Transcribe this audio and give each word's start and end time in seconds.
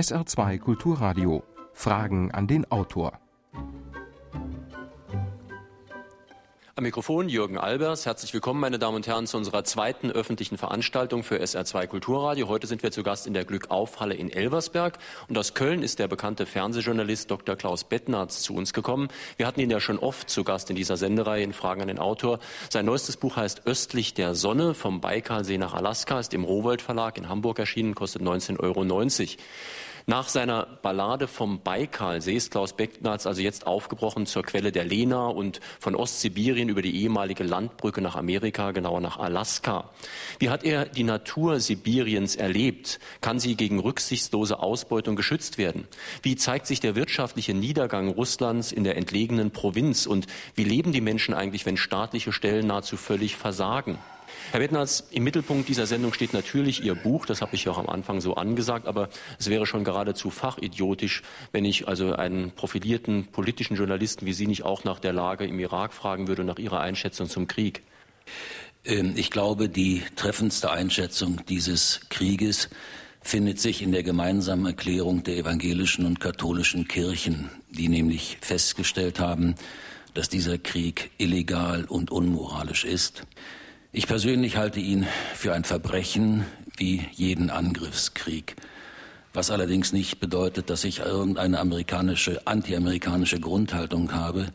SR2 0.00 0.58
Kulturradio. 0.60 1.42
Fragen 1.74 2.30
an 2.30 2.46
den 2.46 2.64
Autor. 2.72 3.20
Am 6.74 6.84
Mikrofon 6.84 7.28
Jürgen 7.28 7.58
Albers. 7.58 8.06
Herzlich 8.06 8.32
willkommen, 8.32 8.60
meine 8.60 8.78
Damen 8.78 8.96
und 8.96 9.06
Herren, 9.06 9.26
zu 9.26 9.36
unserer 9.36 9.62
zweiten 9.64 10.10
öffentlichen 10.10 10.56
Veranstaltung 10.56 11.22
für 11.22 11.36
SR2 11.42 11.86
Kulturradio. 11.86 12.48
Heute 12.48 12.66
sind 12.66 12.82
wir 12.82 12.90
zu 12.92 13.02
Gast 13.02 13.26
in 13.26 13.34
der 13.34 13.44
Glückaufhalle 13.44 14.14
in 14.14 14.30
Elversberg. 14.30 14.96
Und 15.28 15.36
aus 15.36 15.52
Köln 15.52 15.82
ist 15.82 15.98
der 15.98 16.08
bekannte 16.08 16.46
Fernsehjournalist 16.46 17.30
Dr. 17.30 17.54
Klaus 17.56 17.84
Bettnarz 17.84 18.40
zu 18.40 18.54
uns 18.54 18.72
gekommen. 18.72 19.08
Wir 19.36 19.46
hatten 19.46 19.60
ihn 19.60 19.70
ja 19.70 19.80
schon 19.80 19.98
oft 19.98 20.30
zu 20.30 20.44
Gast 20.44 20.70
in 20.70 20.76
dieser 20.76 20.96
Sendereihe 20.96 21.44
in 21.44 21.52
Fragen 21.52 21.82
an 21.82 21.88
den 21.88 21.98
Autor. 21.98 22.38
Sein 22.70 22.86
neuestes 22.86 23.18
Buch 23.18 23.36
heißt 23.36 23.66
Östlich 23.66 24.14
der 24.14 24.34
Sonne, 24.34 24.72
vom 24.72 25.02
Baikalsee 25.02 25.58
nach 25.58 25.74
Alaska, 25.74 26.18
ist 26.18 26.32
im 26.32 26.44
Rowold 26.44 26.80
Verlag 26.80 27.18
in 27.18 27.28
Hamburg 27.28 27.58
erschienen, 27.58 27.94
kostet 27.94 28.22
19,90 28.22 28.60
Euro. 28.60 28.80
Nach 30.10 30.28
seiner 30.28 30.66
Ballade 30.66 31.28
vom 31.28 31.60
Baikalsee 31.60 32.34
ist 32.34 32.50
Klaus 32.50 32.72
Becknatz 32.72 33.26
also 33.26 33.42
jetzt 33.42 33.68
aufgebrochen 33.68 34.26
zur 34.26 34.42
Quelle 34.42 34.72
der 34.72 34.84
Lena 34.84 35.28
und 35.28 35.60
von 35.78 35.94
Ostsibirien 35.94 36.68
über 36.68 36.82
die 36.82 37.00
ehemalige 37.00 37.44
Landbrücke 37.44 38.00
nach 38.00 38.16
Amerika, 38.16 38.72
genauer 38.72 39.00
nach 39.00 39.20
Alaska. 39.20 39.88
Wie 40.40 40.50
hat 40.50 40.64
er 40.64 40.86
die 40.86 41.04
Natur 41.04 41.60
Sibiriens 41.60 42.34
erlebt? 42.34 42.98
Kann 43.20 43.38
sie 43.38 43.54
gegen 43.54 43.78
rücksichtslose 43.78 44.58
Ausbeutung 44.58 45.14
geschützt 45.14 45.58
werden? 45.58 45.86
Wie 46.22 46.34
zeigt 46.34 46.66
sich 46.66 46.80
der 46.80 46.96
wirtschaftliche 46.96 47.54
Niedergang 47.54 48.08
Russlands 48.08 48.72
in 48.72 48.82
der 48.82 48.96
entlegenen 48.96 49.52
Provinz? 49.52 50.06
Und 50.06 50.26
wie 50.56 50.64
leben 50.64 50.90
die 50.90 51.00
Menschen 51.00 51.34
eigentlich, 51.34 51.66
wenn 51.66 51.76
staatliche 51.76 52.32
Stellen 52.32 52.66
nahezu 52.66 52.96
völlig 52.96 53.36
versagen? 53.36 53.96
Herr 54.52 54.60
Bettnarz, 54.60 55.04
im 55.10 55.24
Mittelpunkt 55.24 55.68
dieser 55.68 55.86
Sendung 55.86 56.12
steht 56.12 56.32
natürlich 56.32 56.82
Ihr 56.82 56.94
Buch, 56.94 57.26
das 57.26 57.40
habe 57.40 57.54
ich 57.54 57.64
ja 57.64 57.72
auch 57.72 57.78
am 57.78 57.88
Anfang 57.88 58.20
so 58.20 58.34
angesagt, 58.34 58.86
aber 58.86 59.08
es 59.38 59.48
wäre 59.48 59.66
schon 59.66 59.84
geradezu 59.84 60.30
fachidiotisch, 60.30 61.22
wenn 61.52 61.64
ich 61.64 61.86
also 61.86 62.14
einen 62.14 62.50
profilierten 62.50 63.26
politischen 63.26 63.76
Journalisten 63.76 64.26
wie 64.26 64.32
Sie 64.32 64.46
nicht 64.46 64.64
auch 64.64 64.84
nach 64.84 64.98
der 64.98 65.12
Lage 65.12 65.46
im 65.46 65.58
Irak 65.60 65.92
fragen 65.92 66.26
würde 66.28 66.44
nach 66.44 66.58
Ihrer 66.58 66.80
Einschätzung 66.80 67.28
zum 67.28 67.46
Krieg. 67.46 67.82
Ähm, 68.84 69.14
ich 69.16 69.30
glaube, 69.30 69.68
die 69.68 70.02
treffendste 70.16 70.70
Einschätzung 70.70 71.40
dieses 71.48 72.00
Krieges 72.08 72.68
findet 73.22 73.60
sich 73.60 73.82
in 73.82 73.92
der 73.92 74.02
gemeinsamen 74.02 74.66
Erklärung 74.66 75.22
der 75.22 75.36
evangelischen 75.36 76.06
und 76.06 76.20
katholischen 76.20 76.88
Kirchen, 76.88 77.50
die 77.70 77.88
nämlich 77.88 78.38
festgestellt 78.40 79.20
haben, 79.20 79.54
dass 80.14 80.28
dieser 80.28 80.58
Krieg 80.58 81.10
illegal 81.18 81.84
und 81.84 82.10
unmoralisch 82.10 82.84
ist. 82.84 83.26
Ich 83.92 84.06
persönlich 84.06 84.56
halte 84.56 84.78
ihn 84.78 85.04
für 85.34 85.52
ein 85.52 85.64
Verbrechen 85.64 86.46
wie 86.76 87.04
jeden 87.10 87.50
Angriffskrieg. 87.50 88.54
Was 89.32 89.50
allerdings 89.50 89.92
nicht 89.92 90.20
bedeutet, 90.20 90.70
dass 90.70 90.84
ich 90.84 91.00
irgendeine 91.00 91.58
amerikanische, 91.58 92.46
antiamerikanische 92.46 93.40
Grundhaltung 93.40 94.12
habe. 94.12 94.52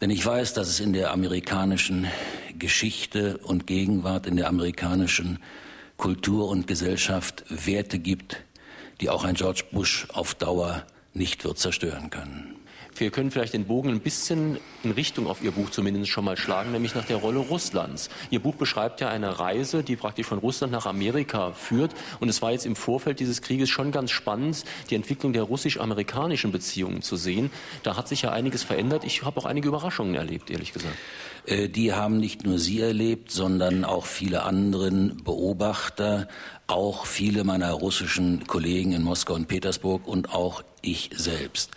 Denn 0.00 0.08
ich 0.08 0.24
weiß, 0.24 0.54
dass 0.54 0.68
es 0.68 0.80
in 0.80 0.94
der 0.94 1.12
amerikanischen 1.12 2.06
Geschichte 2.58 3.36
und 3.42 3.66
Gegenwart, 3.66 4.26
in 4.26 4.36
der 4.36 4.48
amerikanischen 4.48 5.38
Kultur 5.98 6.48
und 6.48 6.66
Gesellschaft 6.66 7.44
Werte 7.50 7.98
gibt, 7.98 8.42
die 9.02 9.10
auch 9.10 9.24
ein 9.24 9.34
George 9.34 9.64
Bush 9.70 10.06
auf 10.14 10.34
Dauer 10.34 10.86
nicht 11.12 11.44
wird 11.44 11.58
zerstören 11.58 12.08
können. 12.08 12.56
Wir 12.96 13.10
können 13.10 13.30
vielleicht 13.30 13.54
den 13.54 13.64
Bogen 13.64 13.90
ein 13.90 14.00
bisschen 14.00 14.58
in 14.82 14.90
Richtung 14.90 15.26
auf 15.26 15.42
Ihr 15.42 15.52
Buch 15.52 15.70
zumindest 15.70 16.10
schon 16.10 16.24
mal 16.24 16.36
schlagen, 16.36 16.72
nämlich 16.72 16.94
nach 16.94 17.04
der 17.04 17.16
Rolle 17.16 17.38
Russlands. 17.38 18.10
Ihr 18.30 18.40
Buch 18.40 18.54
beschreibt 18.54 19.00
ja 19.00 19.08
eine 19.08 19.38
Reise, 19.38 19.82
die 19.82 19.96
praktisch 19.96 20.26
von 20.26 20.38
Russland 20.38 20.72
nach 20.72 20.86
Amerika 20.86 21.52
führt. 21.52 21.94
Und 22.20 22.28
es 22.28 22.42
war 22.42 22.52
jetzt 22.52 22.66
im 22.66 22.76
Vorfeld 22.76 23.20
dieses 23.20 23.40
Krieges 23.42 23.70
schon 23.70 23.92
ganz 23.92 24.10
spannend, 24.10 24.64
die 24.90 24.94
Entwicklung 24.94 25.32
der 25.32 25.44
russisch-amerikanischen 25.44 26.52
Beziehungen 26.52 27.02
zu 27.02 27.16
sehen. 27.16 27.50
Da 27.82 27.96
hat 27.96 28.08
sich 28.08 28.22
ja 28.22 28.32
einiges 28.32 28.62
verändert. 28.62 29.04
Ich 29.04 29.22
habe 29.22 29.38
auch 29.40 29.46
einige 29.46 29.68
Überraschungen 29.68 30.14
erlebt, 30.14 30.50
ehrlich 30.50 30.72
gesagt. 30.72 30.96
Äh, 31.46 31.68
die 31.68 31.92
haben 31.92 32.18
nicht 32.18 32.44
nur 32.44 32.58
Sie 32.58 32.80
erlebt, 32.80 33.30
sondern 33.30 33.84
auch 33.84 34.06
viele 34.06 34.42
anderen 34.42 35.22
Beobachter, 35.24 36.28
auch 36.66 37.06
viele 37.06 37.44
meiner 37.44 37.72
russischen 37.72 38.46
Kollegen 38.46 38.92
in 38.92 39.02
Moskau 39.02 39.34
und 39.34 39.48
Petersburg 39.48 40.06
und 40.06 40.34
auch 40.34 40.62
ich 40.82 41.10
selbst. 41.14 41.70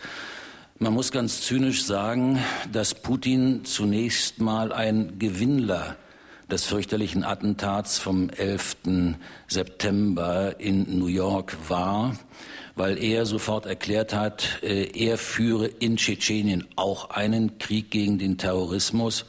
Man 0.77 0.93
muss 0.93 1.13
ganz 1.13 1.39
zynisch 1.39 1.85
sagen, 1.85 2.37
dass 2.69 2.95
Putin 2.95 3.63
zunächst 3.63 4.41
mal 4.41 4.73
ein 4.73 5.17
Gewinnler 5.19 5.95
des 6.51 6.65
fürchterlichen 6.65 7.23
Attentats 7.23 7.97
vom 7.97 8.29
11. 8.29 9.15
September 9.47 10.59
in 10.59 10.99
New 10.99 11.07
York 11.07 11.55
war, 11.69 12.19
weil 12.75 13.01
er 13.01 13.25
sofort 13.25 13.65
erklärt 13.65 14.13
hat, 14.13 14.61
äh, 14.63 14.89
er 14.93 15.17
führe 15.17 15.67
in 15.67 15.95
Tschetschenien 15.95 16.67
auch 16.75 17.09
einen 17.09 17.57
Krieg 17.57 17.89
gegen 17.89 18.19
den 18.19 18.37
Terrorismus 18.37 19.23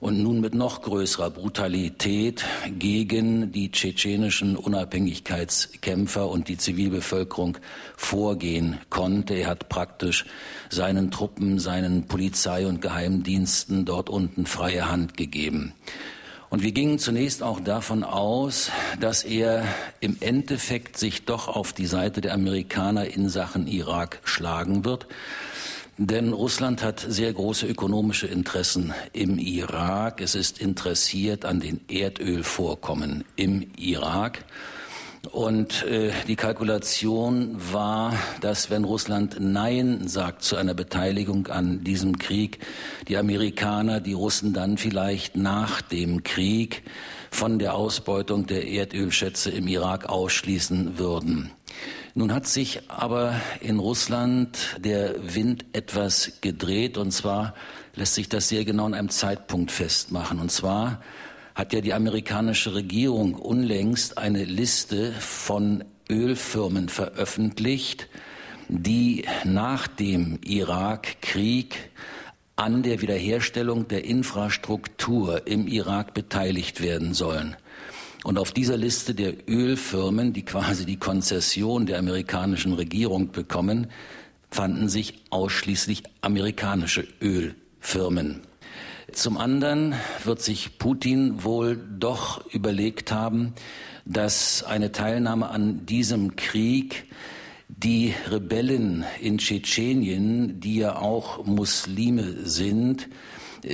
und 0.00 0.22
nun 0.22 0.40
mit 0.40 0.54
noch 0.54 0.82
größerer 0.82 1.30
Brutalität 1.30 2.44
gegen 2.78 3.50
die 3.50 3.72
tschetschenischen 3.72 4.56
Unabhängigkeitskämpfer 4.56 6.28
und 6.28 6.48
die 6.48 6.56
Zivilbevölkerung 6.56 7.58
vorgehen 7.96 8.78
konnte. 8.90 9.34
Er 9.34 9.48
hat 9.48 9.68
praktisch 9.68 10.24
seinen 10.70 11.10
Truppen, 11.10 11.58
seinen 11.58 12.06
Polizei- 12.06 12.66
und 12.66 12.80
Geheimdiensten 12.80 13.84
dort 13.84 14.08
unten 14.08 14.46
freie 14.46 14.90
Hand 14.90 15.16
gegeben. 15.16 15.72
Und 16.50 16.62
wir 16.62 16.72
gingen 16.72 16.98
zunächst 16.98 17.42
auch 17.42 17.60
davon 17.60 18.04
aus, 18.04 18.70
dass 19.00 19.22
er 19.22 19.64
im 20.00 20.16
Endeffekt 20.20 20.96
sich 20.96 21.26
doch 21.26 21.48
auf 21.48 21.74
die 21.74 21.86
Seite 21.86 22.22
der 22.22 22.32
Amerikaner 22.32 23.06
in 23.06 23.28
Sachen 23.28 23.66
Irak 23.66 24.20
schlagen 24.24 24.84
wird. 24.84 25.06
Denn 26.00 26.32
Russland 26.32 26.84
hat 26.84 27.04
sehr 27.06 27.32
große 27.32 27.66
ökonomische 27.66 28.28
Interessen 28.28 28.94
im 29.12 29.36
Irak. 29.36 30.20
Es 30.20 30.36
ist 30.36 30.60
interessiert 30.60 31.44
an 31.44 31.58
den 31.58 31.80
Erdölvorkommen 31.88 33.24
im 33.34 33.66
Irak. 33.76 34.44
Und 35.32 35.82
äh, 35.82 36.12
die 36.28 36.36
Kalkulation 36.36 37.56
war, 37.72 38.14
dass 38.40 38.70
wenn 38.70 38.84
Russland 38.84 39.38
Nein 39.40 40.06
sagt 40.06 40.42
zu 40.44 40.54
einer 40.54 40.74
Beteiligung 40.74 41.48
an 41.48 41.82
diesem 41.82 42.16
Krieg, 42.18 42.60
die 43.08 43.16
Amerikaner 43.16 44.00
die 44.00 44.12
Russen 44.12 44.52
dann 44.52 44.78
vielleicht 44.78 45.36
nach 45.36 45.82
dem 45.82 46.22
Krieg 46.22 46.84
von 47.32 47.58
der 47.58 47.74
Ausbeutung 47.74 48.46
der 48.46 48.68
Erdölschätze 48.68 49.50
im 49.50 49.66
Irak 49.66 50.08
ausschließen 50.08 50.96
würden. 50.96 51.50
Nun 52.18 52.34
hat 52.34 52.48
sich 52.48 52.80
aber 52.88 53.40
in 53.60 53.78
Russland 53.78 54.58
der 54.80 55.36
Wind 55.36 55.64
etwas 55.72 56.40
gedreht 56.40 56.98
und 56.98 57.12
zwar 57.12 57.54
lässt 57.94 58.14
sich 58.14 58.28
das 58.28 58.48
sehr 58.48 58.64
genau 58.64 58.86
an 58.86 58.94
einem 58.94 59.08
Zeitpunkt 59.08 59.70
festmachen. 59.70 60.40
Und 60.40 60.50
zwar 60.50 61.00
hat 61.54 61.72
ja 61.72 61.80
die 61.80 61.94
amerikanische 61.94 62.74
Regierung 62.74 63.36
unlängst 63.36 64.18
eine 64.18 64.44
Liste 64.44 65.12
von 65.12 65.84
Ölfirmen 66.10 66.88
veröffentlicht, 66.88 68.08
die 68.66 69.24
nach 69.44 69.86
dem 69.86 70.40
Irakkrieg 70.44 71.92
an 72.56 72.82
der 72.82 73.00
Wiederherstellung 73.00 73.86
der 73.86 74.04
Infrastruktur 74.04 75.46
im 75.46 75.68
Irak 75.68 76.14
beteiligt 76.14 76.80
werden 76.80 77.14
sollen. 77.14 77.56
Und 78.24 78.38
auf 78.38 78.52
dieser 78.52 78.76
Liste 78.76 79.14
der 79.14 79.48
Ölfirmen, 79.48 80.32
die 80.32 80.44
quasi 80.44 80.84
die 80.84 80.98
Konzession 80.98 81.86
der 81.86 81.98
amerikanischen 81.98 82.72
Regierung 82.72 83.30
bekommen, 83.30 83.88
fanden 84.50 84.88
sich 84.88 85.14
ausschließlich 85.30 86.02
amerikanische 86.20 87.06
Ölfirmen. 87.20 88.42
Zum 89.12 89.38
anderen 89.38 89.94
wird 90.24 90.42
sich 90.42 90.78
Putin 90.78 91.42
wohl 91.44 91.78
doch 91.98 92.44
überlegt 92.52 93.12
haben, 93.12 93.54
dass 94.04 94.62
eine 94.62 94.92
Teilnahme 94.92 95.48
an 95.48 95.86
diesem 95.86 96.36
Krieg 96.36 97.06
die 97.68 98.14
Rebellen 98.30 99.04
in 99.20 99.38
Tschetschenien, 99.38 100.60
die 100.60 100.76
ja 100.76 100.96
auch 100.96 101.44
Muslime 101.44 102.44
sind, 102.44 103.08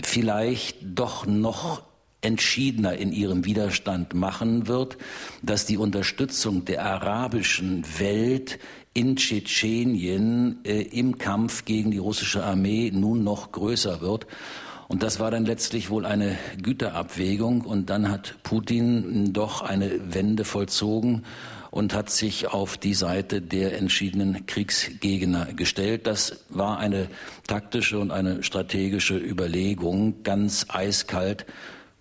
vielleicht 0.03 0.77
doch 0.83 1.27
noch 1.27 1.83
entschiedener 2.25 2.97
in 2.97 3.13
ihrem 3.13 3.45
Widerstand 3.45 4.15
machen 4.15 4.67
wird, 4.67 4.97
dass 5.43 5.67
die 5.67 5.77
Unterstützung 5.77 6.65
der 6.65 6.85
arabischen 6.85 7.85
Welt 7.99 8.59
in 8.95 9.17
Tschetschenien 9.17 10.65
äh, 10.65 10.83
im 10.83 11.19
Kampf 11.19 11.65
gegen 11.65 11.91
die 11.91 11.99
russische 11.99 12.45
Armee 12.45 12.91
nun 12.95 13.25
noch 13.25 13.53
größer 13.53 14.01
wird. 14.01 14.27
Und 14.87 15.03
das 15.03 15.19
war 15.19 15.31
dann 15.31 15.45
letztlich 15.45 15.91
wohl 15.91 16.07
eine 16.07 16.39
Güterabwägung. 16.63 17.63
Und 17.63 17.91
dann 17.91 18.11
hat 18.11 18.37
Putin 18.43 19.33
doch 19.33 19.63
eine 19.63 20.15
Wende 20.15 20.45
vollzogen 20.45 21.25
und 21.71 21.95
hat 21.95 22.11
sich 22.11 22.47
auf 22.53 22.77
die 22.77 22.95
Seite 22.95 23.43
der 23.43 23.77
entschiedenen 23.77 24.47
Kriegsgegner 24.47 25.47
gestellt. 25.55 26.07
Das 26.07 26.45
war 26.49 26.79
eine 26.79 27.09
taktische 27.49 27.99
und 27.99 28.13
eine 28.13 28.45
strategische 28.45 29.17
Überlegung, 29.17 30.23
ganz 30.23 30.67
eiskalt 30.69 31.47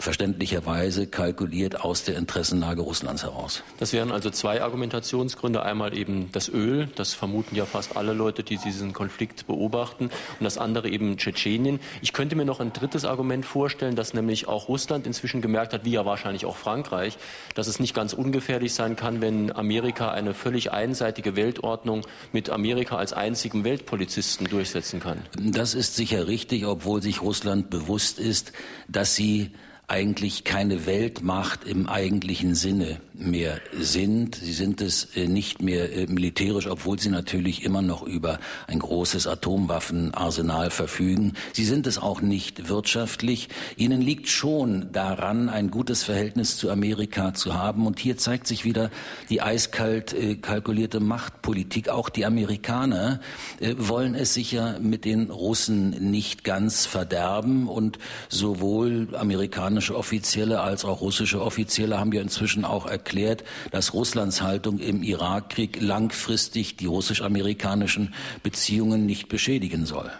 verständlicherweise 0.03 1.07
kalkuliert 1.07 1.79
aus 1.79 2.03
der 2.03 2.17
Interessenlage 2.17 2.81
Russlands 2.81 3.23
heraus. 3.23 3.63
Das 3.77 3.93
wären 3.93 4.11
also 4.11 4.29
zwei 4.29 4.61
Argumentationsgründe. 4.61 5.63
Einmal 5.63 5.97
eben 5.97 6.29
das 6.33 6.49
Öl, 6.49 6.89
das 6.95 7.13
vermuten 7.13 7.55
ja 7.55 7.65
fast 7.65 7.95
alle 7.95 8.11
Leute, 8.11 8.43
die 8.43 8.57
diesen 8.57 8.91
Konflikt 8.91 9.47
beobachten, 9.47 10.05
und 10.05 10.43
das 10.43 10.57
andere 10.57 10.89
eben 10.89 11.15
Tschetschenien. 11.15 11.79
Ich 12.01 12.11
könnte 12.11 12.35
mir 12.35 12.43
noch 12.43 12.59
ein 12.59 12.73
drittes 12.73 13.05
Argument 13.05 13.45
vorstellen, 13.45 13.95
dass 13.95 14.13
nämlich 14.13 14.47
auch 14.47 14.67
Russland 14.67 15.07
inzwischen 15.07 15.41
gemerkt 15.41 15.71
hat, 15.73 15.85
wie 15.85 15.91
ja 15.91 16.05
wahrscheinlich 16.05 16.45
auch 16.45 16.57
Frankreich, 16.57 17.17
dass 17.55 17.67
es 17.67 17.79
nicht 17.79 17.93
ganz 17.93 18.11
ungefährlich 18.11 18.73
sein 18.73 18.97
kann, 18.97 19.21
wenn 19.21 19.55
Amerika 19.55 20.11
eine 20.11 20.33
völlig 20.33 20.73
einseitige 20.73 21.37
Weltordnung 21.37 22.01
mit 22.33 22.49
Amerika 22.49 22.97
als 22.97 23.13
einzigem 23.13 23.63
Weltpolizisten 23.63 24.49
durchsetzen 24.49 24.99
kann. 24.99 25.19
Das 25.39 25.73
ist 25.73 25.95
sicher 25.95 26.27
richtig, 26.27 26.65
obwohl 26.65 27.01
sich 27.01 27.21
Russland 27.21 27.69
bewusst 27.69 28.19
ist, 28.19 28.51
dass 28.89 29.15
sie 29.15 29.51
eigentlich 29.87 30.43
keine 30.45 30.85
Weltmacht 30.85 31.65
im 31.65 31.87
eigentlichen 31.87 32.55
Sinne 32.55 33.01
mehr 33.13 33.59
sind. 33.77 34.35
Sie 34.35 34.53
sind 34.53 34.81
es 34.81 35.15
äh, 35.15 35.27
nicht 35.27 35.61
mehr 35.61 35.93
äh, 35.95 36.07
militärisch, 36.07 36.67
obwohl 36.67 36.99
sie 36.99 37.09
natürlich 37.09 37.63
immer 37.63 37.81
noch 37.81 38.01
über 38.01 38.39
ein 38.67 38.79
großes 38.79 39.27
Atomwaffenarsenal 39.27 40.71
verfügen. 40.71 41.33
Sie 41.51 41.65
sind 41.65 41.85
es 41.85 41.97
auch 41.97 42.21
nicht 42.21 42.69
wirtschaftlich. 42.69 43.49
Ihnen 43.75 44.01
liegt 44.01 44.29
schon 44.29 44.91
daran, 44.93 45.49
ein 45.49 45.69
gutes 45.69 46.03
Verhältnis 46.03 46.57
zu 46.57 46.71
Amerika 46.71 47.33
zu 47.33 47.53
haben. 47.53 47.85
Und 47.85 47.99
hier 47.99 48.17
zeigt 48.17 48.47
sich 48.47 48.65
wieder 48.65 48.89
die 49.29 49.41
eiskalt 49.41 50.13
äh, 50.13 50.35
kalkulierte 50.35 50.99
Machtpolitik. 51.01 51.89
Auch 51.89 52.09
die 52.09 52.25
Amerikaner 52.25 53.19
wollen 53.77 54.15
es 54.15 54.33
sicher 54.33 54.79
mit 54.79 55.05
den 55.05 55.29
Russen 55.29 55.89
nicht 56.11 56.43
ganz 56.43 56.85
verderben. 56.85 57.67
Und 57.67 57.99
sowohl 58.29 59.09
amerikanische 59.73 59.97
Offizielle 59.97 60.61
als 60.61 60.85
auch 60.85 61.01
russische 61.01 61.41
Offizielle 61.41 61.99
haben 61.99 62.13
ja 62.13 62.21
inzwischen 62.21 62.63
auch 62.63 62.85
erklärt, 62.85 63.43
dass 63.71 63.93
Russlands 63.93 64.43
Haltung 64.43 64.77
im 64.77 65.01
Irakkrieg 65.01 65.81
langfristig 65.81 66.77
die 66.77 66.85
russisch-amerikanischen 66.85 68.13
Beziehungen 68.43 69.07
nicht 69.07 69.29
beschädigen 69.29 69.87
soll. 69.87 70.11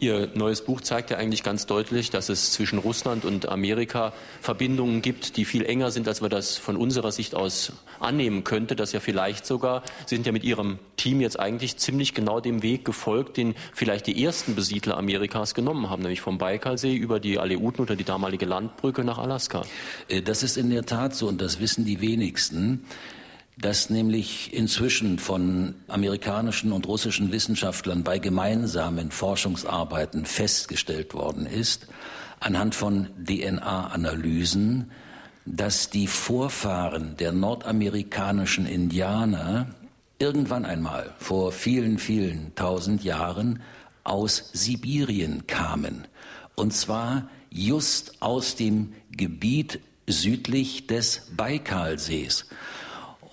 Ihr 0.00 0.28
neues 0.34 0.64
Buch 0.64 0.80
zeigt 0.80 1.10
ja 1.10 1.16
eigentlich 1.16 1.42
ganz 1.42 1.66
deutlich, 1.66 2.10
dass 2.10 2.28
es 2.28 2.52
zwischen 2.52 2.78
Russland 2.78 3.24
und 3.24 3.48
Amerika 3.48 4.12
Verbindungen 4.40 5.02
gibt, 5.02 5.36
die 5.36 5.44
viel 5.44 5.64
enger 5.64 5.90
sind, 5.90 6.08
als 6.08 6.20
wir 6.20 6.28
das 6.28 6.56
von 6.56 6.76
unserer 6.76 7.12
Sicht 7.12 7.34
aus 7.34 7.72
annehmen 8.00 8.44
könnte. 8.44 8.76
Dass 8.76 8.92
ja 8.92 9.00
vielleicht 9.00 9.46
sogar, 9.46 9.82
Sie 10.06 10.16
sind 10.16 10.26
ja 10.26 10.32
mit 10.32 10.44
Ihrem 10.44 10.78
Team 10.96 11.20
jetzt 11.20 11.38
eigentlich 11.38 11.76
ziemlich 11.76 12.14
genau 12.14 12.40
dem 12.40 12.62
Weg 12.62 12.84
gefolgt, 12.84 13.36
den 13.36 13.54
vielleicht 13.72 14.06
die 14.06 14.22
ersten 14.24 14.54
Besiedler 14.54 14.96
Amerikas 14.96 15.54
genommen 15.54 15.90
haben, 15.90 16.02
nämlich 16.02 16.20
vom 16.20 16.38
Baikalsee 16.38 16.94
über 16.94 17.20
die 17.20 17.38
Aleuten 17.38 17.82
oder 17.82 17.96
die 17.96 18.04
damalige 18.04 18.46
Landbrücke 18.46 19.04
nach 19.04 19.18
Alaska. 19.18 19.62
Äh, 20.08 20.22
das 20.22 20.42
ist 20.42 20.56
in 20.56 20.70
der 20.70 20.84
Tat 20.84 21.14
so 21.14 21.28
und 21.28 21.40
das 21.40 21.60
wissen 21.60 21.84
die 21.84 22.00
wenigsten 22.00 22.84
dass 23.56 23.88
nämlich 23.88 24.52
inzwischen 24.52 25.18
von 25.18 25.74
amerikanischen 25.86 26.72
und 26.72 26.88
russischen 26.88 27.30
Wissenschaftlern 27.30 28.02
bei 28.02 28.18
gemeinsamen 28.18 29.10
Forschungsarbeiten 29.10 30.26
festgestellt 30.26 31.14
worden 31.14 31.46
ist, 31.46 31.86
anhand 32.40 32.74
von 32.74 33.08
DNA-Analysen, 33.24 34.90
dass 35.46 35.90
die 35.90 36.06
Vorfahren 36.06 37.16
der 37.16 37.32
nordamerikanischen 37.32 38.66
Indianer 38.66 39.68
irgendwann 40.18 40.64
einmal 40.64 41.12
vor 41.18 41.52
vielen, 41.52 41.98
vielen 41.98 42.54
tausend 42.54 43.04
Jahren 43.04 43.60
aus 44.04 44.50
Sibirien 44.52 45.46
kamen. 45.46 46.06
Und 46.54 46.72
zwar 46.72 47.28
just 47.50 48.20
aus 48.22 48.56
dem 48.56 48.94
Gebiet 49.10 49.80
südlich 50.06 50.86
des 50.86 51.28
Baikalsees. 51.36 52.46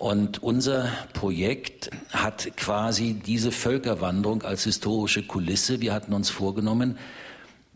Und 0.02 0.42
unser 0.42 0.88
Projekt 1.12 1.88
hat 2.10 2.56
quasi 2.56 3.14
diese 3.14 3.52
Völkerwanderung 3.52 4.42
als 4.42 4.64
historische 4.64 5.22
Kulisse. 5.22 5.80
Wir 5.80 5.94
hatten 5.94 6.12
uns 6.12 6.28
vorgenommen, 6.28 6.98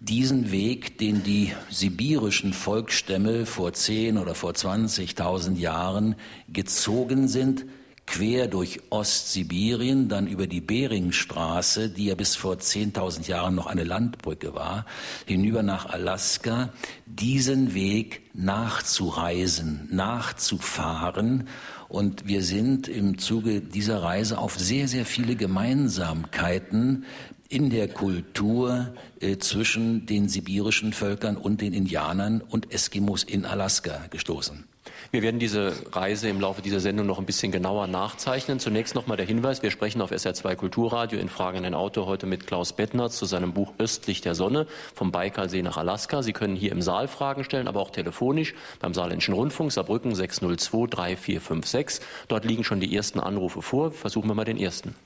diesen 0.00 0.50
Weg, 0.50 0.99
den 0.99 1.23
die 1.23 1.52
sibirischen 1.70 2.52
Volksstämme 2.52 3.46
vor 3.46 3.75
10 3.75 4.19
oder 4.19 4.34
vor 4.34 4.55
20.000 4.55 5.56
Jahren 5.56 6.17
gezogen 6.52 7.28
sind, 7.28 7.64
quer 8.06 8.49
durch 8.49 8.81
Ostsibirien, 8.90 10.08
dann 10.08 10.26
über 10.26 10.49
die 10.49 10.61
Beringstraße, 10.61 11.90
die 11.90 12.06
ja 12.06 12.17
bis 12.17 12.34
vor 12.34 12.55
10.000 12.55 13.29
Jahren 13.29 13.55
noch 13.55 13.67
eine 13.67 13.84
Landbrücke 13.84 14.52
war, 14.52 14.84
hinüber 15.26 15.62
nach 15.62 15.87
Alaska, 15.87 16.70
diesen 17.06 17.72
Weg 17.75 18.22
nachzureisen, 18.34 19.88
nachzufahren. 19.93 21.49
Und 21.88 22.26
wir 22.26 22.42
sind 22.42 22.88
im 22.88 23.18
Zuge 23.18 23.60
dieser 23.60 24.02
Reise 24.02 24.38
auf 24.38 24.58
sehr, 24.58 24.88
sehr 24.88 25.04
viele 25.04 25.36
Gemeinsamkeiten 25.36 27.04
in 27.48 27.70
der 27.70 27.88
Kultur 27.88 28.94
äh, 29.20 29.38
zwischen 29.38 30.06
den 30.06 30.28
sibirischen 30.28 30.92
Völkern 30.92 31.36
und 31.36 31.60
den 31.60 31.72
Indianern 31.72 32.40
und 32.40 32.72
Eskimos 32.72 33.22
in 33.22 33.44
Alaska 33.44 34.06
gestoßen. 34.10 34.65
Wir 35.12 35.23
werden 35.23 35.38
diese 35.38 35.73
Reise 35.93 36.29
im 36.29 36.41
Laufe 36.41 36.62
dieser 36.62 36.81
Sendung 36.81 37.06
noch 37.06 37.19
ein 37.19 37.26
bisschen 37.26 37.53
genauer 37.53 37.87
nachzeichnen. 37.87 38.58
Zunächst 38.58 38.94
nochmal 38.94 39.17
der 39.17 39.26
Hinweis, 39.26 39.62
wir 39.62 39.70
sprechen 39.70 40.03
auf 40.03 40.11
SR2 40.11 40.56
Kulturradio 40.56 41.19
in 41.19 41.29
Fragen 41.29 41.64
ein 41.64 41.75
Auto 41.75 42.06
heute 42.06 42.26
mit 42.26 42.47
Klaus 42.47 42.73
Bettnerz 42.73 43.17
zu 43.17 43.25
seinem 43.25 43.53
Buch 43.53 43.73
Östlich 43.79 44.20
der 44.20 44.35
Sonne 44.35 44.67
vom 44.94 45.12
Baikalsee 45.12 45.62
nach 45.62 45.76
Alaska. 45.76 46.23
Sie 46.23 46.32
können 46.32 46.56
hier 46.56 46.73
im 46.73 46.82
Saal 46.82 47.06
Fragen 47.06 47.44
stellen, 47.44 47.69
aber 47.69 47.81
auch 47.81 47.91
telefonisch 47.91 48.55
beim 48.81 48.94
Saarländischen 48.94 49.35
Rundfunk 49.35 49.70
Saarbrücken 49.70 50.14
602 50.14 50.87
3456. 50.88 52.05
Dort 52.26 52.44
liegen 52.44 52.64
schon 52.64 52.81
die 52.81 52.94
ersten 52.94 53.20
Anrufe 53.20 53.62
vor. 53.62 53.93
Versuchen 53.93 54.29
wir 54.29 54.35
mal 54.35 54.44
den 54.44 54.58
ersten. 54.58 54.97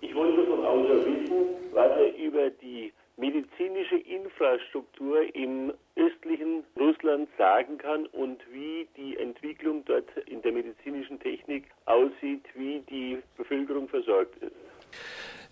Ich 0.00 0.14
wollte 0.14 0.44
von 0.46 0.64
außer 0.64 1.06
wissen, 1.06 1.34
was 1.72 1.90
er 1.90 2.16
über 2.16 2.50
die 2.62 2.92
medizinische 3.16 3.96
Infrastruktur 3.96 5.34
im 5.34 5.72
östlichen 5.96 6.64
Russland 6.76 7.28
sagen 7.38 7.78
kann 7.78 8.06
und 8.06 8.40
wie 8.52 8.88
die 8.96 9.16
Entwicklung 9.16 9.84
dort 9.84 10.08
in 10.26 10.42
der 10.42 10.52
medizinischen 10.52 11.20
Technik 11.20 11.64
aussieht, 11.86 12.44
wie 12.54 12.82
die 12.90 13.18
Bevölkerung 13.36 13.88
versorgt 13.88 14.42
ist. 14.42 14.52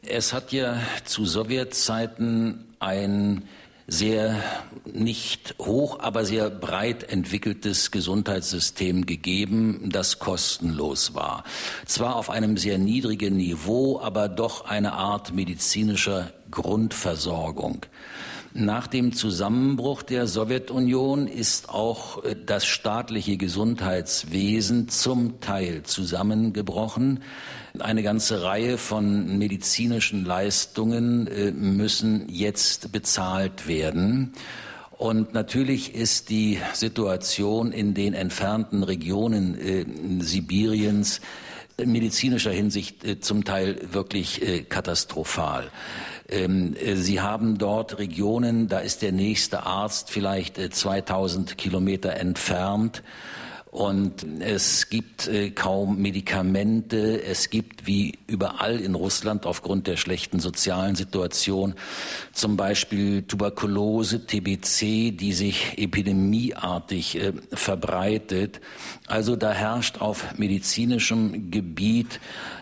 Es 0.05 0.33
hat 0.33 0.51
ja 0.53 0.81
zu 1.05 1.25
Sowjetzeiten 1.25 2.75
ein 2.81 3.49
sehr 3.87 4.43
nicht 4.85 5.55
hoch, 5.59 6.01
aber 6.01 6.25
sehr 6.25 6.51
breit 6.51 7.13
entwickeltes 7.13 7.91
Gesundheitssystem 7.91 9.07
gegeben, 9.07 9.91
das 9.93 10.19
kostenlos 10.19 11.15
war. 11.15 11.45
Zwar 11.87 12.17
auf 12.17 12.31
einem 12.31 12.57
sehr 12.57 12.79
niedrigen 12.79 13.37
Niveau, 13.37 14.01
aber 14.01 14.29
doch 14.29 14.65
eine 14.65 14.93
Art 14.95 15.35
medizinischer 15.35 16.33
Grundversorgung. 16.51 17.87
Nach 18.55 18.87
dem 18.87 19.15
Zusammenbruch 19.15 20.03
der 20.03 20.27
Sowjetunion 20.27 21.27
ist 21.27 21.71
auch 21.71 22.23
äh, 22.23 22.37
das 22.45 22.67
staatliche 22.67 23.39
Gesundheitswesen 23.39 24.89
zum 24.89 25.41
Teil 25.41 25.85
zusammengebrochen. 25.85 27.21
Eine 27.79 28.03
ganze 28.03 28.43
Reihe 28.43 28.77
von 28.77 29.39
medizinischen 29.39 30.27
Leistungen 30.27 31.27
äh, 31.29 31.51
müssen 31.53 32.29
jetzt 32.29 32.93
bezahlt 32.93 33.67
werden. 33.67 34.33
Und 34.91 35.33
natürlich 35.33 35.95
ist 35.95 36.29
die 36.29 36.59
Situation 36.75 37.73
in 37.73 37.95
den 37.95 38.13
entfernten 38.13 38.83
Regionen 38.83 39.59
äh, 39.59 39.87
Sibiriens 40.23 41.23
medizinischer 41.85 42.53
Hinsicht 42.53 43.05
äh, 43.05 43.21
zum 43.21 43.45
Teil 43.45 43.77
wirklich 43.93 44.43
äh, 44.43 44.63
katastrophal. 44.63 45.71
Ähm, 46.33 46.75
äh, 46.77 46.97
Sie 46.97 47.21
haben 47.21 47.59
dort 47.59 47.99
Regionen, 47.99 48.69
da 48.69 48.79
ist 48.79 49.03
der 49.03 49.13
nächste 49.13 49.65
Arzt 49.65 50.11
vielleicht 50.11 50.57
2000 50.75 51.59
Kilometer 51.59 52.15
entfernt 52.15 53.03
und 53.73 54.27
es 54.41 54.91
gibt 54.91 55.29
äh, 55.29 55.51
kaum 55.51 55.97
Medikamente. 55.97 57.23
Es 57.25 57.49
gibt 57.49 57.87
wie 57.87 58.19
überall 58.27 58.79
in 58.79 58.95
Russland 58.95 59.47
aufgrund 59.47 59.87
der 59.87 59.97
schlechten 59.97 60.41
sozialen 60.41 60.95
Situation 60.95 61.73
zum 62.35 62.59
Beispiel 62.59 63.23
Tuberkulose, 63.23 64.27
TBC, 64.27 65.17
die 65.17 65.33
sich 65.33 65.79
epidemieartig 65.79 67.19
äh, 67.19 67.33
verbreitet. 67.51 68.61
Also 69.07 69.37
da 69.37 69.53
herrscht 69.53 70.03
auf 70.03 70.37
medizinischem 70.37 71.51
Gebiet 71.51 72.21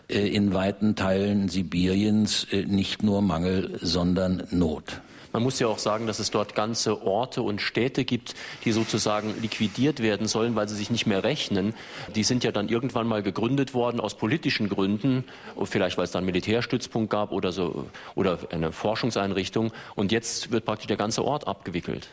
äh, 0.09 0.29
in 0.29 0.55
weiten 0.55 0.95
Teilen 0.95 1.49
Sibiriens 1.49 2.47
nicht 2.69 3.03
nur 3.03 3.21
Mangel, 3.21 3.81
sondern 3.83 4.47
Not. 4.53 5.01
Man 5.33 5.43
muss 5.43 5.59
ja 5.61 5.69
auch 5.69 5.79
sagen, 5.79 6.07
dass 6.07 6.19
es 6.19 6.31
dort 6.31 6.55
ganze 6.55 7.03
Orte 7.03 7.43
und 7.43 7.61
Städte 7.61 8.05
gibt, 8.05 8.35
die 8.65 8.73
sozusagen 8.73 9.35
liquidiert 9.41 10.01
werden 10.01 10.27
sollen, 10.27 10.57
weil 10.57 10.69
sie 10.69 10.77
sich 10.77 10.91
nicht 10.91 11.07
mehr 11.07 11.23
rechnen. 11.23 11.75
Die 12.15 12.25
sind 12.25 12.45
ja 12.45 12.53
dann 12.53 12.69
irgendwann 12.69 13.07
mal 13.07 13.23
gegründet 13.23 13.75
worden 13.75 14.01
aus 14.01 14.15
politischen 14.15 14.69
Gründen, 14.69 15.25
vielleicht 15.65 15.97
weil 15.99 16.05
es 16.05 16.11
dann 16.11 16.21
einen 16.21 16.27
Militärstützpunkt 16.27 17.11
gab 17.11 17.33
oder 17.33 17.53
so 17.53 17.87
oder 18.15 18.39
eine 18.51 18.73
Forschungseinrichtung. 18.73 19.73
Und 19.95 20.13
jetzt 20.13 20.51
wird 20.51 20.65
praktisch 20.65 20.89
der 20.89 20.97
ganze 20.97 21.25
Ort 21.25 21.47
abgewickelt. 21.47 22.09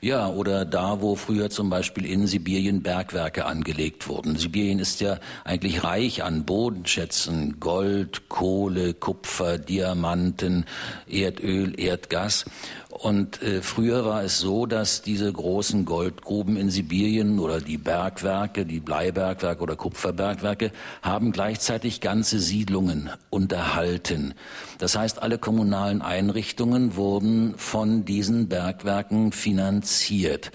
Ja, 0.00 0.28
oder 0.28 0.64
da, 0.64 1.00
wo 1.00 1.14
früher 1.16 1.50
zum 1.50 1.70
Beispiel 1.70 2.04
in 2.04 2.26
Sibirien 2.26 2.82
Bergwerke 2.82 3.46
angelegt 3.46 4.08
wurden. 4.08 4.36
Sibirien 4.36 4.78
ist 4.78 5.00
ja 5.00 5.18
eigentlich 5.44 5.84
reich 5.84 6.22
an 6.22 6.44
Bodenschätzen, 6.44 7.60
Gold, 7.60 8.28
Kohle, 8.28 8.94
Kupfer, 8.94 9.58
Diamanten, 9.58 10.66
Erdöl, 11.08 11.78
Erdgas. 11.78 12.44
Und 12.90 13.42
äh, 13.42 13.60
früher 13.60 14.04
war 14.04 14.24
es 14.24 14.38
so, 14.38 14.64
dass 14.64 15.02
diese 15.02 15.30
großen 15.30 15.84
Goldgruben 15.84 16.56
in 16.56 16.70
Sibirien 16.70 17.38
oder 17.38 17.60
die 17.60 17.76
Bergwerke, 17.76 18.64
die 18.64 18.80
Bleibergwerke 18.80 19.62
oder 19.62 19.76
Kupferbergwerke 19.76 20.72
haben 21.02 21.32
gleichzeitig 21.32 22.00
ganze 22.00 22.38
Siedlungen 22.38 23.10
unterhalten. 23.28 24.34
Das 24.78 24.96
heißt, 24.96 25.22
alle 25.22 25.38
kommunalen 25.38 26.00
Einrichtungen 26.00 26.96
wurden 26.96 27.54
von 27.58 28.04
diesen 28.04 28.48
Bergwerken 28.48 29.32
finanziert. 29.32 30.50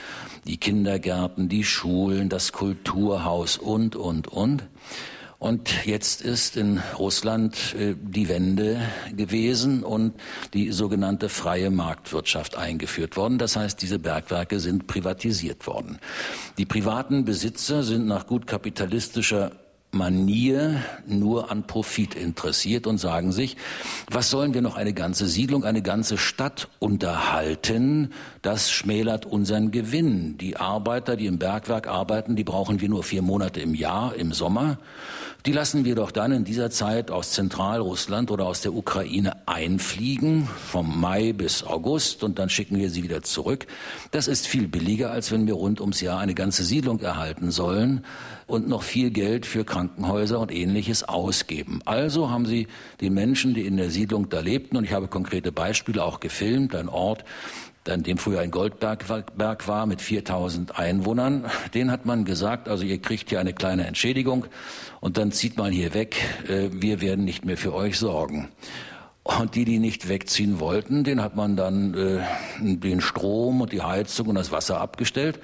Die 0.47 0.57
Kindergärten, 0.57 1.47
die 1.47 1.63
Schulen, 1.63 2.29
das 2.29 2.51
Kulturhaus 2.51 3.57
und, 3.57 3.95
und, 3.95 4.27
und. 4.27 4.63
Und 5.41 5.87
jetzt 5.87 6.21
ist 6.21 6.55
in 6.55 6.83
Russland 6.99 7.73
äh, 7.73 7.95
die 7.99 8.29
Wende 8.29 8.79
gewesen 9.17 9.81
und 9.81 10.13
die 10.53 10.71
sogenannte 10.71 11.29
freie 11.29 11.71
Marktwirtschaft 11.71 12.55
eingeführt 12.55 13.17
worden. 13.17 13.39
Das 13.39 13.55
heißt, 13.55 13.81
diese 13.81 13.97
Bergwerke 13.97 14.59
sind 14.59 14.85
privatisiert 14.85 15.65
worden. 15.65 15.97
Die 16.59 16.67
privaten 16.67 17.25
Besitzer 17.25 17.81
sind 17.81 18.05
nach 18.05 18.27
gut 18.27 18.45
kapitalistischer 18.45 19.53
Manier 19.93 20.81
nur 21.05 21.51
an 21.51 21.67
Profit 21.67 22.15
interessiert 22.15 22.87
und 22.87 22.97
sagen 22.97 23.33
sich, 23.33 23.57
was 24.09 24.29
sollen 24.29 24.53
wir 24.53 24.61
noch 24.61 24.77
eine 24.77 24.93
ganze 24.93 25.27
Siedlung, 25.27 25.65
eine 25.65 25.81
ganze 25.81 26.17
Stadt 26.17 26.69
unterhalten? 26.79 28.13
Das 28.41 28.71
schmälert 28.71 29.25
unseren 29.25 29.71
Gewinn. 29.71 30.37
Die 30.37 30.55
Arbeiter, 30.55 31.17
die 31.17 31.25
im 31.25 31.39
Bergwerk 31.39 31.87
arbeiten, 31.87 32.37
die 32.37 32.45
brauchen 32.45 32.79
wir 32.79 32.87
nur 32.87 33.03
vier 33.03 33.21
Monate 33.21 33.59
im 33.59 33.75
Jahr, 33.75 34.15
im 34.15 34.31
Sommer. 34.31 34.77
Die 35.47 35.53
lassen 35.53 35.85
wir 35.85 35.95
doch 35.95 36.11
dann 36.11 36.31
in 36.31 36.43
dieser 36.43 36.69
Zeit 36.69 37.09
aus 37.09 37.31
Zentralrussland 37.31 38.29
oder 38.29 38.45
aus 38.45 38.61
der 38.61 38.75
Ukraine 38.75 39.47
einfliegen, 39.47 40.47
vom 40.47 41.01
Mai 41.01 41.33
bis 41.33 41.63
August, 41.63 42.23
und 42.23 42.37
dann 42.37 42.47
schicken 42.47 42.77
wir 42.77 42.91
sie 42.91 43.01
wieder 43.01 43.23
zurück. 43.23 43.65
Das 44.11 44.27
ist 44.27 44.45
viel 44.45 44.67
billiger, 44.67 45.09
als 45.09 45.31
wenn 45.31 45.47
wir 45.47 45.55
rund 45.55 45.81
ums 45.81 45.99
Jahr 45.99 46.19
eine 46.19 46.35
ganze 46.35 46.63
Siedlung 46.63 46.99
erhalten 46.99 47.49
sollen 47.49 48.05
und 48.45 48.67
noch 48.67 48.83
viel 48.83 49.09
Geld 49.09 49.47
für 49.47 49.65
Krankenhäuser 49.65 50.39
und 50.39 50.51
ähnliches 50.51 51.03
ausgeben. 51.03 51.79
Also 51.85 52.29
haben 52.29 52.45
sie 52.45 52.67
den 52.99 53.15
Menschen, 53.15 53.55
die 53.55 53.65
in 53.65 53.77
der 53.77 53.89
Siedlung 53.89 54.29
da 54.29 54.41
lebten, 54.41 54.77
und 54.77 54.83
ich 54.83 54.93
habe 54.93 55.07
konkrete 55.07 55.51
Beispiele 55.51 56.03
auch 56.03 56.19
gefilmt, 56.19 56.75
ein 56.75 56.87
Ort, 56.87 57.25
an 57.87 58.03
dem 58.03 58.17
früher 58.17 58.41
ein 58.41 58.51
Goldberg 58.51 59.67
war 59.67 59.85
mit 59.85 60.01
4000 60.01 60.77
Einwohnern, 60.77 61.45
den 61.73 61.91
hat 61.91 62.05
man 62.05 62.25
gesagt, 62.25 62.67
also 62.67 62.83
ihr 62.83 62.99
kriegt 63.01 63.29
hier 63.29 63.39
eine 63.39 63.53
kleine 63.53 63.87
Entschädigung 63.87 64.45
und 64.99 65.17
dann 65.17 65.31
zieht 65.31 65.57
mal 65.57 65.71
hier 65.71 65.93
weg, 65.93 66.15
äh, 66.47 66.69
wir 66.71 67.01
werden 67.01 67.25
nicht 67.25 67.45
mehr 67.45 67.57
für 67.57 67.73
euch 67.73 67.97
sorgen. 67.97 68.49
Und 69.23 69.53
die, 69.53 69.65
die 69.65 69.77
nicht 69.77 70.09
wegziehen 70.09 70.59
wollten, 70.59 71.03
den 71.03 71.21
hat 71.21 71.35
man 71.35 71.55
dann 71.55 71.93
äh, 71.93 72.21
den 72.59 73.01
Strom 73.01 73.61
und 73.61 73.71
die 73.71 73.83
Heizung 73.83 74.27
und 74.27 74.35
das 74.35 74.51
Wasser 74.51 74.81
abgestellt. 74.81 75.39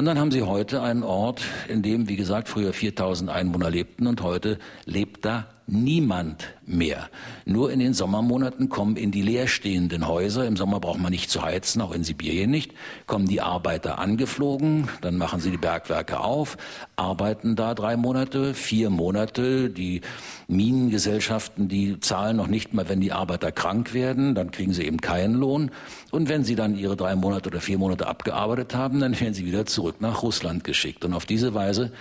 Und 0.00 0.06
dann 0.06 0.18
haben 0.18 0.30
sie 0.30 0.44
heute 0.44 0.80
einen 0.80 1.02
Ort, 1.02 1.42
in 1.68 1.82
dem, 1.82 2.08
wie 2.08 2.16
gesagt, 2.16 2.48
früher 2.48 2.72
4000 2.72 3.28
Einwohner 3.28 3.68
lebten 3.68 4.06
und 4.06 4.22
heute 4.22 4.58
lebt 4.86 5.26
da 5.26 5.46
niemand 5.70 6.52
mehr. 6.66 7.08
Nur 7.44 7.70
in 7.70 7.78
den 7.78 7.94
Sommermonaten 7.94 8.68
kommen 8.68 8.96
in 8.96 9.10
die 9.10 9.22
leerstehenden 9.22 10.08
Häuser, 10.08 10.46
im 10.46 10.56
Sommer 10.56 10.80
braucht 10.80 11.00
man 11.00 11.12
nicht 11.12 11.30
zu 11.30 11.42
heizen, 11.42 11.80
auch 11.80 11.92
in 11.92 12.04
Sibirien 12.04 12.50
nicht, 12.50 12.72
kommen 13.06 13.26
die 13.26 13.40
Arbeiter 13.40 13.98
angeflogen, 13.98 14.88
dann 15.00 15.16
machen 15.16 15.40
sie 15.40 15.50
die 15.50 15.56
Bergwerke 15.56 16.20
auf, 16.20 16.56
arbeiten 16.96 17.56
da 17.56 17.74
drei 17.74 17.96
Monate, 17.96 18.54
vier 18.54 18.90
Monate, 18.90 19.70
die 19.70 20.00
Minengesellschaften, 20.48 21.68
die 21.68 22.00
zahlen 22.00 22.36
noch 22.36 22.48
nicht 22.48 22.74
mal, 22.74 22.88
wenn 22.88 23.00
die 23.00 23.12
Arbeiter 23.12 23.52
krank 23.52 23.94
werden, 23.94 24.34
dann 24.34 24.50
kriegen 24.50 24.72
sie 24.72 24.84
eben 24.84 25.00
keinen 25.00 25.34
Lohn. 25.34 25.70
Und 26.10 26.28
wenn 26.28 26.42
sie 26.42 26.56
dann 26.56 26.76
ihre 26.76 26.96
drei 26.96 27.14
Monate 27.14 27.48
oder 27.48 27.60
vier 27.60 27.78
Monate 27.78 28.08
abgearbeitet 28.08 28.74
haben, 28.74 28.98
dann 29.00 29.18
werden 29.20 29.34
sie 29.34 29.46
wieder 29.46 29.66
zurück 29.66 29.89
nach 29.98 30.22
Russland 30.22 30.64
geschickt. 30.64 31.04
Und 31.04 31.14
auf 31.14 31.26
diese 31.26 31.54
Weise 31.54 31.92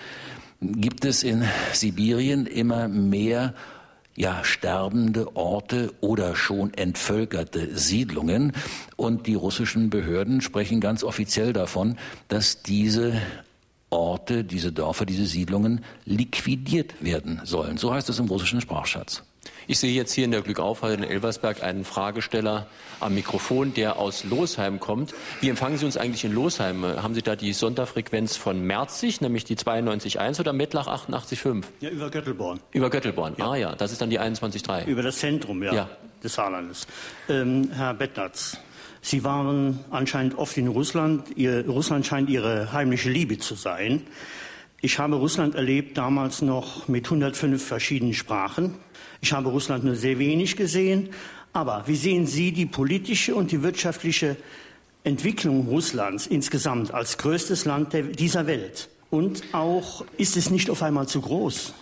gibt 0.62 1.06
es 1.06 1.24
in 1.24 1.44
Sibirien 1.74 2.46
immer 2.46 2.88
mehr 2.88 3.54
ja, 4.16 4.44
sterbende 4.44 5.36
Orte 5.38 5.94
oder 6.02 6.36
schon 6.36 6.74
entvölkerte 6.74 7.78
Siedlungen. 7.78 8.52
Und 8.98 9.28
die 9.28 9.36
russischen 9.36 9.90
Behörden 9.90 10.42
sprechen 10.42 10.82
ganz 10.82 11.04
offiziell 11.04 11.54
davon, 11.54 11.98
dass 12.28 12.62
diese 12.62 13.22
Orte, 13.90 14.44
diese 14.44 14.72
Dörfer, 14.72 15.06
diese 15.06 15.26
Siedlungen 15.26 15.86
liquidiert 16.06 17.02
werden 17.04 17.42
sollen. 17.46 17.78
So 17.78 17.94
heißt 17.94 18.10
es 18.10 18.20
im 18.20 18.28
russischen 18.28 18.62
Sprachschatz. 18.62 19.24
Ich 19.70 19.78
sehe 19.78 19.94
jetzt 19.94 20.14
hier 20.14 20.26
in 20.26 20.32
der 20.32 20.42
Glückaufhalle 20.42 20.96
in 20.96 21.04
Elversberg 21.04 21.62
einen 21.62 21.86
Fragesteller 21.86 22.66
am 23.00 23.14
Mikrofon, 23.14 23.72
der 23.76 24.00
aus 24.00 24.24
Losheim 24.24 24.80
kommt. 24.80 25.14
Wie 25.42 25.50
empfangen 25.50 25.78
Sie 25.78 25.86
uns 25.86 25.96
eigentlich 25.96 26.26
in 26.26 26.34
Losheim? 26.34 26.84
Haben 26.84 27.14
Sie 27.14 27.22
da 27.22 27.36
die 27.36 27.54
Sonderfrequenz 27.54 28.36
von 28.36 28.64
Merzig, 28.64 29.22
nämlich 29.22 29.44
die 29.44 29.56
92.1 29.56 30.40
oder 30.40 30.54
Mettlach 30.54 30.88
88.5? 30.88 31.66
Ja, 31.82 31.92
über 31.92 32.10
Göttelborn. 32.10 32.60
Über 32.72 32.90
Göttelborn, 32.90 33.36
ja. 33.38 33.52
ah 33.52 33.56
ja, 33.56 33.76
das 33.76 33.92
ist 33.92 34.02
dann 34.02 34.10
die 34.10 34.20
21.3. 34.20 34.88
Über 34.88 35.04
das 35.04 35.20
Zentrum, 35.20 35.62
ja, 35.62 35.72
ja. 35.72 35.90
des 36.24 36.34
Saarlandes. 36.34 36.88
Ähm, 37.30 37.70
Herr 37.72 37.94
Bettnatz, 37.94 38.58
Sie 39.02 39.24
waren 39.24 39.82
anscheinend 39.92 40.36
oft 40.36 40.58
in 40.58 40.68
Russland. 40.68 41.38
Ihr, 41.38 41.68
Russland 41.68 42.08
scheint 42.08 42.32
Ihre 42.32 42.74
heimliche 42.74 43.12
Liebe 43.12 43.38
zu 43.38 43.54
sein. 43.54 44.02
Ich 44.82 44.98
habe 44.98 45.18
Russland 45.18 45.54
erlebt, 45.54 45.98
damals 45.98 46.42
noch 46.42 46.88
mit 46.88 47.06
105 47.06 47.64
verschiedenen 47.64 48.16
Sprachen. 48.16 48.76
Ich 49.22 49.34
habe 49.34 49.50
Russland 49.50 49.84
nur 49.84 49.96
sehr 49.96 50.20
wenig 50.20 50.56
gesehen. 50.56 51.10
Aber 51.54 51.84
wie 51.88 51.96
sehen 51.96 52.28
Sie 52.28 52.52
die 52.52 52.66
politische 52.66 53.36
und 53.36 53.52
die 53.52 53.64
wirtschaftliche 53.64 54.38
Entwicklung 55.04 55.68
Russlands 55.68 56.28
insgesamt 56.28 56.94
als 56.94 57.18
größtes 57.18 57.66
Land 57.66 57.94
der, 57.94 58.04
dieser 58.04 58.48
Welt? 58.48 58.90
Und 59.10 59.42
auch, 59.54 60.06
ist 60.18 60.38
es 60.38 60.52
nicht 60.52 60.70
auf 60.70 60.84
einmal 60.84 61.08
zu 61.08 61.22
groß? 61.22 61.74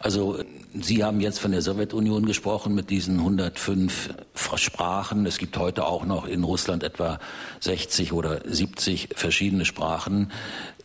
Also 0.00 0.42
Sie 0.74 1.04
haben 1.04 1.20
jetzt 1.20 1.38
von 1.40 1.52
der 1.52 1.62
Sowjetunion 1.62 2.26
gesprochen 2.26 2.74
mit 2.74 2.90
diesen 2.90 3.18
105 3.18 4.10
Sprachen. 4.58 5.26
Es 5.26 5.38
gibt 5.38 5.56
heute 5.56 5.86
auch 5.86 6.04
noch 6.04 6.26
in 6.26 6.44
Russland 6.44 6.82
etwa 6.82 7.18
60 7.60 8.12
oder 8.12 8.40
70 8.44 9.10
verschiedene 9.14 9.64
Sprachen. 9.64 10.32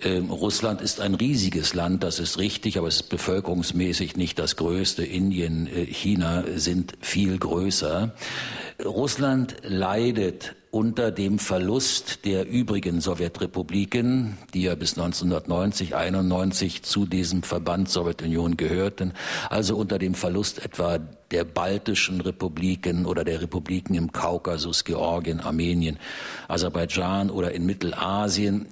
Ähm, 0.01 0.29
Russland 0.29 0.81
ist 0.81 0.99
ein 0.99 1.15
riesiges 1.15 1.73
Land, 1.73 2.03
das 2.03 2.19
ist 2.19 2.37
richtig, 2.37 2.77
aber 2.77 2.87
es 2.87 2.97
ist 2.97 3.09
bevölkerungsmäßig 3.09 4.17
nicht 4.17 4.39
das 4.39 4.55
größte. 4.55 5.03
Indien, 5.03 5.67
äh, 5.67 5.85
China 5.85 6.43
sind 6.55 6.93
viel 7.01 7.37
größer. 7.37 8.13
Russland 8.83 9.55
leidet 9.63 10.55
unter 10.75 11.09
dem 11.09 11.39
Verlust 11.39 12.25
der 12.25 12.45
übrigen 12.45 12.99
Sowjetrepubliken, 12.99 14.37
die 14.53 14.63
ja 14.63 14.75
bis 14.75 14.97
1990, 14.97 15.95
91 15.95 16.83
zu 16.83 17.05
diesem 17.05 17.43
Verband 17.43 17.87
Sowjetunion 17.87 18.57
gehörten, 18.57 19.13
also 19.49 19.77
unter 19.77 19.99
dem 19.99 20.15
Verlust 20.15 20.65
etwa 20.65 20.99
der 21.31 21.45
baltischen 21.45 22.19
Republiken 22.19 23.05
oder 23.05 23.23
der 23.23 23.41
Republiken 23.41 23.95
im 23.95 24.11
Kaukasus, 24.11 24.83
Georgien, 24.83 25.39
Armenien, 25.39 25.97
Aserbaidschan 26.49 27.29
oder 27.29 27.53
in 27.53 27.65
Mittelasien 27.65 28.65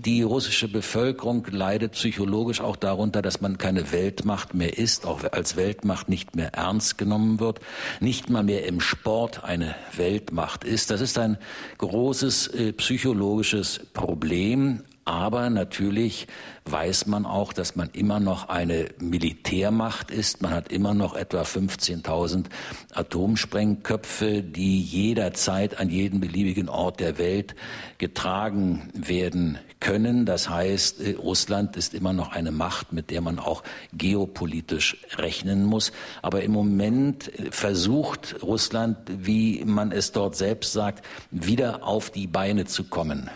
die 0.00 0.22
russische 0.22 0.68
Bevölkerung 0.68 1.46
leidet 1.50 1.92
psychologisch 1.92 2.60
auch 2.60 2.76
darunter, 2.76 3.22
dass 3.22 3.40
man 3.40 3.58
keine 3.58 3.92
Weltmacht 3.92 4.54
mehr 4.54 4.78
ist, 4.78 5.06
auch 5.06 5.20
als 5.32 5.56
Weltmacht 5.56 6.08
nicht 6.08 6.34
mehr 6.34 6.54
ernst 6.54 6.96
genommen 6.96 7.40
wird, 7.40 7.60
nicht 8.00 8.30
mal 8.30 8.42
mehr 8.42 8.66
im 8.66 8.80
Sport 8.80 9.44
eine 9.44 9.74
Weltmacht 9.96 10.64
ist. 10.64 10.90
Das 10.90 11.00
ist 11.00 11.18
ein 11.18 11.38
großes 11.78 12.48
äh, 12.48 12.72
psychologisches 12.72 13.80
Problem. 13.92 14.82
Aber 15.06 15.50
natürlich 15.50 16.28
weiß 16.66 17.06
man 17.06 17.26
auch, 17.26 17.52
dass 17.52 17.74
man 17.74 17.90
immer 17.92 18.20
noch 18.20 18.48
eine 18.48 18.90
Militärmacht 19.00 20.10
ist. 20.10 20.40
Man 20.40 20.52
hat 20.52 20.70
immer 20.70 20.94
noch 20.94 21.16
etwa 21.16 21.42
15.000 21.42 22.44
Atomsprengköpfe, 22.92 24.42
die 24.42 24.80
jederzeit 24.80 25.80
an 25.80 25.90
jeden 25.90 26.20
beliebigen 26.20 26.68
Ort 26.68 27.00
der 27.00 27.18
Welt 27.18 27.56
getragen 27.98 28.88
werden 28.94 29.58
können. 29.80 30.26
Das 30.26 30.48
heißt, 30.48 31.00
äh, 31.00 31.14
Russland 31.14 31.76
ist 31.76 31.94
immer 31.94 32.12
noch 32.12 32.32
eine 32.32 32.52
Macht, 32.52 32.92
mit 32.92 33.10
der 33.10 33.20
man 33.20 33.38
auch 33.38 33.62
geopolitisch 33.92 34.98
rechnen 35.16 35.64
muss. 35.64 35.92
Aber 36.22 36.42
im 36.42 36.52
Moment 36.52 37.28
äh, 37.38 37.50
versucht 37.50 38.36
Russland, 38.42 38.98
wie 39.08 39.64
man 39.64 39.90
es 39.90 40.12
dort 40.12 40.36
selbst 40.36 40.72
sagt, 40.72 41.04
wieder 41.30 41.84
auf 41.84 42.10
die 42.10 42.26
Beine 42.26 42.66
zu 42.66 42.84
kommen 42.84 43.30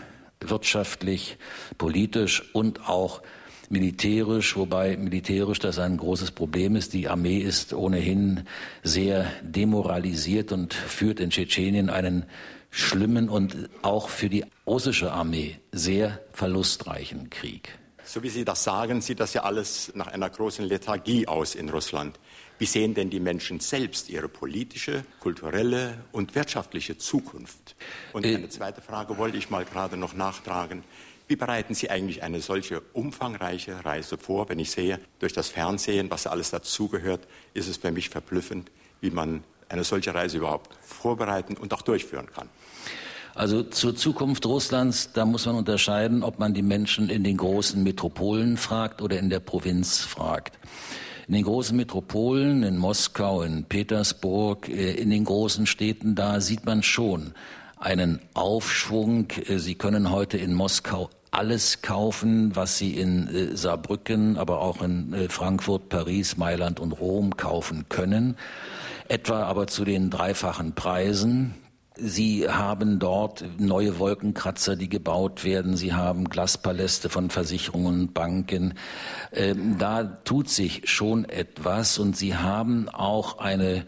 wirtschaftlich, 0.49 1.37
politisch 1.77 2.43
und 2.53 2.87
auch 2.87 3.21
militärisch, 3.69 4.55
wobei 4.55 4.97
militärisch 4.97 5.59
das 5.59 5.79
ein 5.79 5.97
großes 5.97 6.31
Problem 6.31 6.75
ist. 6.75 6.93
Die 6.93 7.07
Armee 7.07 7.39
ist 7.39 7.73
ohnehin 7.73 8.43
sehr 8.83 9.25
demoralisiert 9.41 10.51
und 10.51 10.73
führt 10.73 11.19
in 11.19 11.31
Tschetschenien 11.31 11.89
einen 11.89 12.25
schlimmen 12.75 13.29
und 13.29 13.69
auch 13.83 14.09
für 14.09 14.27
die 14.27 14.43
russische 14.67 15.13
Armee 15.13 15.59
sehr 15.71 16.19
verlustreichen 16.33 17.29
Krieg. 17.29 17.79
So 18.03 18.21
wie 18.21 18.29
Sie 18.29 18.43
das 18.43 18.65
sagen, 18.65 19.01
sieht 19.01 19.21
das 19.21 19.33
ja 19.33 19.43
alles 19.43 19.93
nach 19.95 20.07
einer 20.07 20.29
großen 20.29 20.65
Lethargie 20.65 21.25
aus 21.25 21.55
in 21.55 21.69
Russland. 21.69 22.19
Wie 22.59 22.65
sehen 22.65 22.93
denn 22.93 23.09
die 23.09 23.21
Menschen 23.21 23.61
selbst 23.61 24.09
ihre 24.09 24.27
politische, 24.27 25.05
kulturelle 25.21 26.03
und 26.11 26.35
wirtschaftliche 26.35 26.97
Zukunft? 26.97 27.75
Und 28.11 28.25
äh, 28.25 28.35
eine 28.35 28.49
zweite 28.49 28.81
Frage 28.81 29.17
wollte 29.17 29.37
ich 29.37 29.49
mal 29.49 29.63
gerade 29.63 29.95
noch 29.95 30.13
nachtragen. 30.13 30.83
Wie 31.27 31.37
bereiten 31.37 31.73
Sie 31.73 31.89
eigentlich 31.89 32.23
eine 32.23 32.41
solche 32.41 32.81
umfangreiche 32.91 33.85
Reise 33.85 34.17
vor? 34.17 34.49
Wenn 34.49 34.59
ich 34.59 34.71
sehe, 34.71 34.99
durch 35.19 35.33
das 35.33 35.47
Fernsehen, 35.47 36.11
was 36.11 36.27
alles 36.27 36.51
dazugehört, 36.51 37.25
ist 37.53 37.69
es 37.69 37.77
für 37.77 37.91
mich 37.91 38.09
verblüffend, 38.09 38.69
wie 38.99 39.11
man 39.11 39.43
eine 39.69 39.83
solche 39.83 40.13
Reise 40.13 40.37
überhaupt 40.37 40.73
vorbereiten 40.81 41.57
und 41.57 41.73
auch 41.73 41.81
durchführen 41.81 42.27
kann. 42.33 42.49
Also 43.35 43.63
zur 43.63 43.97
Zukunft 43.97 44.45
Russlands, 44.45 45.11
da 45.11 45.25
muss 45.25 45.45
man 45.45 45.55
unterscheiden, 45.55 46.23
ob 46.23 46.39
man 46.39 46.53
die 46.53 46.61
Menschen 46.61 47.09
in 47.09 47.25
den 47.25 47.35
großen 47.35 47.83
Metropolen 47.83 48.55
fragt 48.55 49.01
oder 49.01 49.19
in 49.19 49.29
der 49.29 49.41
Provinz 49.41 49.99
fragt. 49.99 50.57
In 51.27 51.33
den 51.33 51.43
großen 51.43 51.75
Metropolen, 51.75 52.63
in 52.63 52.77
Moskau, 52.77 53.41
in 53.41 53.65
Petersburg, 53.65 54.69
äh, 54.69 54.93
in 54.93 55.09
den 55.09 55.25
großen 55.25 55.65
Städten, 55.65 56.15
da 56.15 56.39
sieht 56.39 56.65
man 56.65 56.81
schon 56.81 57.33
einen 57.77 58.21
Aufschwung. 58.35 59.27
Äh, 59.47 59.57
Sie 59.57 59.75
können 59.75 60.11
heute 60.11 60.37
in 60.37 60.53
Moskau 60.53 61.09
alles 61.31 61.81
kaufen, 61.81 62.55
was 62.55 62.77
Sie 62.77 62.91
in 62.91 63.27
äh, 63.27 63.57
Saarbrücken, 63.57 64.37
aber 64.37 64.61
auch 64.61 64.81
in 64.81 65.27
Frankfurt, 65.29 65.89
Paris, 65.89 66.37
Mailand 66.37 66.79
und 66.79 66.93
Rom 66.93 67.35
kaufen 67.35 67.89
können. 67.89 68.37
Etwa 69.07 69.43
aber 69.43 69.67
zu 69.67 69.85
den 69.85 70.09
dreifachen 70.09 70.73
Preisen. 70.73 71.53
Sie 71.97 72.49
haben 72.49 72.99
dort 72.99 73.45
neue 73.57 73.99
Wolkenkratzer, 73.99 74.75
die 74.75 74.89
gebaut 74.89 75.45
werden. 75.45 75.77
Sie 75.77 75.93
haben 75.93 76.27
Glaspaläste 76.27 77.07
von 77.07 77.29
Versicherungen, 77.29 78.11
Banken. 78.11 78.73
Ähm, 79.31 79.77
da 79.77 80.03
tut 80.03 80.49
sich 80.49 80.89
schon 80.89 81.23
etwas 81.23 81.97
und 81.97 82.17
Sie 82.17 82.35
haben 82.35 82.89
auch 82.89 83.37
eine 83.37 83.85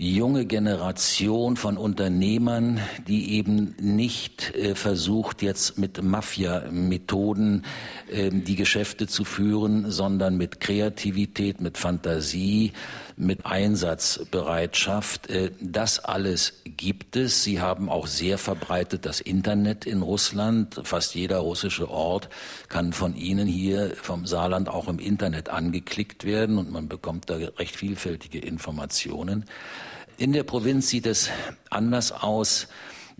junge 0.00 0.46
Generation 0.46 1.56
von 1.58 1.76
Unternehmern, 1.76 2.80
die 3.06 3.34
eben 3.34 3.74
nicht 3.78 4.54
äh, 4.54 4.74
versucht, 4.74 5.42
jetzt 5.42 5.76
mit 5.76 6.02
Mafia-Methoden 6.02 7.66
äh, 8.10 8.30
die 8.30 8.56
Geschäfte 8.56 9.06
zu 9.06 9.24
führen, 9.24 9.90
sondern 9.90 10.38
mit 10.38 10.58
Kreativität, 10.58 11.60
mit 11.60 11.76
Fantasie, 11.76 12.72
mit 13.20 13.46
Einsatzbereitschaft. 13.46 15.30
Äh, 15.30 15.52
das 15.60 15.98
alles 16.00 16.54
gibt 16.64 17.16
es. 17.16 17.44
Sie 17.44 17.60
haben 17.60 17.88
auch 17.88 18.06
sehr 18.06 18.38
verbreitet 18.38 19.06
das 19.06 19.20
Internet 19.20 19.86
in 19.86 20.02
Russland. 20.02 20.80
Fast 20.84 21.14
jeder 21.14 21.38
russische 21.38 21.90
Ort 21.90 22.28
kann 22.68 22.92
von 22.92 23.14
Ihnen 23.14 23.46
hier 23.46 23.92
vom 24.02 24.26
Saarland 24.26 24.68
auch 24.68 24.88
im 24.88 24.98
Internet 24.98 25.48
angeklickt 25.48 26.24
werden 26.24 26.58
und 26.58 26.70
man 26.70 26.88
bekommt 26.88 27.30
da 27.30 27.36
recht 27.36 27.76
vielfältige 27.76 28.38
Informationen. 28.38 29.44
In 30.16 30.32
der 30.32 30.42
Provinz 30.42 30.88
sieht 30.88 31.06
es 31.06 31.30
anders 31.70 32.12
aus. 32.12 32.68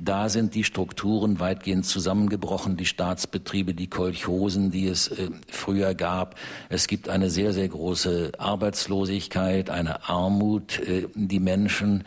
Da 0.02 0.30
sind 0.30 0.54
die 0.54 0.64
Strukturen 0.64 1.40
weitgehend 1.40 1.85
zusammengebrochen, 1.85 2.78
die 2.78 2.87
Staatsbetriebe, 2.87 3.75
die 3.75 3.88
Kolchosen, 3.88 4.71
die 4.71 4.87
es 4.87 5.09
äh, 5.09 5.28
früher 5.49 5.95
gab. 5.95 6.37
Es 6.71 6.87
gibt 6.87 7.11
eine 7.11 7.28
sehr, 7.28 7.52
sehr 7.52 7.69
große 7.69 8.33
Arbeitslosigkeit, 8.38 9.69
eine 9.69 10.09
Armut. 10.09 10.78
Äh, 10.80 11.07
die 11.14 11.38
Menschen 11.38 12.04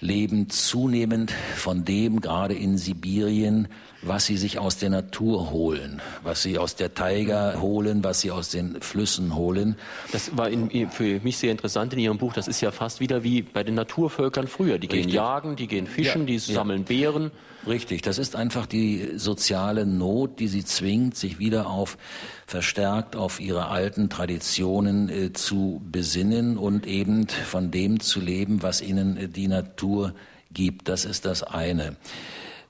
leben 0.00 0.48
zunehmend 0.48 1.32
von 1.56 1.84
dem, 1.84 2.22
gerade 2.22 2.54
in 2.54 2.78
Sibirien, 2.78 3.68
was 4.02 4.26
sie 4.26 4.36
sich 4.36 4.58
aus 4.58 4.76
der 4.76 4.90
Natur 4.90 5.50
holen, 5.50 6.00
was 6.22 6.42
sie 6.42 6.58
aus 6.58 6.76
der 6.76 6.94
Taiga 6.94 7.60
holen, 7.60 8.04
was 8.04 8.20
sie 8.20 8.30
aus 8.30 8.50
den 8.50 8.80
Flüssen 8.80 9.34
holen. 9.34 9.76
Das 10.12 10.36
war 10.36 10.48
in, 10.48 10.90
für 10.90 11.20
mich 11.20 11.38
sehr 11.38 11.50
interessant 11.50 11.92
in 11.92 11.98
Ihrem 11.98 12.18
Buch. 12.18 12.32
Das 12.32 12.46
ist 12.46 12.60
ja 12.60 12.70
fast 12.70 13.00
wieder 13.00 13.24
wie 13.24 13.42
bei 13.42 13.64
den 13.64 13.74
Naturvölkern 13.74 14.46
früher. 14.46 14.78
Die 14.78 14.86
Richtig. 14.86 15.06
gehen 15.06 15.14
jagen, 15.14 15.56
die 15.56 15.66
gehen 15.66 15.86
fischen, 15.86 16.22
ja, 16.22 16.26
die 16.26 16.38
sammeln 16.38 16.80
ja. 16.82 16.86
Beeren. 16.86 17.30
Richtig, 17.66 18.02
das 18.02 18.18
ist 18.18 18.36
einfach 18.36 18.66
die 18.66 19.10
soziale 19.16 19.84
Not, 19.84 20.38
die 20.38 20.48
sie 20.48 20.64
zwingt, 20.64 21.16
sich 21.16 21.38
wieder 21.38 21.66
auf 21.66 21.98
verstärkt 22.46 23.16
auf 23.16 23.40
ihre 23.40 23.66
alten 23.66 24.08
Traditionen 24.08 25.08
äh, 25.08 25.32
zu 25.32 25.82
besinnen 25.90 26.56
und 26.56 26.86
eben 26.86 27.26
von 27.26 27.70
dem 27.70 28.00
zu 28.00 28.20
leben, 28.20 28.62
was 28.62 28.80
ihnen 28.80 29.16
äh, 29.16 29.28
die 29.28 29.48
Natur 29.48 30.14
gibt. 30.52 30.88
Das 30.88 31.04
ist 31.04 31.26
das 31.26 31.42
eine. 31.42 31.96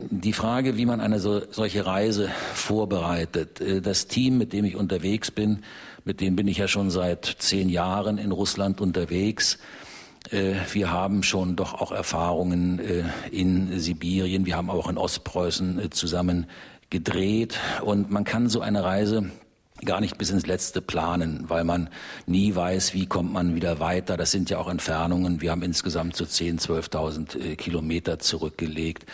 Die 0.00 0.32
Frage, 0.32 0.76
wie 0.76 0.87
man 0.87 1.00
eine 1.00 1.18
so, 1.18 1.42
solche 1.50 1.84
Reise 1.84 2.30
vorbereitet. 2.54 3.61
Äh, 3.61 3.80
das 3.80 4.06
Team, 4.06 4.38
mit 4.38 4.52
dem 4.52 4.64
ich 4.64 4.76
unterwegs 4.76 5.32
bin, 5.32 5.64
mit 6.04 6.20
dem 6.20 6.37
bin 6.37 6.46
ich 6.46 6.58
ja 6.58 6.68
schon 6.68 6.90
seit 6.90 7.26
zehn 7.38 7.68
Jahren 7.68 8.16
in 8.16 8.30
Russland 8.30 8.80
unterwegs. 8.80 9.58
Äh, 10.30 10.54
wir 10.72 10.92
haben 10.92 11.24
schon 11.24 11.56
doch 11.56 11.74
auch 11.74 11.90
Erfahrungen 11.90 12.78
äh, 12.78 13.04
in 13.32 13.80
Sibirien. 13.80 14.46
Wir 14.46 14.56
haben 14.56 14.70
auch 14.70 14.88
in 14.88 14.98
Ostpreußen 14.98 15.90
zusammen 15.90 16.46
gedreht. 16.90 17.58
Und 17.82 18.08
man 18.08 18.22
kann 18.22 18.48
so 18.48 18.61
eine 18.61 18.84
Reise 18.84 19.32
gar 19.84 20.00
nicht 20.00 20.16
bis 20.16 20.30
ins 20.30 20.46
Letzte 20.46 20.80
planen, 20.80 21.44
weil 21.48 21.64
man 21.64 21.88
nie 22.26 22.54
weiß, 22.54 22.94
wie 22.94 23.06
kommt 23.06 23.32
man 23.32 23.56
wieder 23.56 23.80
weiter. 23.80 24.16
Das 24.16 24.30
sind 24.30 24.48
ja 24.48 24.58
auch 24.58 24.68
Entfernungen. 24.68 25.40
Wir 25.40 25.50
haben 25.50 25.62
insgesamt 25.62 26.14
so 26.14 26.24
10.000, 26.24 26.88
12.000 26.90 27.56
Kilometer 27.56 28.20
zurückgelegt 28.20 29.04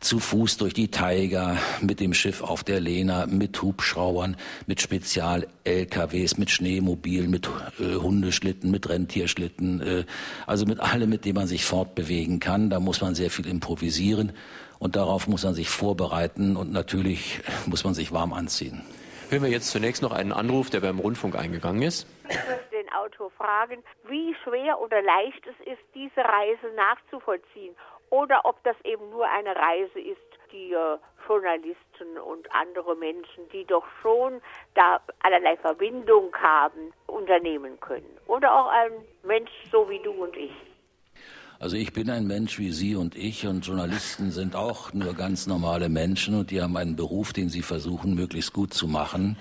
zu 0.00 0.18
Fuß 0.18 0.58
durch 0.58 0.74
die 0.74 0.90
Taiga, 0.90 1.56
mit 1.80 2.00
dem 2.00 2.14
Schiff 2.14 2.42
auf 2.42 2.64
der 2.64 2.80
Lena, 2.80 3.26
mit 3.26 3.60
Hubschrauern, 3.62 4.36
mit 4.66 4.80
Spezial-LKWs, 4.80 6.38
mit 6.38 6.50
Schneemobilen, 6.50 7.30
mit 7.30 7.48
äh, 7.78 7.96
Hundeschlitten, 7.96 8.70
mit 8.70 8.88
Rentierschlitten, 8.88 9.80
äh, 9.80 10.04
also 10.46 10.66
mit 10.66 10.80
allem, 10.80 11.10
mit 11.10 11.24
dem 11.24 11.36
man 11.36 11.46
sich 11.46 11.64
fortbewegen 11.64 12.40
kann. 12.40 12.70
Da 12.70 12.80
muss 12.80 13.00
man 13.00 13.14
sehr 13.14 13.30
viel 13.30 13.46
improvisieren 13.46 14.32
und 14.78 14.96
darauf 14.96 15.26
muss 15.28 15.44
man 15.44 15.54
sich 15.54 15.68
vorbereiten 15.68 16.56
und 16.56 16.72
natürlich 16.72 17.40
muss 17.66 17.84
man 17.84 17.94
sich 17.94 18.12
warm 18.12 18.32
anziehen. 18.32 18.82
Hören 19.28 19.42
wir 19.42 19.50
jetzt 19.50 19.70
zunächst 19.70 20.02
noch 20.02 20.12
einen 20.12 20.32
Anruf, 20.32 20.70
der 20.70 20.80
beim 20.80 21.00
Rundfunk 21.00 21.34
eingegangen 21.36 21.82
ist. 21.82 22.06
Ich 22.28 22.36
möchte 22.36 22.70
den 22.70 22.88
Autor 22.92 23.30
fragen, 23.32 23.82
wie 24.08 24.36
schwer 24.44 24.80
oder 24.80 25.02
leicht 25.02 25.42
es 25.46 25.66
ist, 25.72 25.82
diese 25.94 26.20
Reise 26.20 26.72
nachzuvollziehen 26.76 27.74
oder 28.10 28.40
ob 28.44 28.62
das 28.64 28.76
eben 28.84 29.10
nur 29.10 29.28
eine 29.28 29.54
Reise 29.54 30.00
ist, 30.00 30.20
die 30.52 30.72
äh, 30.72 30.98
Journalisten 31.26 32.18
und 32.24 32.46
andere 32.54 32.94
Menschen, 32.96 33.48
die 33.52 33.64
doch 33.64 33.84
schon 34.02 34.40
da 34.74 35.00
allerlei 35.20 35.56
Verbindung 35.56 36.34
haben, 36.36 36.92
unternehmen 37.06 37.78
können. 37.80 38.16
Oder 38.26 38.54
auch 38.54 38.68
ein 38.68 38.92
Mensch 39.24 39.50
so 39.72 39.88
wie 39.90 39.98
du 39.98 40.12
und 40.12 40.36
ich. 40.36 40.52
Also 41.58 41.76
ich 41.76 41.92
bin 41.92 42.10
ein 42.10 42.26
Mensch 42.26 42.58
wie 42.58 42.70
Sie 42.70 42.96
und 42.96 43.16
ich 43.16 43.46
und 43.46 43.66
Journalisten 43.66 44.30
sind 44.30 44.54
auch 44.54 44.92
nur 44.92 45.14
ganz 45.14 45.46
normale 45.46 45.88
Menschen 45.88 46.38
und 46.38 46.50
die 46.50 46.60
haben 46.60 46.76
einen 46.76 46.96
Beruf, 46.96 47.32
den 47.32 47.48
sie 47.48 47.62
versuchen 47.62 48.14
möglichst 48.14 48.52
gut 48.52 48.74
zu 48.74 48.86
machen. 48.86 49.38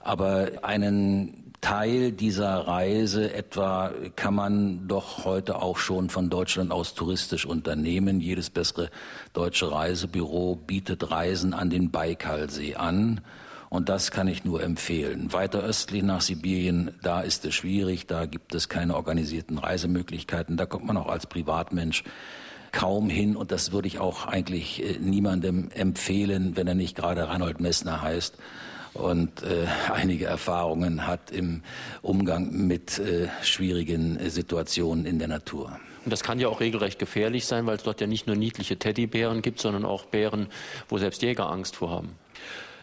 Aber 0.00 0.50
einen 0.62 1.45
Teil 1.66 2.12
dieser 2.12 2.68
Reise 2.68 3.34
etwa 3.34 3.90
kann 4.14 4.36
man 4.36 4.86
doch 4.86 5.24
heute 5.24 5.60
auch 5.60 5.78
schon 5.78 6.10
von 6.10 6.30
Deutschland 6.30 6.70
aus 6.70 6.94
touristisch 6.94 7.44
unternehmen. 7.44 8.20
Jedes 8.20 8.50
bessere 8.50 8.88
deutsche 9.32 9.72
Reisebüro 9.72 10.54
bietet 10.54 11.10
Reisen 11.10 11.54
an 11.54 11.68
den 11.68 11.90
Baikalsee 11.90 12.76
an. 12.76 13.20
Und 13.68 13.88
das 13.88 14.12
kann 14.12 14.28
ich 14.28 14.44
nur 14.44 14.62
empfehlen. 14.62 15.32
Weiter 15.32 15.58
östlich 15.58 16.04
nach 16.04 16.20
Sibirien, 16.20 16.92
da 17.02 17.22
ist 17.22 17.44
es 17.44 17.56
schwierig, 17.56 18.06
da 18.06 18.26
gibt 18.26 18.54
es 18.54 18.68
keine 18.68 18.94
organisierten 18.94 19.58
Reisemöglichkeiten. 19.58 20.56
Da 20.56 20.66
kommt 20.66 20.86
man 20.86 20.96
auch 20.96 21.08
als 21.08 21.26
Privatmensch 21.26 22.04
kaum 22.70 23.10
hin. 23.10 23.34
Und 23.34 23.50
das 23.50 23.72
würde 23.72 23.88
ich 23.88 23.98
auch 23.98 24.26
eigentlich 24.26 24.84
äh, 24.84 25.00
niemandem 25.00 25.70
empfehlen, 25.74 26.56
wenn 26.56 26.68
er 26.68 26.76
nicht 26.76 26.94
gerade 26.94 27.26
Reinhold 27.26 27.58
Messner 27.58 28.02
heißt 28.02 28.38
und 28.96 29.42
äh, 29.42 29.66
einige 29.92 30.26
Erfahrungen 30.26 31.06
hat 31.06 31.30
im 31.30 31.62
Umgang 32.02 32.50
mit 32.66 32.98
äh, 32.98 33.28
schwierigen 33.42 34.18
äh, 34.18 34.30
Situationen 34.30 35.06
in 35.06 35.18
der 35.18 35.28
Natur. 35.28 35.78
Und 36.04 36.12
das 36.12 36.22
kann 36.22 36.38
ja 36.38 36.48
auch 36.48 36.60
regelrecht 36.60 36.98
gefährlich 36.98 37.46
sein, 37.46 37.66
weil 37.66 37.76
es 37.76 37.82
dort 37.82 38.00
ja 38.00 38.06
nicht 38.06 38.26
nur 38.26 38.36
niedliche 38.36 38.78
Teddybären 38.78 39.42
gibt, 39.42 39.60
sondern 39.60 39.84
auch 39.84 40.04
Bären, 40.04 40.46
wo 40.88 40.98
selbst 40.98 41.20
Jäger 41.22 41.50
Angst 41.50 41.76
vor 41.76 41.90
haben. 41.90 42.16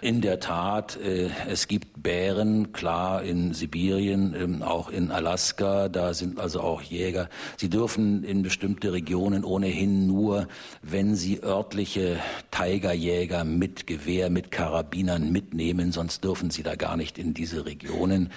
In 0.03 0.19
der 0.19 0.41
Tat, 0.41 0.97
äh, 0.97 1.29
es 1.47 1.69
gibt 1.69 2.03
Bären, 2.03 2.73
klar, 2.73 3.23
in 3.23 3.53
Sibirien, 3.53 4.35
ähm, 4.37 4.61
auch 4.61 4.89
in 4.89 5.11
Alaska, 5.11 5.87
da 5.87 6.13
sind 6.13 6.41
also 6.41 6.59
auch 6.59 6.81
Jäger. 6.81 7.29
Sie 7.55 7.69
dürfen 7.69 8.25
in 8.25 8.43
bestimmte 8.43 8.91
Regionen 8.91 9.45
ohnehin 9.45 10.05
nur, 10.05 10.49
wenn 10.81 11.15
sie 11.15 11.41
örtliche 11.41 12.19
Tigerjäger 12.51 13.45
mit 13.45 13.87
Gewehr, 13.87 14.29
mit 14.29 14.51
Karabinern 14.51 15.31
mitnehmen, 15.31 15.93
sonst 15.93 16.25
dürfen 16.25 16.49
sie 16.49 16.63
da 16.63 16.75
gar 16.75 16.97
nicht 16.97 17.17
in 17.17 17.33
diese 17.33 17.65
Regionen 17.65 18.29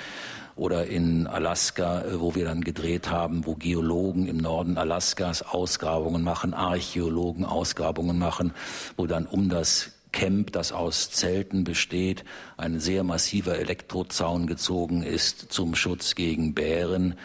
oder 0.54 0.86
in 0.86 1.26
Alaska, 1.26 2.02
äh, 2.02 2.20
wo 2.20 2.36
wir 2.36 2.44
dann 2.44 2.60
gedreht 2.60 3.10
haben, 3.10 3.44
wo 3.44 3.56
Geologen 3.56 4.28
im 4.28 4.36
Norden 4.36 4.78
Alaskas 4.78 5.42
Ausgrabungen 5.42 6.22
machen, 6.22 6.54
Archäologen 6.54 7.44
Ausgrabungen 7.44 8.20
machen, 8.20 8.52
wo 8.96 9.08
dann 9.08 9.26
um 9.26 9.48
das 9.48 9.95
Camp, 10.16 10.50
das 10.52 10.72
aus 10.72 11.10
Zelten 11.10 11.62
besteht, 11.64 12.24
ein 12.56 12.80
sehr 12.80 13.04
massiver 13.04 13.58
Elektrozaun 13.58 14.46
gezogen 14.46 15.02
ist 15.02 15.52
zum 15.52 15.74
Schutz 15.74 16.14
gegen 16.14 16.54
Bären. 16.54 17.16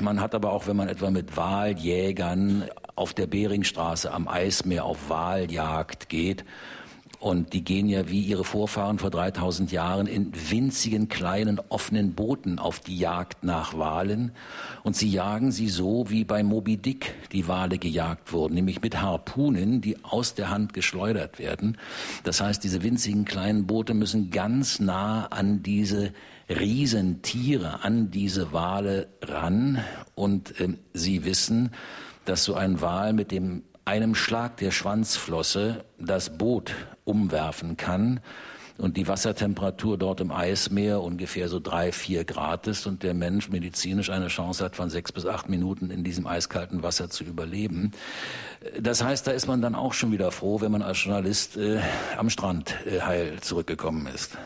Man 0.00 0.20
hat 0.20 0.34
aber 0.34 0.50
auch, 0.50 0.66
wenn 0.66 0.74
man 0.74 0.88
etwa 0.88 1.12
mit 1.12 1.36
Waljägern 1.36 2.64
auf 2.96 3.14
der 3.14 3.28
Beringstraße 3.28 4.12
am 4.12 4.26
Eismeer 4.26 4.84
auf 4.84 5.08
Waljagd 5.08 6.08
geht, 6.08 6.44
und 7.18 7.52
die 7.52 7.64
gehen 7.64 7.88
ja 7.88 8.08
wie 8.08 8.20
ihre 8.20 8.44
Vorfahren 8.44 8.98
vor 8.98 9.10
3000 9.10 9.72
Jahren 9.72 10.06
in 10.06 10.32
winzigen 10.50 11.08
kleinen 11.08 11.60
offenen 11.68 12.14
Booten 12.14 12.58
auf 12.58 12.80
die 12.80 12.98
Jagd 12.98 13.42
nach 13.42 13.76
Walen. 13.78 14.32
Und 14.82 14.96
sie 14.96 15.08
jagen 15.08 15.50
sie 15.50 15.68
so, 15.68 16.10
wie 16.10 16.24
bei 16.24 16.42
Moby 16.42 16.76
Dick 16.76 17.14
die 17.32 17.48
Wale 17.48 17.78
gejagt 17.78 18.32
wurden, 18.32 18.54
nämlich 18.54 18.82
mit 18.82 19.00
Harpunen, 19.00 19.80
die 19.80 20.04
aus 20.04 20.34
der 20.34 20.50
Hand 20.50 20.74
geschleudert 20.74 21.38
werden. 21.38 21.78
Das 22.24 22.40
heißt, 22.40 22.62
diese 22.62 22.82
winzigen 22.82 23.24
kleinen 23.24 23.66
Boote 23.66 23.94
müssen 23.94 24.30
ganz 24.30 24.78
nah 24.78 25.26
an 25.26 25.62
diese 25.62 26.12
Riesentiere, 26.48 27.82
an 27.82 28.10
diese 28.10 28.52
Wale 28.52 29.08
ran. 29.22 29.82
Und 30.14 30.60
äh, 30.60 30.74
sie 30.92 31.24
wissen, 31.24 31.70
dass 32.26 32.44
so 32.44 32.54
ein 32.54 32.80
Wal 32.80 33.12
mit 33.12 33.30
dem 33.30 33.62
einem 33.86 34.16
Schlag 34.16 34.56
der 34.56 34.72
Schwanzflosse 34.72 35.84
das 35.98 36.36
Boot 36.36 36.74
umwerfen 37.06 37.76
kann 37.76 38.20
und 38.78 38.96
die 38.96 39.08
Wassertemperatur 39.08 39.96
dort 39.96 40.20
im 40.20 40.30
Eismeer 40.30 41.02
ungefähr 41.02 41.48
so 41.48 41.60
drei, 41.60 41.92
vier 41.92 42.24
Grad 42.24 42.66
ist 42.66 42.86
und 42.86 43.02
der 43.02 43.14
Mensch 43.14 43.48
medizinisch 43.48 44.10
eine 44.10 44.28
Chance 44.28 44.64
hat, 44.64 44.76
von 44.76 44.90
sechs 44.90 45.12
bis 45.12 45.24
acht 45.24 45.48
Minuten 45.48 45.90
in 45.90 46.04
diesem 46.04 46.26
eiskalten 46.26 46.82
Wasser 46.82 47.08
zu 47.08 47.24
überleben. 47.24 47.92
Das 48.78 49.02
heißt, 49.02 49.26
da 49.26 49.30
ist 49.30 49.46
man 49.46 49.62
dann 49.62 49.74
auch 49.74 49.94
schon 49.94 50.12
wieder 50.12 50.30
froh, 50.30 50.60
wenn 50.60 50.72
man 50.72 50.82
als 50.82 51.02
Journalist 51.02 51.56
äh, 51.56 51.80
am 52.16 52.28
Strand 52.28 52.76
äh, 52.86 53.00
heil 53.00 53.40
zurückgekommen 53.40 54.06
ist. 54.08 54.36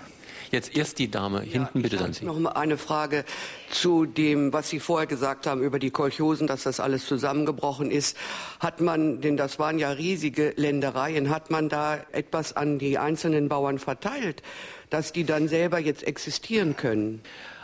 Jetzt 0.51 0.77
erst 0.77 0.99
die 0.99 1.11
Dame 1.11 1.43
hinten, 1.43 1.79
ja, 1.79 1.83
bitte 1.83 1.97
dann 1.97 2.13
Sie. 2.13 2.25
Noch 2.25 2.39
mal 2.39 2.51
eine 2.51 2.77
Frage 2.77 3.25
zu 3.71 4.05
dem, 4.05 4.53
was 4.53 4.69
Sie 4.69 4.81
vorher 4.81 5.07
gesagt 5.07 5.47
haben 5.47 5.63
über 5.63 5.79
die 5.79 5.91
Kolchosen, 5.91 6.47
dass 6.49 6.65
das 6.65 6.81
alles 6.81 7.07
zusammengebrochen 7.07 7.91
ist. 7.91 8.17
Hat 8.59 8.81
man, 8.81 9.21
denn 9.21 9.37
das 9.37 9.59
waren 9.61 9.79
ja 9.79 9.91
riesige 9.91 10.53
Ländereien, 10.57 11.31
hat 11.31 11.51
man 11.51 11.69
da 11.69 11.99
etwas 12.13 12.57
an 12.57 12.79
die 12.79 12.99
einzelnen 12.99 13.49
Bauern 13.49 13.79
verteilt, 13.79 14.43
dass 14.91 15.13
die 15.13 15.25
dann 15.25 15.47
selber 15.47 15.79
jetzt 15.79 16.03
existieren 16.03 16.77
können? 16.77 17.23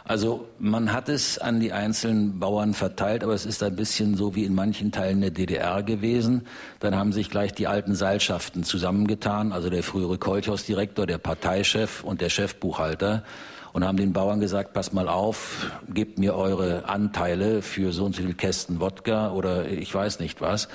Also 0.09 0.47
man 0.61 0.93
hat 0.93 1.09
es 1.09 1.37
an 1.37 1.59
die 1.59 1.73
einzelnen 1.73 2.39
Bauern 2.39 2.75
verteilt, 2.75 3.25
aber 3.25 3.35
es 3.35 3.45
ist 3.45 3.61
ein 3.65 3.75
bisschen 3.75 4.17
so 4.17 4.37
wie 4.37 4.45
in 4.45 4.55
manchen 4.55 4.93
Teilen 4.93 5.21
der 5.21 5.33
DDR 5.33 5.83
gewesen. 5.83 6.47
Dann 6.79 6.95
haben 6.95 7.13
sich 7.13 7.29
gleich 7.29 7.53
die 7.55 7.67
alten 7.67 7.97
Seilschaften 7.97 8.63
zusammengetan, 8.63 9.51
also 9.51 9.69
der 9.69 9.83
frühere 9.83 10.17
Kolchosdirektor, 10.17 11.07
der 11.07 11.19
Parteichef 11.19 12.05
und 12.05 12.21
der 12.21 12.29
Chefbuchhalter 12.29 13.25
und 13.73 13.85
haben 13.85 13.97
den 13.97 14.13
Bauern 14.13 14.39
gesagt, 14.39 14.75
pass 14.75 14.93
mal 14.93 15.09
auf, 15.09 15.73
gebt 15.93 16.21
mir 16.21 16.37
eure 16.37 16.89
Anteile 16.89 17.61
für 17.61 17.93
so 17.93 18.05
und 18.05 18.15
so 18.15 18.23
viel 18.23 18.35
Kästen 18.35 18.81
Wodka 18.81 19.33
oder 19.33 19.67
ich 19.67 19.93
weiß 19.93 20.21
nicht 20.21 20.41
was, 20.41 20.69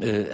äh, 0.00 0.24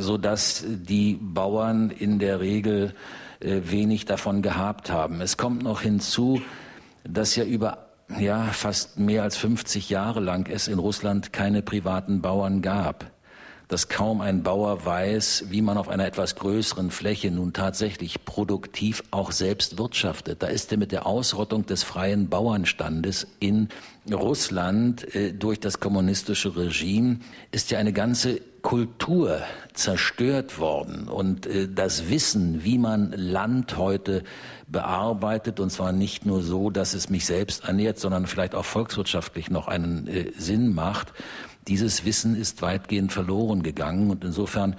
so 0.00 0.18
dass 0.18 0.64
die 0.66 1.20
Bauern 1.22 1.90
in 1.90 2.18
der 2.18 2.40
Regel 2.40 2.94
äh, 3.38 3.60
wenig 3.62 4.06
davon 4.06 4.42
gehabt 4.42 4.90
haben. 4.90 5.20
Es 5.20 5.36
kommt 5.36 5.62
noch 5.62 5.82
hinzu, 5.82 6.42
dass 7.08 7.36
ja 7.36 7.44
über 7.44 7.86
ja, 8.18 8.44
fast 8.44 8.98
mehr 8.98 9.22
als 9.24 9.36
50 9.36 9.90
Jahre 9.90 10.20
lang 10.20 10.48
es 10.48 10.68
in 10.68 10.78
Russland 10.78 11.32
keine 11.32 11.62
privaten 11.62 12.22
Bauern 12.22 12.62
gab 12.62 13.10
dass 13.68 13.88
kaum 13.88 14.20
ein 14.20 14.42
Bauer 14.42 14.84
weiß, 14.84 15.46
wie 15.48 15.60
man 15.60 15.76
auf 15.76 15.88
einer 15.88 16.06
etwas 16.06 16.36
größeren 16.36 16.90
Fläche 16.90 17.30
nun 17.30 17.52
tatsächlich 17.52 18.24
produktiv 18.24 19.02
auch 19.10 19.32
selbst 19.32 19.78
wirtschaftet. 19.78 20.42
Da 20.42 20.46
ist 20.46 20.70
er 20.70 20.78
mit 20.78 20.92
der 20.92 21.06
Ausrottung 21.06 21.66
des 21.66 21.82
freien 21.82 22.28
Bauernstandes 22.28 23.26
in 23.40 23.68
Russland 24.12 25.14
äh, 25.14 25.32
durch 25.32 25.58
das 25.58 25.80
kommunistische 25.80 26.56
Regime 26.56 27.18
ist 27.50 27.70
ja 27.72 27.78
eine 27.78 27.92
ganze 27.92 28.40
Kultur 28.66 29.42
zerstört 29.74 30.58
worden 30.58 31.06
und 31.06 31.46
äh, 31.46 31.68
das 31.72 32.10
Wissen, 32.10 32.64
wie 32.64 32.78
man 32.78 33.12
Land 33.12 33.76
heute 33.76 34.24
bearbeitet, 34.66 35.60
und 35.60 35.70
zwar 35.70 35.92
nicht 35.92 36.26
nur 36.26 36.42
so, 36.42 36.70
dass 36.70 36.92
es 36.92 37.08
mich 37.08 37.26
selbst 37.26 37.62
ernährt, 37.62 38.00
sondern 38.00 38.26
vielleicht 38.26 38.56
auch 38.56 38.64
volkswirtschaftlich 38.64 39.52
noch 39.52 39.68
einen 39.68 40.08
äh, 40.08 40.32
Sinn 40.36 40.74
macht, 40.74 41.12
dieses 41.68 42.04
Wissen 42.04 42.34
ist 42.34 42.60
weitgehend 42.60 43.12
verloren 43.12 43.62
gegangen 43.62 44.10
und 44.10 44.24
insofern 44.24 44.74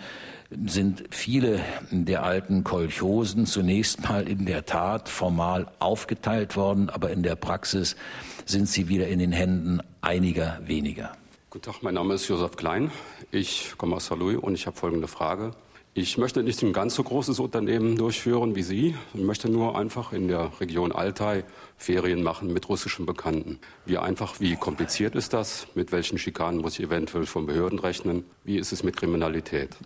sind 0.66 1.06
viele 1.10 1.62
der 1.90 2.24
alten 2.24 2.66
Kolchosen 2.66 3.46
zunächst 3.46 4.04
mal 4.04 4.28
in 4.28 4.46
der 4.46 4.66
Tat 4.66 5.08
formal 5.08 5.66
aufgeteilt 5.80 6.58
worden, 6.58 6.90
aber 6.90 7.12
in 7.12 7.24
der 7.24 7.38
Praxis 7.38 7.96
sind 8.44 8.68
sie 8.68 8.90
wieder 8.90 9.08
in 9.08 9.20
den 9.20 9.32
Händen 9.32 9.80
einiger 10.02 10.60
weniger. 10.66 11.14
Guten 11.58 11.72
Tag, 11.72 11.82
mein 11.82 11.96
Name 11.96 12.14
ist 12.14 12.28
Josef 12.28 12.56
Klein. 12.56 12.92
Ich 13.32 13.74
komme 13.80 13.96
aus 13.96 14.06
Saarlouis 14.06 14.38
und 14.38 14.54
ich 14.54 14.68
habe 14.68 14.78
folgende 14.78 15.08
Frage. 15.08 15.54
Ich 15.96 16.20
möchte 16.20 16.44
nicht 16.44 16.62
ein 16.62 16.72
ganz 16.72 16.94
so 16.94 17.02
großes 17.02 17.40
Unternehmen 17.40 17.96
durchführen 17.96 18.54
wie 18.54 18.62
Sie. 18.62 18.96
Ich 19.16 19.22
möchte 19.22 19.50
nur 19.50 19.76
einfach 19.76 20.14
in 20.14 20.28
der 20.28 20.52
Region 20.60 20.92
Altai 20.92 21.46
Ferien 21.76 22.22
machen 22.22 22.54
mit 22.54 22.70
russischen 22.70 23.08
Bekannten. 23.08 23.58
Wie 23.88 23.98
einfach, 23.98 24.40
wie 24.40 24.56
kompliziert 24.56 25.16
ist 25.16 25.34
das? 25.34 25.66
Mit 25.74 25.92
welchen 25.92 26.20
Schikanen 26.20 26.62
muss 26.62 26.78
ich 26.78 26.86
eventuell 26.86 27.26
von 27.26 27.48
Behörden 27.48 27.80
rechnen? 27.80 28.24
Wie 28.44 28.60
ist 28.60 28.72
es 28.72 28.84
mit 28.84 28.96
Kriminalität? 28.96 29.78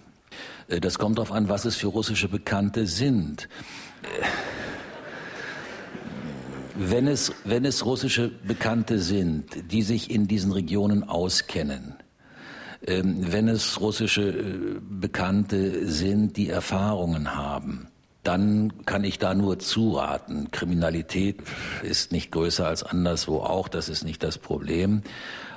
Äh, 0.67 0.81
das 0.81 0.99
kommt 0.99 1.19
darauf 1.19 1.31
an, 1.31 1.47
was 1.47 1.63
es 1.63 1.77
für 1.77 1.87
russische 1.87 2.27
Bekannte 2.27 2.85
sind. 2.85 3.47
Wenn 6.75 7.07
es, 7.07 7.33
wenn 7.43 7.65
es 7.65 7.85
russische 7.85 8.29
Bekannte 8.29 8.99
sind, 8.99 9.71
die 9.71 9.81
sich 9.81 10.09
in 10.09 10.27
diesen 10.27 10.51
Regionen 10.51 11.03
auskennen, 11.03 11.95
ähm, 12.87 13.31
wenn 13.31 13.47
es 13.47 13.79
russische 13.79 14.29
äh, 14.29 14.79
Bekannte 14.81 15.87
sind, 15.87 16.37
die 16.37 16.49
Erfahrungen 16.49 17.35
haben, 17.35 17.90
dann 18.23 18.85
kann 18.85 19.03
ich 19.03 19.17
da 19.17 19.33
nur 19.33 19.59
zuraten. 19.59 20.51
Kriminalität 20.51 21.39
ist 21.81 22.11
nicht 22.11 22.31
größer 22.31 22.67
als 22.67 22.83
anderswo 22.83 23.39
auch, 23.39 23.67
das 23.67 23.89
ist 23.89 24.03
nicht 24.03 24.21
das 24.23 24.37
Problem. 24.37 25.01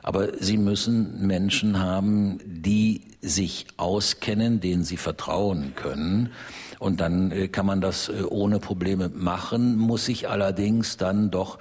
Aber 0.03 0.39
Sie 0.39 0.59
müssen 0.59 1.27
Menschen 1.27 1.81
haben, 1.81 2.41
die 2.45 3.03
sich 3.21 3.67
auskennen, 3.77 4.61
denen 4.61 4.85
Sie 4.85 4.97
vertrauen 4.97 5.75
können. 5.77 6.31
Und 6.79 7.01
dann 7.01 7.33
äh, 7.33 7.49
kann 7.49 7.65
man 7.65 7.81
das 7.81 8.09
äh, 8.09 8.23
ohne 8.29 8.59
Probleme 8.59 9.09
machen, 9.09 9.77
muss 9.77 10.05
sich 10.05 10.29
allerdings 10.29 10.99
dann 10.99 11.31
doch 11.31 11.59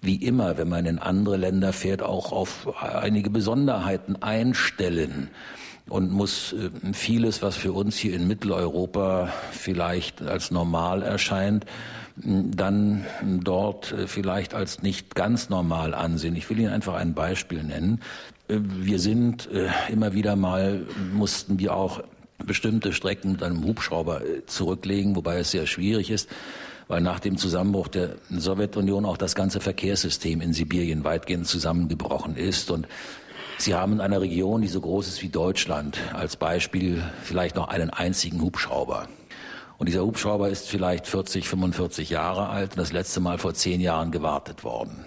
wie 0.00 0.16
immer, 0.16 0.56
wenn 0.56 0.68
man 0.68 0.86
in 0.86 0.98
andere 0.98 1.36
Länder 1.36 1.72
fährt, 1.72 2.02
auch 2.02 2.32
auf 2.32 2.80
einige 2.80 3.30
Besonderheiten 3.30 4.22
einstellen 4.22 5.28
und 5.88 6.10
muss 6.10 6.52
äh, 6.52 6.70
vieles, 6.92 7.42
was 7.42 7.56
für 7.56 7.72
uns 7.72 7.96
hier 7.96 8.14
in 8.14 8.26
Mitteleuropa 8.26 9.32
vielleicht 9.50 10.22
als 10.22 10.50
normal 10.50 11.02
erscheint, 11.02 11.64
dann 12.16 13.06
dort 13.22 13.92
äh, 13.92 14.06
vielleicht 14.06 14.54
als 14.54 14.82
nicht 14.82 15.14
ganz 15.14 15.48
normal 15.48 15.94
ansehen. 15.94 16.36
Ich 16.36 16.48
will 16.50 16.58
Ihnen 16.58 16.72
einfach 16.72 16.94
ein 16.94 17.14
Beispiel 17.14 17.62
nennen. 17.62 18.00
Äh, 18.48 18.58
wir 18.60 18.98
sind 18.98 19.48
immer 19.90 20.14
wieder 20.14 20.36
mal, 20.36 20.86
mussten 21.12 21.58
wir 21.58 21.74
auch 21.74 22.02
bestimmte 22.44 22.92
Strecken 22.92 23.32
mit 23.32 23.42
einem 23.42 23.64
Hubschrauber 23.64 24.22
zurücklegen, 24.46 25.16
wobei 25.16 25.38
es 25.38 25.50
sehr 25.50 25.66
schwierig 25.66 26.10
ist 26.10 26.28
weil 26.88 27.02
nach 27.02 27.20
dem 27.20 27.36
Zusammenbruch 27.36 27.88
der 27.88 28.16
Sowjetunion 28.30 29.04
auch 29.04 29.18
das 29.18 29.34
ganze 29.34 29.60
Verkehrssystem 29.60 30.40
in 30.40 30.54
Sibirien 30.54 31.04
weitgehend 31.04 31.46
zusammengebrochen 31.46 32.34
ist. 32.34 32.70
Und 32.70 32.88
Sie 33.60 33.74
haben 33.74 33.94
in 33.94 34.00
einer 34.00 34.20
Region, 34.20 34.62
die 34.62 34.68
so 34.68 34.80
groß 34.80 35.08
ist 35.08 35.20
wie 35.20 35.30
Deutschland, 35.30 35.98
als 36.14 36.36
Beispiel 36.36 37.02
vielleicht 37.24 37.56
noch 37.56 37.66
einen 37.66 37.90
einzigen 37.90 38.40
Hubschrauber. 38.40 39.08
Und 39.78 39.88
dieser 39.88 40.04
Hubschrauber 40.04 40.48
ist 40.48 40.68
vielleicht 40.68 41.08
40, 41.08 41.48
45 41.48 42.08
Jahre 42.08 42.50
alt 42.50 42.70
und 42.70 42.78
das 42.78 42.92
letzte 42.92 43.18
Mal 43.18 43.38
vor 43.38 43.54
zehn 43.54 43.80
Jahren 43.80 44.12
gewartet 44.12 44.62
worden. 44.62 45.04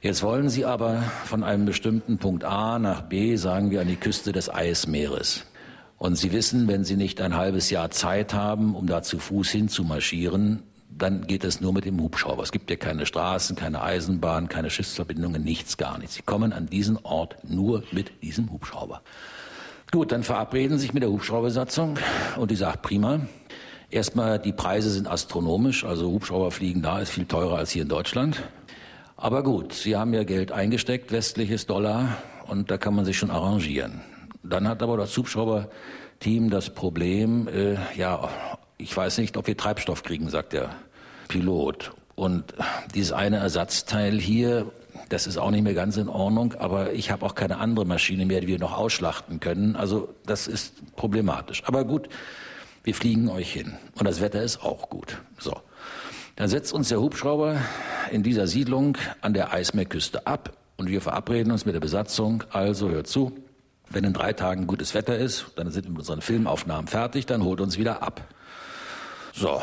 Jetzt 0.00 0.22
wollen 0.22 0.48
Sie 0.48 0.64
aber 0.64 1.02
von 1.24 1.42
einem 1.42 1.64
bestimmten 1.64 2.18
Punkt 2.18 2.44
A 2.44 2.78
nach 2.78 3.02
B, 3.02 3.34
sagen 3.34 3.72
wir, 3.72 3.80
an 3.80 3.88
die 3.88 3.96
Küste 3.96 4.30
des 4.30 4.48
Eismeeres. 4.48 5.44
Und 5.96 6.14
Sie 6.14 6.30
wissen, 6.30 6.68
wenn 6.68 6.84
Sie 6.84 6.96
nicht 6.96 7.20
ein 7.20 7.34
halbes 7.34 7.70
Jahr 7.70 7.90
Zeit 7.90 8.34
haben, 8.34 8.76
um 8.76 8.86
da 8.86 9.02
zu 9.02 9.18
Fuß 9.18 9.50
hinzumarschieren, 9.50 10.62
dann 10.90 11.26
geht 11.26 11.44
es 11.44 11.60
nur 11.60 11.72
mit 11.72 11.84
dem 11.84 12.00
Hubschrauber. 12.00 12.42
Es 12.42 12.52
gibt 12.52 12.70
ja 12.70 12.76
keine 12.76 13.06
Straßen, 13.06 13.56
keine 13.56 13.82
Eisenbahn, 13.82 14.48
keine 14.48 14.70
Schiffsverbindungen, 14.70 15.42
nichts, 15.42 15.76
gar 15.76 15.98
nichts. 15.98 16.14
Sie 16.14 16.22
kommen 16.22 16.52
an 16.52 16.66
diesen 16.66 16.98
Ort 17.04 17.36
nur 17.44 17.82
mit 17.92 18.22
diesem 18.22 18.50
Hubschrauber. 18.50 19.02
Gut, 19.90 20.12
dann 20.12 20.22
verabreden 20.22 20.76
Sie 20.76 20.82
sich 20.82 20.94
mit 20.94 21.02
der 21.02 21.10
Hubschraubersatzung 21.10 21.98
und 22.36 22.50
die 22.50 22.56
sagt 22.56 22.82
prima. 22.82 23.20
Erstmal, 23.90 24.38
die 24.38 24.52
Preise 24.52 24.90
sind 24.90 25.08
astronomisch, 25.08 25.84
also 25.84 26.10
Hubschrauberfliegen 26.10 26.82
da 26.82 27.00
ist 27.00 27.10
viel 27.10 27.24
teurer 27.24 27.56
als 27.56 27.70
hier 27.70 27.82
in 27.82 27.88
Deutschland. 27.88 28.42
Aber 29.16 29.42
gut, 29.42 29.72
Sie 29.72 29.96
haben 29.96 30.12
ja 30.12 30.24
Geld 30.24 30.52
eingesteckt, 30.52 31.10
westliches 31.10 31.66
Dollar, 31.66 32.18
und 32.46 32.70
da 32.70 32.76
kann 32.76 32.94
man 32.94 33.04
sich 33.04 33.16
schon 33.16 33.30
arrangieren. 33.30 34.00
Dann 34.42 34.68
hat 34.68 34.82
aber 34.82 34.96
das 34.96 35.16
Hubschrauberteam 35.16 36.50
das 36.50 36.70
Problem, 36.70 37.48
äh, 37.48 37.76
ja, 37.96 38.28
ich 38.78 38.96
weiß 38.96 39.18
nicht, 39.18 39.36
ob 39.36 39.46
wir 39.46 39.56
Treibstoff 39.56 40.02
kriegen, 40.02 40.30
sagt 40.30 40.52
der 40.52 40.70
Pilot. 41.28 41.92
Und 42.14 42.54
dieses 42.94 43.12
eine 43.12 43.36
Ersatzteil 43.36 44.18
hier, 44.18 44.70
das 45.08 45.26
ist 45.26 45.36
auch 45.36 45.50
nicht 45.50 45.62
mehr 45.62 45.74
ganz 45.74 45.96
in 45.96 46.08
Ordnung, 46.08 46.54
aber 46.54 46.92
ich 46.92 47.10
habe 47.10 47.24
auch 47.24 47.34
keine 47.34 47.58
andere 47.58 47.84
Maschine 47.84 48.26
mehr, 48.26 48.40
die 48.40 48.46
wir 48.46 48.58
noch 48.58 48.76
ausschlachten 48.76 49.40
können. 49.40 49.76
Also 49.76 50.14
das 50.26 50.46
ist 50.46 50.96
problematisch. 50.96 51.62
Aber 51.66 51.84
gut, 51.84 52.08
wir 52.84 52.94
fliegen 52.94 53.28
euch 53.28 53.52
hin. 53.52 53.74
Und 53.96 54.06
das 54.06 54.20
Wetter 54.20 54.42
ist 54.42 54.62
auch 54.62 54.88
gut. 54.88 55.18
So. 55.38 55.54
Dann 56.36 56.48
setzt 56.48 56.72
uns 56.72 56.88
der 56.88 57.00
Hubschrauber 57.00 57.60
in 58.10 58.22
dieser 58.22 58.46
Siedlung 58.46 58.96
an 59.20 59.34
der 59.34 59.52
Eismeerküste 59.52 60.26
ab 60.26 60.52
und 60.76 60.88
wir 60.88 61.00
verabreden 61.00 61.50
uns 61.52 61.66
mit 61.66 61.74
der 61.74 61.80
Besatzung. 61.80 62.44
Also 62.50 62.90
hört 62.90 63.08
zu, 63.08 63.36
wenn 63.90 64.04
in 64.04 64.12
drei 64.12 64.32
Tagen 64.32 64.66
gutes 64.66 64.94
Wetter 64.94 65.18
ist, 65.18 65.46
dann 65.56 65.70
sind 65.70 65.86
wir 65.86 65.90
mit 65.90 65.98
unseren 66.00 66.20
Filmaufnahmen 66.20 66.86
fertig, 66.86 67.26
dann 67.26 67.42
holt 67.42 67.60
uns 67.60 67.76
wieder 67.76 68.02
ab. 68.02 68.22
So, 69.40 69.62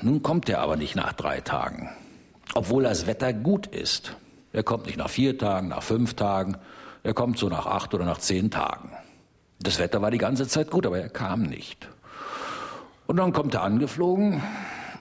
nun 0.00 0.20
kommt 0.24 0.48
er 0.48 0.58
aber 0.58 0.74
nicht 0.74 0.96
nach 0.96 1.12
drei 1.12 1.40
Tagen, 1.40 1.88
obwohl 2.56 2.82
das 2.82 3.06
Wetter 3.06 3.32
gut 3.32 3.68
ist. 3.68 4.16
Er 4.52 4.64
kommt 4.64 4.86
nicht 4.86 4.98
nach 4.98 5.10
vier 5.10 5.38
Tagen, 5.38 5.68
nach 5.68 5.84
fünf 5.84 6.14
Tagen, 6.14 6.56
er 7.04 7.14
kommt 7.14 7.38
so 7.38 7.48
nach 7.48 7.66
acht 7.66 7.94
oder 7.94 8.04
nach 8.04 8.18
zehn 8.18 8.50
Tagen. 8.50 8.90
Das 9.60 9.78
Wetter 9.78 10.02
war 10.02 10.10
die 10.10 10.18
ganze 10.18 10.48
Zeit 10.48 10.72
gut, 10.72 10.86
aber 10.86 10.98
er 10.98 11.08
kam 11.08 11.44
nicht. 11.44 11.88
Und 13.06 13.18
dann 13.18 13.32
kommt 13.32 13.54
er 13.54 13.62
angeflogen 13.62 14.42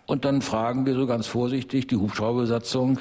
und 0.05 0.23
dann 0.23 0.43
fragen 0.43 0.85
wir 0.85 0.93
so 0.93 1.07
ganz 1.07 1.25
vorsichtig 1.25 1.87
die 1.87 1.97
Hubschrauberbesatzung, 1.97 2.99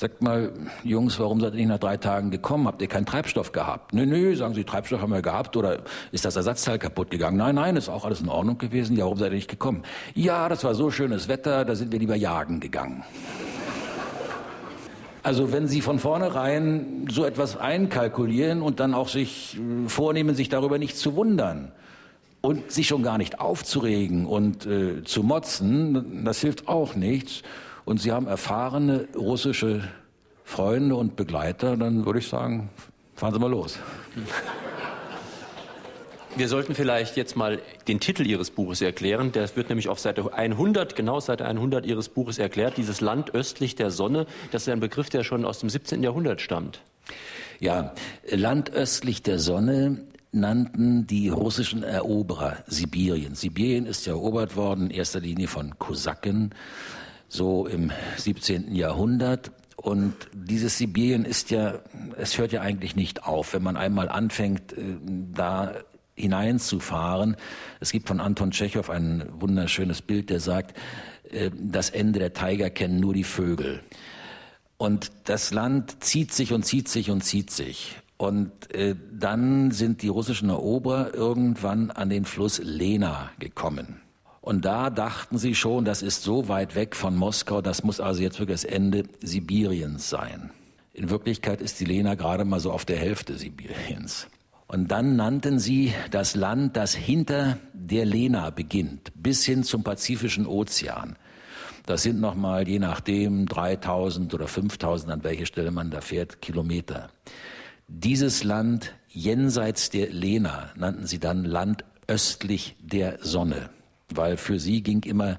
sagt 0.00 0.22
mal, 0.22 0.50
Jungs, 0.82 1.20
warum 1.20 1.40
seid 1.40 1.52
ihr 1.52 1.58
nicht 1.58 1.68
nach 1.68 1.78
drei 1.78 1.98
Tagen 1.98 2.30
gekommen? 2.30 2.66
Habt 2.66 2.80
ihr 2.80 2.88
keinen 2.88 3.04
Treibstoff 3.04 3.52
gehabt? 3.52 3.92
Nö, 3.92 4.06
nö, 4.06 4.34
sagen 4.34 4.54
sie, 4.54 4.64
Treibstoff 4.64 5.02
haben 5.02 5.12
wir 5.12 5.20
gehabt 5.20 5.58
oder 5.58 5.80
ist 6.10 6.24
das 6.24 6.36
Ersatzteil 6.36 6.78
kaputt 6.78 7.10
gegangen? 7.10 7.36
Nein, 7.36 7.56
nein, 7.56 7.76
ist 7.76 7.90
auch 7.90 8.06
alles 8.06 8.22
in 8.22 8.30
Ordnung 8.30 8.56
gewesen. 8.56 8.96
Ja, 8.96 9.04
warum 9.04 9.18
seid 9.18 9.30
ihr 9.30 9.34
nicht 9.34 9.50
gekommen? 9.50 9.82
Ja, 10.14 10.48
das 10.48 10.64
war 10.64 10.74
so 10.74 10.90
schönes 10.90 11.28
Wetter, 11.28 11.66
da 11.66 11.74
sind 11.74 11.92
wir 11.92 11.98
lieber 11.98 12.16
jagen 12.16 12.60
gegangen. 12.60 13.04
Also 15.22 15.52
wenn 15.52 15.68
Sie 15.68 15.82
von 15.82 15.98
vornherein 15.98 17.06
so 17.10 17.26
etwas 17.26 17.58
einkalkulieren 17.58 18.62
und 18.62 18.80
dann 18.80 18.94
auch 18.94 19.08
sich 19.08 19.58
äh, 19.58 19.86
vornehmen, 19.86 20.34
sich 20.34 20.48
darüber 20.48 20.78
nicht 20.78 20.96
zu 20.96 21.14
wundern, 21.14 21.72
und 22.42 22.72
sich 22.72 22.88
schon 22.88 23.02
gar 23.02 23.18
nicht 23.18 23.38
aufzuregen 23.38 24.24
und 24.24 24.64
äh, 24.64 25.04
zu 25.04 25.22
motzen, 25.22 26.24
das 26.24 26.40
hilft 26.40 26.68
auch 26.68 26.94
nichts. 26.94 27.42
Und 27.90 28.00
Sie 28.00 28.12
haben 28.12 28.28
erfahrene 28.28 29.08
russische 29.16 29.82
Freunde 30.44 30.94
und 30.94 31.16
Begleiter, 31.16 31.76
dann 31.76 32.06
würde 32.06 32.20
ich 32.20 32.28
sagen, 32.28 32.70
fahren 33.16 33.34
Sie 33.34 33.40
mal 33.40 33.50
los. 33.50 33.80
Wir 36.36 36.46
sollten 36.46 36.76
vielleicht 36.76 37.16
jetzt 37.16 37.34
mal 37.34 37.60
den 37.88 37.98
Titel 37.98 38.24
Ihres 38.28 38.52
Buches 38.52 38.80
erklären. 38.80 39.32
Der 39.32 39.56
wird 39.56 39.70
nämlich 39.70 39.88
auf 39.88 39.98
Seite 39.98 40.32
100, 40.32 40.94
genau 40.94 41.18
Seite 41.18 41.44
100 41.44 41.84
Ihres 41.84 42.08
Buches 42.08 42.38
erklärt. 42.38 42.76
Dieses 42.76 43.00
Land 43.00 43.34
östlich 43.34 43.74
der 43.74 43.90
Sonne, 43.90 44.26
das 44.52 44.62
ist 44.62 44.68
ein 44.68 44.78
Begriff, 44.78 45.08
der 45.08 45.24
schon 45.24 45.44
aus 45.44 45.58
dem 45.58 45.68
17. 45.68 46.04
Jahrhundert 46.04 46.40
stammt. 46.40 46.82
Ja, 47.58 47.92
Land 48.30 48.70
östlich 48.70 49.24
der 49.24 49.40
Sonne 49.40 50.04
nannten 50.30 51.08
die 51.08 51.28
russischen 51.28 51.82
Eroberer 51.82 52.58
Sibirien. 52.68 53.34
Sibirien 53.34 53.84
ist 53.84 54.06
ja 54.06 54.12
erobert 54.12 54.54
worden, 54.54 54.90
in 54.90 54.90
erster 54.90 55.18
Linie 55.18 55.48
von 55.48 55.76
Kosaken, 55.80 56.54
so 57.30 57.66
im 57.66 57.90
17. 58.16 58.74
Jahrhundert. 58.74 59.52
Und 59.76 60.14
dieses 60.34 60.76
Sibirien 60.76 61.24
ist 61.24 61.50
ja, 61.50 61.78
es 62.18 62.36
hört 62.36 62.52
ja 62.52 62.60
eigentlich 62.60 62.96
nicht 62.96 63.24
auf, 63.24 63.54
wenn 63.54 63.62
man 63.62 63.78
einmal 63.78 64.10
anfängt, 64.10 64.74
äh, 64.74 64.82
da 65.32 65.74
hineinzufahren. 66.14 67.36
Es 67.78 67.92
gibt 67.92 68.08
von 68.08 68.20
Anton 68.20 68.50
Tschechow 68.50 68.90
ein 68.90 69.24
wunderschönes 69.32 70.02
Bild, 70.02 70.28
der 70.28 70.40
sagt, 70.40 70.76
äh, 71.30 71.50
das 71.54 71.88
Ende 71.88 72.18
der 72.18 72.34
Tiger 72.34 72.68
kennen 72.68 73.00
nur 73.00 73.14
die 73.14 73.24
Vögel. 73.24 73.80
Und 74.76 75.12
das 75.24 75.52
Land 75.52 76.04
zieht 76.04 76.32
sich 76.32 76.52
und 76.52 76.64
zieht 76.64 76.88
sich 76.88 77.10
und 77.10 77.22
zieht 77.22 77.50
sich. 77.50 77.96
Und 78.18 78.74
äh, 78.74 78.96
dann 79.12 79.70
sind 79.70 80.02
die 80.02 80.08
russischen 80.08 80.50
Eroberer 80.50 81.14
irgendwann 81.14 81.90
an 81.90 82.10
den 82.10 82.26
Fluss 82.26 82.60
Lena 82.62 83.30
gekommen. 83.38 84.02
Und 84.40 84.64
da 84.64 84.88
dachten 84.88 85.36
sie 85.36 85.54
schon, 85.54 85.84
das 85.84 86.02
ist 86.02 86.22
so 86.22 86.48
weit 86.48 86.74
weg 86.74 86.96
von 86.96 87.14
Moskau, 87.14 87.60
das 87.60 87.84
muss 87.84 88.00
also 88.00 88.22
jetzt 88.22 88.38
wirklich 88.38 88.62
das 88.62 88.64
Ende 88.64 89.04
Sibiriens 89.20 90.08
sein. 90.08 90.50
In 90.94 91.10
Wirklichkeit 91.10 91.60
ist 91.60 91.78
die 91.80 91.84
Lena 91.84 92.14
gerade 92.14 92.44
mal 92.44 92.60
so 92.60 92.72
auf 92.72 92.84
der 92.84 92.98
Hälfte 92.98 93.36
Sibiriens. 93.36 94.28
Und 94.66 94.88
dann 94.92 95.16
nannten 95.16 95.58
sie 95.58 95.92
das 96.10 96.36
Land, 96.36 96.76
das 96.76 96.94
hinter 96.94 97.58
der 97.72 98.04
Lena 98.04 98.50
beginnt, 98.50 99.12
bis 99.14 99.44
hin 99.44 99.64
zum 99.64 99.82
Pazifischen 99.82 100.46
Ozean. 100.46 101.16
Das 101.86 102.02
sind 102.02 102.20
nochmal, 102.20 102.68
je 102.68 102.78
nachdem, 102.78 103.46
3000 103.46 104.32
oder 104.32 104.46
5000, 104.46 105.10
an 105.12 105.24
welche 105.24 105.46
Stelle 105.46 105.70
man 105.70 105.90
da 105.90 106.00
fährt, 106.00 106.40
Kilometer. 106.40 107.10
Dieses 107.88 108.44
Land 108.44 108.94
jenseits 109.08 109.90
der 109.90 110.10
Lena 110.10 110.70
nannten 110.76 111.06
sie 111.06 111.18
dann 111.18 111.44
Land 111.44 111.84
östlich 112.06 112.76
der 112.80 113.18
Sonne, 113.22 113.70
weil 114.16 114.36
für 114.36 114.58
sie 114.58 114.82
ging 114.82 115.02
immer 115.02 115.38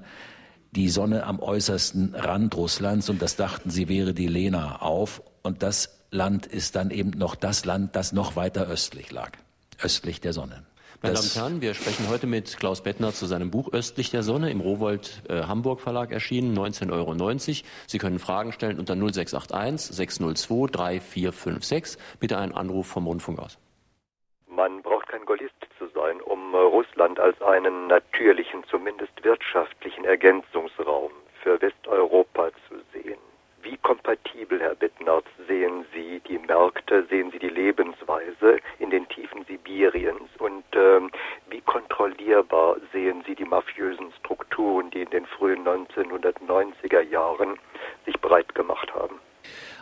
die 0.72 0.88
Sonne 0.88 1.24
am 1.24 1.40
äußersten 1.40 2.14
Rand 2.14 2.56
Russlands 2.56 3.10
und 3.10 3.20
das 3.20 3.36
dachten 3.36 3.70
sie 3.70 3.88
wäre 3.88 4.14
die 4.14 4.26
Lena 4.26 4.80
auf 4.80 5.22
und 5.42 5.62
das 5.62 5.98
Land 6.10 6.46
ist 6.46 6.76
dann 6.76 6.90
eben 6.90 7.10
noch 7.10 7.34
das 7.34 7.64
Land, 7.64 7.96
das 7.96 8.12
noch 8.12 8.36
weiter 8.36 8.66
östlich 8.66 9.10
lag, 9.10 9.32
östlich 9.82 10.20
der 10.20 10.32
Sonne. 10.32 10.64
Meine 11.04 11.14
Damen 11.14 11.24
und 11.24 11.34
Herren, 11.34 11.60
wir 11.62 11.74
sprechen 11.74 12.08
heute 12.08 12.28
mit 12.28 12.56
Klaus 12.58 12.80
Bettner 12.80 13.12
zu 13.12 13.26
seinem 13.26 13.50
Buch 13.50 13.72
Östlich 13.72 14.10
der 14.10 14.22
Sonne 14.22 14.50
im 14.50 14.60
Rowold 14.60 15.22
äh, 15.28 15.42
Hamburg 15.42 15.80
Verlag 15.80 16.12
erschienen, 16.12 16.56
19,90 16.56 16.92
Euro. 16.92 17.62
Sie 17.88 17.98
können 17.98 18.20
Fragen 18.20 18.52
stellen 18.52 18.78
unter 18.78 18.94
0681 18.94 19.96
602 19.96 20.70
3456. 20.70 22.00
Bitte 22.20 22.38
einen 22.38 22.52
Anruf 22.52 22.86
vom 22.86 23.08
Rundfunk 23.08 23.40
aus. 23.40 23.58
Man 24.46 24.80
braucht 24.82 25.08
kein 25.08 25.24
Gaullist 25.24 25.54
zu 25.76 25.88
sein, 25.92 26.20
um 26.20 26.38
äh, 26.38 26.41
Russland 26.58 27.18
als 27.18 27.40
einen 27.42 27.86
natürlichen, 27.86 28.64
zumindest 28.70 29.12
wirtschaftlichen 29.24 30.04
Ergänzungsraum 30.04 31.10
für 31.42 31.60
Westeuropa 31.60 32.50
zu 32.68 32.76
sehen. 32.92 33.18
Wie 33.62 33.76
kompatibel, 33.76 34.60
Herr 34.60 34.74
Bittnert, 34.74 35.24
sehen 35.46 35.84
Sie 35.94 36.20
die 36.28 36.38
Märkte, 36.38 37.06
sehen 37.08 37.30
Sie 37.30 37.38
die 37.38 37.48
Lebensweise 37.48 38.58
in 38.80 38.90
den 38.90 39.08
Tiefen 39.08 39.44
Sibiriens 39.46 40.28
und 40.38 40.64
ähm, 40.74 41.10
wie 41.48 41.60
kontrollierbar 41.60 42.76
sehen 42.92 43.22
Sie 43.26 43.36
die 43.36 43.44
mafiösen 43.44 44.12
Strukturen, 44.18 44.90
die 44.90 45.02
in 45.02 45.10
den 45.10 45.26
frühen 45.26 45.64
1990er 45.64 47.02
Jahren 47.02 47.56
sich 48.04 48.20
breit 48.20 48.52
gemacht 48.54 48.92
haben? 48.94 49.20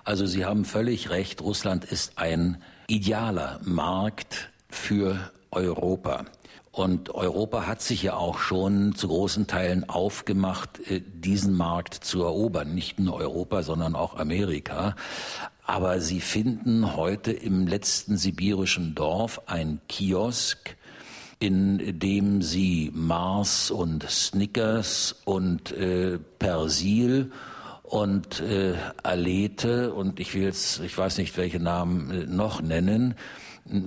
Also 0.05 0.27
Sie 0.27 0.45
haben 0.45 0.65
völlig 0.65 1.11
recht, 1.11 1.41
Russland 1.41 1.85
ist 1.85 2.19
ein 2.19 2.63
idealer 2.87 3.61
Markt 3.65 4.51
für 4.71 5.31
Europa. 5.51 6.27
Und 6.73 7.13
Europa 7.13 7.67
hat 7.67 7.83
sich 7.83 8.05
ja 8.05 8.15
auch 8.15 8.39
schon 8.39 8.95
zu 8.95 9.09
großen 9.09 9.49
Teilen 9.49 9.89
aufgemacht, 9.89 10.79
äh, 10.89 11.01
diesen 11.01 11.55
Markt 11.55 11.95
zu 11.95 12.23
erobern. 12.23 12.75
Nicht 12.75 13.01
nur 13.01 13.15
Europa, 13.17 13.63
sondern 13.63 13.97
auch 13.97 14.17
Amerika. 14.17 14.95
Aber 15.65 16.01
sie 16.01 16.21
finden 16.21 16.97
heute 16.97 17.33
im 17.33 17.67
letzten 17.67 18.17
sibirischen 18.17 18.95
Dorf 18.95 19.43
ein 19.47 19.81
Kiosk, 19.89 20.77
in 21.41 21.99
dem 21.99 22.43
sie 22.43 22.91
Mars 22.95 23.71
und 23.71 24.09
Snickers 24.09 25.17
und 25.25 25.73
äh, 25.73 26.19
Persil 26.39 27.33
und 27.83 28.41
äh, 28.41 28.75
Alete 29.03 29.93
und 29.93 30.21
ich 30.21 30.35
will 30.35 30.43
jetzt, 30.43 30.81
ich 30.81 30.97
weiß 30.97 31.19
nicht, 31.19 31.37
welche 31.37 31.59
Namen 31.59 32.11
äh, 32.11 32.27
noch 32.27 32.63
nennen, 32.63 33.17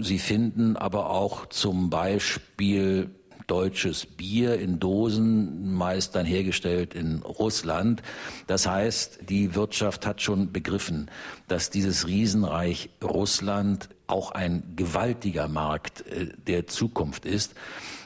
Sie 0.01 0.19
finden 0.19 0.77
aber 0.77 1.09
auch 1.09 1.47
zum 1.47 1.89
Beispiel 1.89 3.09
deutsches 3.47 4.05
Bier 4.05 4.59
in 4.59 4.79
Dosen, 4.79 5.73
meist 5.73 6.15
dann 6.15 6.25
hergestellt 6.25 6.93
in 6.93 7.21
Russland. 7.23 8.01
Das 8.47 8.67
heißt, 8.67 9.29
die 9.29 9.55
Wirtschaft 9.55 10.05
hat 10.05 10.21
schon 10.21 10.51
begriffen, 10.51 11.09
dass 11.47 11.69
dieses 11.69 12.07
Riesenreich 12.07 12.89
Russland 13.03 13.89
auch 14.07 14.31
ein 14.31 14.63
gewaltiger 14.75 15.47
Markt 15.47 16.07
äh, 16.07 16.27
der 16.47 16.67
Zukunft 16.67 17.25
ist. 17.25 17.53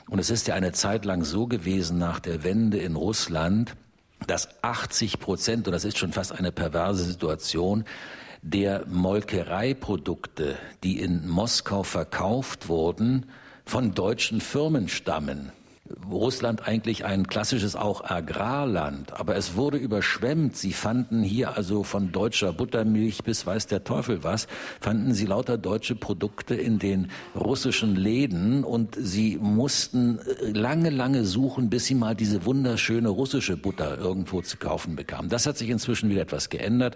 Und 0.10 0.20
es 0.20 0.30
ist 0.30 0.48
ja 0.48 0.56
eine 0.56 0.72
Zeit 0.72 1.06
lang 1.06 1.24
so 1.24 1.48
gewesen 1.48 1.98
nach 1.98 2.20
der 2.20 2.44
Wende 2.44 2.78
in 2.78 2.96
Russland, 2.96 3.76
dass 4.26 4.63
80 4.63 5.20
Prozent, 5.20 5.68
und 5.68 5.74
das 5.74 5.86
ist 5.86 5.98
schon 5.98 6.13
fast 6.13 6.32
eine 6.32 6.52
perverse 6.52 7.04
Situation, 7.04 7.84
der 8.50 8.86
Molkereiprodukte, 8.88 10.58
die 10.84 11.00
in 11.00 11.28
Moskau 11.28 11.84
verkauft 11.84 12.70
wurden, 12.70 13.26
von 13.66 13.94
deutschen 13.94 14.40
Firmen 14.40 14.88
stammen. 14.88 15.52
Russland 16.10 16.67
eigentlich 16.67 17.06
ein 17.06 17.28
klassisches 17.28 17.76
auch 17.76 18.04
Agrarland, 18.04 19.13
aber 19.19 19.36
es 19.36 19.56
wurde 19.56 19.78
überschwemmt. 19.78 20.56
Sie 20.56 20.73
fanden 20.73 21.23
hier 21.23 21.58
also 21.58 21.84
von 21.84 22.12
deutscher 22.12 22.54
Buttermilch 22.54 23.23
bis 23.23 23.45
weiß 23.45 23.67
der 23.67 23.84
Teufel 23.84 24.23
was, 24.23 24.47
fanden 24.80 25.13
sie 25.13 25.26
lauter 25.26 25.58
deutsche 25.58 25.95
Produkte 25.95 26.56
in 26.56 26.80
den 26.80 27.12
russischen 27.36 27.95
Läden 27.95 28.63
und 28.63 28.95
sie 29.00 29.38
mussten 29.38 30.19
lange, 30.41 30.89
lange 30.89 31.26
suchen, 31.26 31.69
bis 31.69 31.86
sie 31.86 31.95
mal 31.95 32.15
diese 32.15 32.45
wunderschöne 32.45 33.10
russische 33.10 33.58
Butter 33.58 33.97
irgendwo 33.97 34.41
zu 34.41 34.58
kaufen 34.58 34.95
bekamen. 34.95 35.30
Das 35.30 35.45
hat 35.45 35.58
sich 35.58 35.69
inzwischen 35.69 36.10
wieder 36.10 36.21
etwas 36.21 36.50
geändert. 36.50 36.95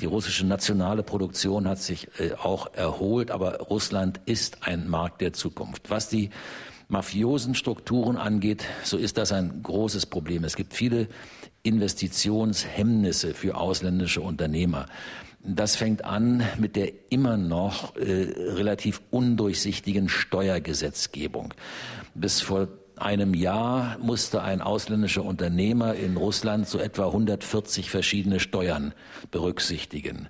Die 0.00 0.06
russische 0.06 0.46
nationale 0.46 1.02
Produktion 1.02 1.68
hat 1.68 1.78
sich 1.78 2.08
äh, 2.18 2.32
auch 2.32 2.74
erholt, 2.74 3.30
aber 3.30 3.58
Russland 3.58 4.20
ist 4.26 4.58
ein 4.66 4.88
Markt 4.88 5.20
der 5.20 5.32
Zukunft. 5.32 5.90
Was 5.90 6.08
die 6.08 6.30
mafiosen 6.94 7.56
Strukturen 7.56 8.16
angeht, 8.16 8.64
so 8.84 8.96
ist 8.96 9.18
das 9.18 9.32
ein 9.32 9.64
großes 9.64 10.06
Problem. 10.06 10.44
Es 10.44 10.54
gibt 10.54 10.74
viele 10.74 11.08
Investitionshemmnisse 11.64 13.34
für 13.34 13.56
ausländische 13.56 14.20
Unternehmer. 14.20 14.86
Das 15.42 15.74
fängt 15.74 16.04
an 16.04 16.44
mit 16.56 16.76
der 16.76 16.92
immer 17.10 17.36
noch 17.36 17.96
äh, 17.96 18.02
relativ 18.52 19.02
undurchsichtigen 19.10 20.08
Steuergesetzgebung. 20.08 21.52
Bis 22.14 22.40
vor 22.40 22.68
einem 22.96 23.34
Jahr 23.34 23.98
musste 23.98 24.42
ein 24.42 24.60
ausländischer 24.60 25.24
Unternehmer 25.24 25.96
in 25.96 26.16
Russland 26.16 26.68
so 26.68 26.78
etwa 26.78 27.06
140 27.06 27.90
verschiedene 27.90 28.38
Steuern 28.38 28.94
berücksichtigen. 29.32 30.28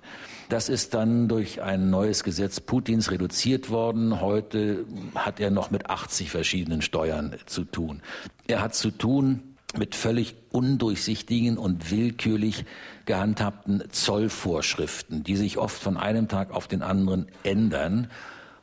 Das 0.49 0.69
ist 0.69 0.93
dann 0.93 1.27
durch 1.27 1.61
ein 1.61 1.89
neues 1.89 2.23
Gesetz 2.23 2.59
Putins 2.59 3.09
reduziert 3.09 3.69
worden. 3.71 4.21
Heute 4.21 4.85
hat 5.15 5.39
er 5.39 5.49
noch 5.49 5.71
mit 5.71 5.89
80 5.89 6.29
verschiedenen 6.29 6.81
Steuern 6.83 7.35
zu 7.47 7.63
tun. 7.63 8.01
Er 8.47 8.61
hat 8.61 8.75
zu 8.75 8.91
tun 8.91 9.55
mit 9.77 9.95
völlig 9.95 10.35
undurchsichtigen 10.51 11.57
und 11.57 11.89
willkürlich 11.91 12.65
gehandhabten 13.05 13.83
Zollvorschriften, 13.89 15.23
die 15.23 15.35
sich 15.35 15.57
oft 15.57 15.81
von 15.81 15.97
einem 15.97 16.27
Tag 16.27 16.51
auf 16.51 16.67
den 16.67 16.83
anderen 16.83 17.27
ändern. 17.43 18.09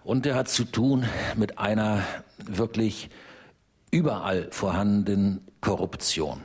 Und 0.05 0.25
er 0.25 0.37
hat 0.37 0.49
zu 0.49 0.65
tun 0.65 1.05
mit 1.37 1.59
einer 1.59 2.03
wirklich 2.39 3.11
überall 3.91 4.49
vorhandenen 4.51 5.41
Korruption. 5.61 6.41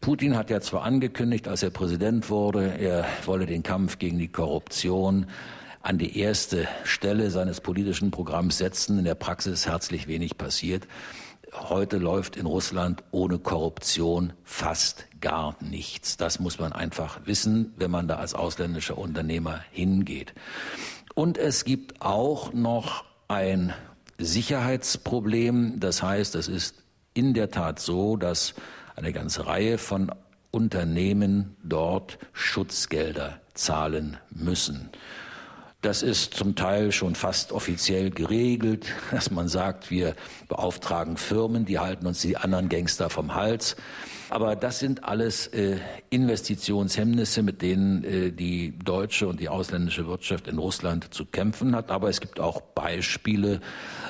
Putin 0.00 0.36
hat 0.36 0.50
ja 0.50 0.60
zwar 0.60 0.84
angekündigt, 0.84 1.48
als 1.48 1.62
er 1.62 1.70
Präsident 1.70 2.30
wurde, 2.30 2.78
er 2.78 3.04
wolle 3.24 3.46
den 3.46 3.62
Kampf 3.62 3.98
gegen 3.98 4.18
die 4.18 4.28
Korruption 4.28 5.26
an 5.82 5.98
die 5.98 6.18
erste 6.18 6.68
Stelle 6.84 7.30
seines 7.30 7.60
politischen 7.60 8.10
Programms 8.10 8.58
setzen. 8.58 8.98
In 8.98 9.04
der 9.04 9.14
Praxis 9.14 9.66
herzlich 9.66 10.06
wenig 10.06 10.38
passiert. 10.38 10.86
Heute 11.52 11.98
läuft 11.98 12.36
in 12.36 12.46
Russland 12.46 13.02
ohne 13.10 13.38
Korruption 13.38 14.34
fast 14.44 15.06
gar 15.20 15.56
nichts. 15.60 16.16
Das 16.16 16.40
muss 16.40 16.58
man 16.58 16.72
einfach 16.72 17.20
wissen, 17.26 17.72
wenn 17.76 17.90
man 17.90 18.06
da 18.06 18.16
als 18.16 18.34
ausländischer 18.34 18.98
Unternehmer 18.98 19.60
hingeht. 19.72 20.34
Und 21.14 21.38
es 21.38 21.64
gibt 21.64 22.02
auch 22.02 22.52
noch 22.52 23.04
ein 23.28 23.72
Sicherheitsproblem. 24.18 25.80
Das 25.80 26.02
heißt, 26.02 26.34
es 26.34 26.48
ist 26.48 26.82
in 27.14 27.34
der 27.34 27.50
Tat 27.50 27.80
so, 27.80 28.16
dass 28.16 28.54
eine 28.98 29.12
ganze 29.12 29.46
Reihe 29.46 29.78
von 29.78 30.10
Unternehmen 30.50 31.56
dort 31.62 32.18
Schutzgelder 32.32 33.40
zahlen 33.54 34.16
müssen. 34.30 34.90
Das 35.80 36.02
ist 36.02 36.34
zum 36.34 36.56
Teil 36.56 36.90
schon 36.90 37.14
fast 37.14 37.52
offiziell 37.52 38.10
geregelt, 38.10 38.86
dass 39.12 39.30
man 39.30 39.46
sagt, 39.46 39.90
wir 39.90 40.16
beauftragen 40.48 41.16
Firmen, 41.16 41.64
die 41.64 41.78
halten 41.78 42.06
uns 42.06 42.20
die 42.20 42.36
anderen 42.36 42.68
Gangster 42.68 43.08
vom 43.10 43.34
Hals. 43.34 43.76
Aber 44.30 44.56
das 44.56 44.80
sind 44.80 45.04
alles 45.04 45.46
äh, 45.46 45.78
Investitionshemmnisse, 46.10 47.42
mit 47.42 47.62
denen 47.62 48.02
äh, 48.04 48.32
die 48.32 48.76
deutsche 48.76 49.28
und 49.28 49.38
die 49.40 49.48
ausländische 49.48 50.06
Wirtschaft 50.06 50.48
in 50.48 50.58
Russland 50.58 51.14
zu 51.14 51.24
kämpfen 51.24 51.74
hat. 51.76 51.90
Aber 51.92 52.08
es 52.08 52.20
gibt 52.20 52.40
auch 52.40 52.60
Beispiele 52.60 53.60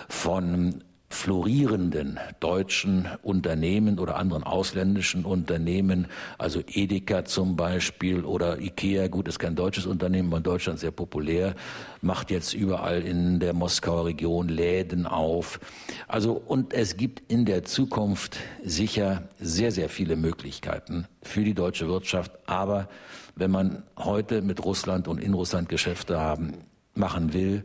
von 0.09 0.83
florierenden 1.11 2.19
deutschen 2.39 3.09
Unternehmen 3.23 3.99
oder 3.99 4.17
anderen 4.17 4.45
ausländischen 4.45 5.25
Unternehmen, 5.25 6.07
also 6.37 6.61
Edeka 6.67 7.25
zum 7.25 7.57
Beispiel 7.57 8.25
oder 8.25 8.61
Ikea, 8.61 9.09
gut, 9.09 9.27
ist 9.27 9.39
kein 9.39 9.57
deutsches 9.57 9.87
Unternehmen, 9.87 10.29
aber 10.29 10.39
in 10.39 10.43
Deutschland 10.43 10.79
sehr 10.79 10.91
populär, 10.91 11.55
macht 12.03 12.31
jetzt 12.31 12.53
überall 12.53 13.03
in 13.03 13.41
der 13.41 13.55
Moskauer 13.55 14.05
Region 14.05 14.49
Läden 14.49 15.07
auf. 15.07 15.61
Also, 16.09 16.33
und 16.33 16.75
es 16.75 16.97
gibt 16.99 17.33
in 17.33 17.47
der 17.47 17.65
Zukunft 17.65 18.39
sicher 18.63 19.29
sehr, 19.41 19.73
sehr 19.73 19.89
viele 19.89 20.17
Möglichkeiten 20.17 21.07
für 21.23 21.43
die 21.43 21.55
deutsche 21.55 21.89
Wirtschaft. 21.89 22.33
Aber 22.47 22.89
wenn 23.35 23.51
man 23.51 23.83
heute 23.97 24.43
mit 24.43 24.63
Russland 24.63 25.09
und 25.09 25.19
in 25.19 25.33
Russland 25.33 25.71
Geschäfte 25.71 26.21
haben, 26.21 26.53
machen 26.95 27.33
will, 27.33 27.65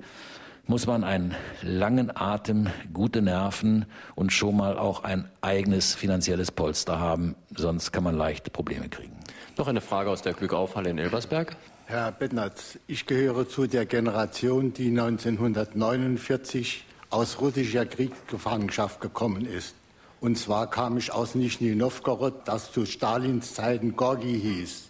muss 0.65 0.87
man 0.87 1.03
einen 1.03 1.35
langen 1.61 2.15
Atem, 2.15 2.69
gute 2.93 3.21
Nerven 3.21 3.85
und 4.15 4.31
schon 4.31 4.55
mal 4.55 4.77
auch 4.77 5.03
ein 5.03 5.29
eigenes 5.41 5.93
finanzielles 5.93 6.51
Polster 6.51 6.99
haben, 6.99 7.35
sonst 7.53 7.91
kann 7.91 8.03
man 8.03 8.15
leicht 8.15 8.53
Probleme 8.53 8.87
kriegen. 8.87 9.17
Noch 9.57 9.67
eine 9.67 9.81
Frage 9.81 10.09
aus 10.09 10.21
der 10.21 10.33
Glückaufhalle 10.33 10.89
in 10.89 10.97
Elversberg. 10.97 11.57
Herr 11.85 12.11
Bettnatz, 12.13 12.79
ich 12.87 13.05
gehöre 13.05 13.47
zu 13.47 13.67
der 13.67 13.85
Generation, 13.85 14.73
die 14.73 14.87
1949 14.87 16.85
aus 17.09 17.41
russischer 17.41 17.85
Kriegsgefangenschaft 17.85 19.01
gekommen 19.01 19.45
ist. 19.45 19.75
Und 20.21 20.37
zwar 20.37 20.69
kam 20.69 20.97
ich 20.97 21.11
aus 21.11 21.35
Nischni 21.35 21.75
Novgorod, 21.75 22.33
das 22.45 22.71
zu 22.71 22.85
Stalins 22.85 23.53
Zeiten 23.53 23.97
Gorgi 23.97 24.39
hieß. 24.39 24.89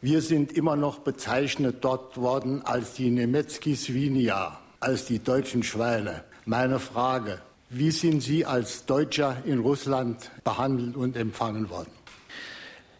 Wir 0.00 0.20
sind 0.20 0.52
immer 0.52 0.74
noch 0.74 0.98
bezeichnet 0.98 1.76
dort 1.82 2.16
worden 2.16 2.62
als 2.64 2.94
die 2.94 3.10
Nemetzki 3.10 3.76
Svinia 3.76 4.58
als 4.84 5.06
die 5.06 5.18
deutschen 5.18 5.62
Schweine. 5.62 6.24
Meine 6.44 6.78
Frage, 6.78 7.38
wie 7.70 7.90
sind 7.90 8.20
Sie 8.20 8.44
als 8.44 8.84
Deutscher 8.84 9.38
in 9.46 9.60
Russland 9.60 10.30
behandelt 10.44 10.94
und 10.94 11.16
empfangen 11.16 11.70
worden? 11.70 11.90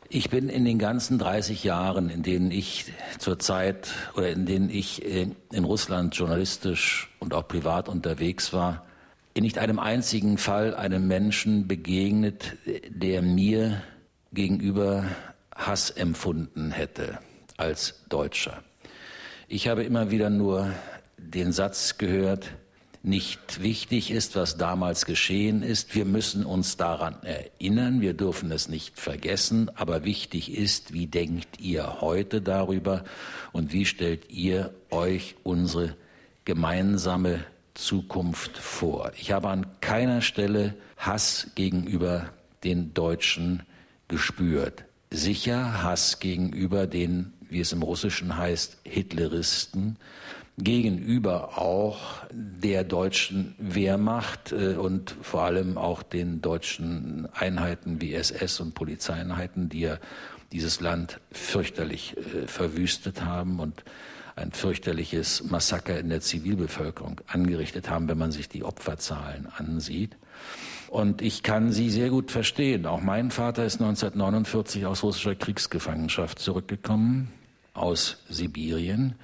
Ich 0.09 0.31
bin 0.31 0.49
in 0.49 0.65
den 0.65 0.79
ganzen 0.79 1.19
30 1.19 1.63
Jahren, 1.63 2.09
in 2.09 2.23
denen 2.23 2.51
ich 2.51 2.87
zurzeit 3.19 3.91
oder 4.17 4.31
in 4.31 4.47
denen 4.47 4.71
ich 4.71 5.05
äh, 5.05 5.29
in 5.53 5.65
Russland 5.65 6.15
journalistisch 6.17 7.11
und 7.19 7.35
auch 7.35 7.47
privat 7.47 7.89
unterwegs 7.89 8.53
war, 8.53 8.87
in 9.35 9.43
nicht 9.43 9.59
einem 9.59 9.79
einzigen 9.79 10.39
Fall 10.39 10.75
einem 10.75 11.07
Menschen 11.07 11.69
begegnet, 11.69 12.57
der 12.89 13.21
mir 13.21 13.83
gegenüber 14.33 15.05
Hass 15.55 15.91
empfunden 15.91 16.71
hätte 16.71 17.19
als 17.57 18.05
Deutscher. 18.09 18.63
Ich 19.49 19.69
habe 19.69 19.83
immer 19.83 20.11
wieder 20.11 20.31
nur 20.31 20.73
den 21.31 21.53
Satz 21.53 21.99
gehört, 21.99 22.51
nicht 23.05 23.63
wichtig 23.63 24.11
ist, 24.11 24.35
was 24.35 24.57
damals 24.57 25.05
geschehen 25.05 25.63
ist. 25.63 25.95
Wir 25.95 26.07
müssen 26.07 26.47
uns 26.47 26.79
daran 26.79 27.23
erinnern, 27.23 28.01
wir 28.01 28.15
dürfen 28.15 28.51
es 28.51 28.69
nicht 28.69 28.99
vergessen, 28.99 29.71
aber 29.75 30.05
wichtig 30.05 30.51
ist, 30.57 30.95
wie 30.95 31.07
denkt 31.07 31.61
ihr 31.61 32.01
heute 32.01 32.41
darüber 32.41 33.05
und 33.53 33.75
wie 33.75 33.85
stellt 33.85 34.31
ihr 34.31 34.73
euch 34.91 35.37
unsere 35.43 35.97
gemeinsame 36.47 37.45
Zukunft 37.75 38.57
vor. 38.57 39.13
Ich 39.19 39.33
habe 39.33 39.49
an 39.49 39.67
keiner 39.83 40.23
Stelle 40.23 40.75
Hass 40.97 41.51
gegenüber 41.55 42.31
den 42.65 42.95
Deutschen 42.95 43.65
gespürt. 44.09 44.85
Sicher 45.11 45.83
Hass 45.83 46.21
gegenüber 46.21 46.87
den, 46.87 47.35
wie 47.51 47.61
es 47.61 47.73
im 47.73 47.83
Russischen 47.83 48.37
heißt, 48.39 48.79
Hitleristen, 48.85 49.97
gegenüber 50.57 51.59
auch 51.59 52.23
der 52.31 52.85
deutschen 52.85 53.55
Wehrmacht 53.59 54.53
äh, 54.53 54.77
und 54.77 55.17
vor 55.23 55.43
allem 55.43 55.77
auch 55.79 56.03
den 56.03 56.41
deutschen 56.41 57.29
Einheiten 57.33 58.01
wie 58.01 58.15
SS 58.15 58.61
und 58.61 58.75
Polizeieinheiten, 58.75 59.69
die 59.69 59.81
ja 59.81 59.99
dieses 60.53 60.81
Land 60.81 61.21
fürchterlich 61.33 62.17
äh, 62.17 62.47
verwüstet 62.47 63.25
haben 63.25 63.59
und 63.59 63.85
ein 64.37 64.53
fürchterliches 64.53 65.45
Massaker 65.45 65.99
in 65.99 66.09
der 66.09 66.21
Zivilbevölkerung 66.21 67.21
angerichtet 67.27 67.89
haben, 67.89 68.09
wenn 68.09 68.19
man 68.19 68.33
sich 68.33 68.49
die 68.49 68.65
Opferzahlen 68.65 69.49
ansieht. 69.57 70.17
Und 70.89 71.23
ich 71.23 71.43
kann 71.43 71.73
sie 71.73 71.91
sehr 71.91 72.11
gut 72.11 72.31
verstehen. 72.31 72.87
Auch 72.87 73.01
mein 73.01 73.31
Vater 73.31 73.65
ist 73.65 73.81
1949 73.81 74.87
aus 74.87 75.03
russischer 75.03 75.35
Kriegsgefangenschaft 75.35 76.39
zurückgekommen, 76.39 77.33
aus 77.75 78.23
Sibirien. 78.29 79.15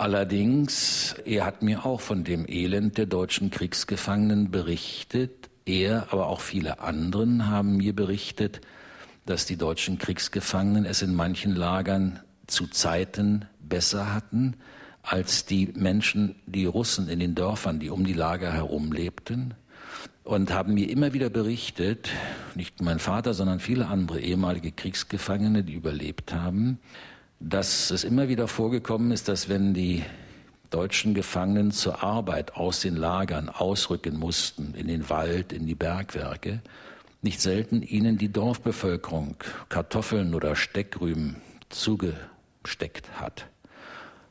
Allerdings, 0.00 1.14
er 1.26 1.44
hat 1.44 1.60
mir 1.60 1.84
auch 1.84 2.00
von 2.00 2.24
dem 2.24 2.48
Elend 2.48 2.96
der 2.96 3.04
deutschen 3.04 3.50
Kriegsgefangenen 3.50 4.50
berichtet. 4.50 5.50
Er, 5.66 6.06
aber 6.10 6.28
auch 6.28 6.40
viele 6.40 6.80
anderen 6.80 7.48
haben 7.48 7.76
mir 7.76 7.94
berichtet, 7.94 8.62
dass 9.26 9.44
die 9.44 9.58
deutschen 9.58 9.98
Kriegsgefangenen 9.98 10.86
es 10.86 11.02
in 11.02 11.14
manchen 11.14 11.54
Lagern 11.54 12.18
zu 12.46 12.66
Zeiten 12.66 13.44
besser 13.60 14.14
hatten 14.14 14.54
als 15.02 15.44
die 15.44 15.70
Menschen, 15.76 16.34
die 16.46 16.64
Russen 16.64 17.06
in 17.10 17.20
den 17.20 17.34
Dörfern, 17.34 17.78
die 17.78 17.90
um 17.90 18.06
die 18.06 18.14
Lager 18.14 18.54
herum 18.54 18.92
lebten 18.92 19.52
und 20.24 20.50
haben 20.50 20.72
mir 20.72 20.88
immer 20.88 21.12
wieder 21.12 21.28
berichtet, 21.28 22.08
nicht 22.54 22.80
mein 22.80 23.00
Vater, 23.00 23.34
sondern 23.34 23.60
viele 23.60 23.88
andere 23.88 24.20
ehemalige 24.20 24.72
Kriegsgefangene, 24.72 25.62
die 25.62 25.74
überlebt 25.74 26.32
haben, 26.32 26.78
dass 27.40 27.90
es 27.90 28.04
immer 28.04 28.28
wieder 28.28 28.46
vorgekommen 28.46 29.10
ist, 29.10 29.28
dass 29.28 29.48
wenn 29.48 29.72
die 29.72 30.04
deutschen 30.68 31.14
Gefangenen 31.14 31.72
zur 31.72 32.04
Arbeit 32.04 32.54
aus 32.54 32.80
den 32.80 32.94
Lagern 32.94 33.48
ausrücken 33.48 34.18
mussten, 34.18 34.74
in 34.74 34.86
den 34.86 35.08
Wald, 35.08 35.52
in 35.52 35.66
die 35.66 35.74
Bergwerke, 35.74 36.60
nicht 37.22 37.40
selten 37.40 37.82
ihnen 37.82 38.18
die 38.18 38.30
Dorfbevölkerung 38.30 39.36
Kartoffeln 39.68 40.34
oder 40.34 40.54
Steckrüben 40.54 41.36
zugesteckt 41.70 43.20
hat. 43.20 43.46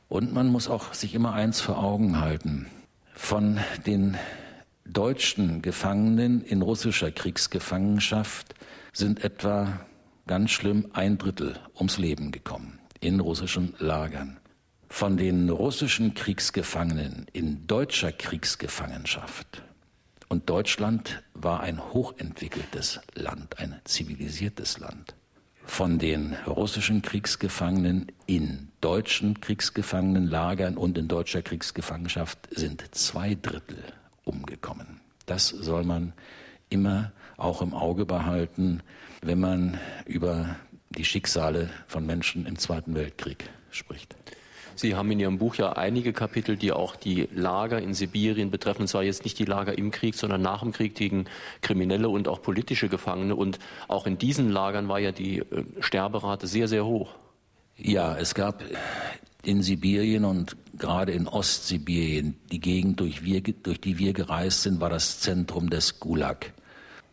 Und 0.08 0.32
man 0.32 0.48
muss 0.48 0.68
auch 0.68 0.94
sich 0.94 1.14
immer 1.14 1.34
eins 1.34 1.60
vor 1.60 1.82
Augen 1.82 2.20
halten. 2.20 2.66
Von 3.14 3.60
den 3.86 4.16
deutschen 4.86 5.62
Gefangenen 5.62 6.42
in 6.42 6.62
russischer 6.62 7.10
Kriegsgefangenschaft 7.10 8.54
sind 8.92 9.22
etwa 9.22 9.80
ganz 10.26 10.50
schlimm 10.50 10.88
ein 10.92 11.18
Drittel 11.18 11.56
ums 11.76 11.98
Leben 11.98 12.32
gekommen 12.32 12.79
in 13.00 13.20
russischen 13.20 13.74
Lagern. 13.78 14.38
Von 14.88 15.16
den 15.16 15.48
russischen 15.50 16.14
Kriegsgefangenen 16.14 17.26
in 17.32 17.66
deutscher 17.66 18.12
Kriegsgefangenschaft 18.12 19.62
und 20.28 20.48
Deutschland 20.48 21.22
war 21.34 21.60
ein 21.60 21.92
hochentwickeltes 21.92 23.00
Land, 23.14 23.58
ein 23.58 23.80
zivilisiertes 23.84 24.78
Land. 24.78 25.14
Von 25.64 25.98
den 25.98 26.34
russischen 26.46 27.02
Kriegsgefangenen 27.02 28.12
in 28.26 28.68
deutschen 28.80 29.40
Kriegsgefangenenlagern 29.40 30.76
und 30.76 30.98
in 30.98 31.08
deutscher 31.08 31.42
Kriegsgefangenschaft 31.42 32.48
sind 32.50 32.94
zwei 32.94 33.34
Drittel 33.34 33.82
umgekommen. 34.24 35.00
Das 35.26 35.48
soll 35.48 35.84
man 35.84 36.12
immer 36.70 37.12
auch 37.36 37.62
im 37.62 37.74
Auge 37.74 38.06
behalten, 38.06 38.82
wenn 39.22 39.40
man 39.40 39.78
über 40.06 40.56
die 40.90 41.04
Schicksale 41.04 41.70
von 41.86 42.04
Menschen 42.04 42.46
im 42.46 42.58
Zweiten 42.58 42.94
Weltkrieg 42.94 43.48
spricht. 43.70 44.16
Sie 44.74 44.94
haben 44.94 45.10
in 45.10 45.20
Ihrem 45.20 45.38
Buch 45.38 45.56
ja 45.56 45.74
einige 45.74 46.14
Kapitel, 46.14 46.56
die 46.56 46.72
auch 46.72 46.96
die 46.96 47.28
Lager 47.34 47.82
in 47.82 47.92
Sibirien 47.92 48.50
betreffen. 48.50 48.82
Und 48.82 48.88
zwar 48.88 49.02
jetzt 49.02 49.24
nicht 49.24 49.38
die 49.38 49.44
Lager 49.44 49.76
im 49.76 49.90
Krieg, 49.90 50.14
sondern 50.14 50.40
nach 50.40 50.60
dem 50.60 50.72
Krieg 50.72 50.94
gegen 50.94 51.26
Kriminelle 51.60 52.08
und 52.08 52.28
auch 52.28 52.40
politische 52.40 52.88
Gefangene. 52.88 53.36
Und 53.36 53.58
auch 53.88 54.06
in 54.06 54.16
diesen 54.16 54.50
Lagern 54.50 54.88
war 54.88 54.98
ja 54.98 55.12
die 55.12 55.40
äh, 55.40 55.64
Sterberate 55.80 56.46
sehr, 56.46 56.66
sehr 56.66 56.86
hoch. 56.86 57.14
Ja, 57.76 58.16
es 58.16 58.34
gab 58.34 58.64
in 59.42 59.62
Sibirien 59.62 60.24
und 60.24 60.56
gerade 60.78 61.12
in 61.12 61.28
Ostsibirien, 61.28 62.36
die 62.50 62.60
Gegend, 62.60 63.00
durch, 63.00 63.22
wir, 63.22 63.42
durch 63.42 63.80
die 63.80 63.98
wir 63.98 64.14
gereist 64.14 64.62
sind, 64.62 64.80
war 64.80 64.90
das 64.90 65.20
Zentrum 65.20 65.68
des 65.68 66.00
Gulag. 66.00 66.52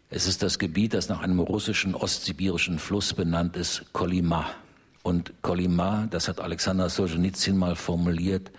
Es 0.09 0.25
ist 0.25 0.41
das 0.41 0.57
Gebiet, 0.57 0.93
das 0.93 1.09
nach 1.09 1.21
einem 1.21 1.39
russischen 1.39 1.93
ostsibirischen 1.93 2.79
Fluss 2.79 3.13
benannt 3.13 3.57
ist, 3.57 3.91
Kolima. 3.91 4.45
Und 5.03 5.33
Kolima, 5.41 6.07
das 6.09 6.29
hat 6.29 6.39
Alexander 6.39 6.89
Solzhenitsyn 6.89 7.57
mal 7.57 7.75
formuliert, 7.75 8.51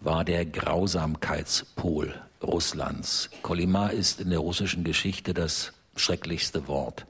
war 0.00 0.22
der 0.22 0.44
Grausamkeitspol 0.44 2.14
Russlands. 2.42 3.30
Kolima 3.40 3.88
ist 3.88 4.20
in 4.20 4.28
der 4.28 4.40
russischen 4.40 4.84
Geschichte 4.84 5.32
das 5.32 5.72
schrecklichste 5.96 6.68
Wort. 6.68 7.06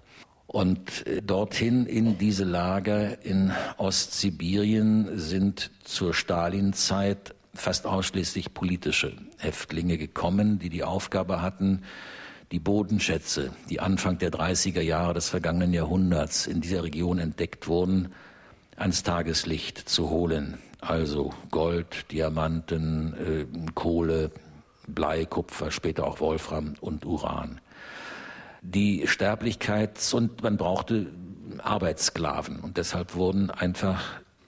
Und 0.46 1.04
äh, 1.06 1.20
dorthin 1.20 1.86
in 1.86 2.18
diese 2.18 2.44
Lager 2.44 3.24
in 3.24 3.50
Ostsibirien 3.78 5.18
sind 5.18 5.72
zur 5.82 6.14
Stalinzeit 6.14 7.34
fast 7.52 7.86
ausschließlich 7.86 8.54
politische 8.54 9.12
Häftlinge 9.38 9.98
gekommen, 9.98 10.60
die 10.60 10.68
die 10.68 10.84
Aufgabe 10.84 11.42
hatten, 11.42 11.82
die 12.52 12.58
Bodenschätze, 12.58 13.50
die 13.70 13.80
Anfang 13.80 14.18
der 14.18 14.30
30er 14.30 14.82
Jahre 14.82 15.14
des 15.14 15.28
vergangenen 15.28 15.72
Jahrhunderts 15.72 16.46
in 16.46 16.60
dieser 16.60 16.84
Region 16.84 17.18
entdeckt 17.18 17.66
wurden, 17.66 18.12
ans 18.76 19.02
Tageslicht 19.02 19.78
zu 19.88 20.10
holen. 20.10 20.58
Also 20.80 21.32
Gold, 21.50 22.10
Diamanten, 22.12 23.14
äh, 23.14 23.70
Kohle, 23.74 24.30
Blei, 24.86 25.24
Kupfer, 25.24 25.70
später 25.70 26.06
auch 26.06 26.20
Wolfram 26.20 26.74
und 26.80 27.06
Uran 27.06 27.60
die 28.62 29.06
Sterblichkeit 29.06 29.98
und 30.14 30.42
man 30.42 30.56
brauchte 30.56 31.08
Arbeitssklaven. 31.58 32.60
Und 32.60 32.76
deshalb 32.76 33.14
wurden 33.14 33.50
einfach 33.50 34.02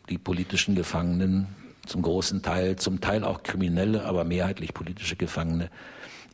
die 0.08 0.18
politischen 0.18 0.74
Gefangenen 0.74 1.48
zum 1.84 2.02
großen 2.02 2.40
Teil, 2.40 2.76
zum 2.76 3.00
Teil 3.00 3.24
auch 3.24 3.42
Kriminelle, 3.42 4.04
aber 4.04 4.24
mehrheitlich 4.24 4.72
politische 4.72 5.16
Gefangene 5.16 5.68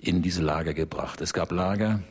in 0.00 0.22
diese 0.22 0.42
Lager 0.42 0.74
gebracht. 0.74 1.20
Es 1.20 1.32
gab 1.32 1.52
Lager, 1.52 2.02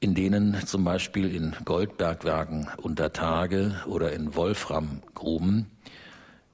in 0.00 0.14
denen 0.14 0.66
zum 0.66 0.84
Beispiel 0.84 1.34
in 1.34 1.56
Goldbergwerken 1.64 2.68
unter 2.76 3.12
Tage 3.12 3.80
oder 3.86 4.12
in 4.12 4.34
Wolframgruben, 4.34 5.70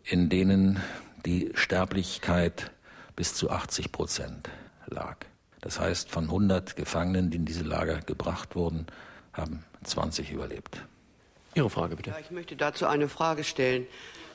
in 0.05 0.29
denen 0.29 0.81
die 1.25 1.51
Sterblichkeit 1.55 2.71
bis 3.17 3.35
zu 3.35 3.51
80 3.51 3.93
Prozent 3.93 4.51
lag. 4.87 5.17
Das 5.61 5.81
heißt, 5.81 6.11
von 6.11 6.25
100 6.25 6.77
Gefangenen, 6.77 7.31
die 7.31 7.39
in 7.39 7.45
diese 7.47 7.65
Lager 7.65 8.01
gebracht 8.01 8.55
wurden, 8.55 8.87
haben 9.33 9.65
20 9.85 10.31
überlebt. 10.31 10.83
Ihre 11.55 11.71
Frage 11.71 11.97
bitte. 11.97 12.11
Ja, 12.11 12.19
ich 12.19 12.31
möchte 12.31 12.57
dazu 12.57 12.87
eine 12.87 13.09
Frage 13.09 13.45
stellen. 13.45 13.87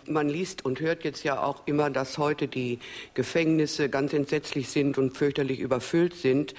Man 0.10 0.30
liest 0.30 0.66
und 0.66 0.80
hört 0.80 1.03
jetzt 1.03 1.24
ja 1.24 1.41
auch 1.41 1.68
immer, 1.68 1.89
dass 1.89 2.18
heute 2.18 2.47
die 2.47 2.80
Gefängnisse 3.14 3.89
ganz 3.89 4.14
entsetzlich 4.14 4.70
sind 4.70 4.97
und 4.97 5.16
fürchterlich 5.16 5.60
überfüllt 5.60 6.16
sind. 6.16 6.53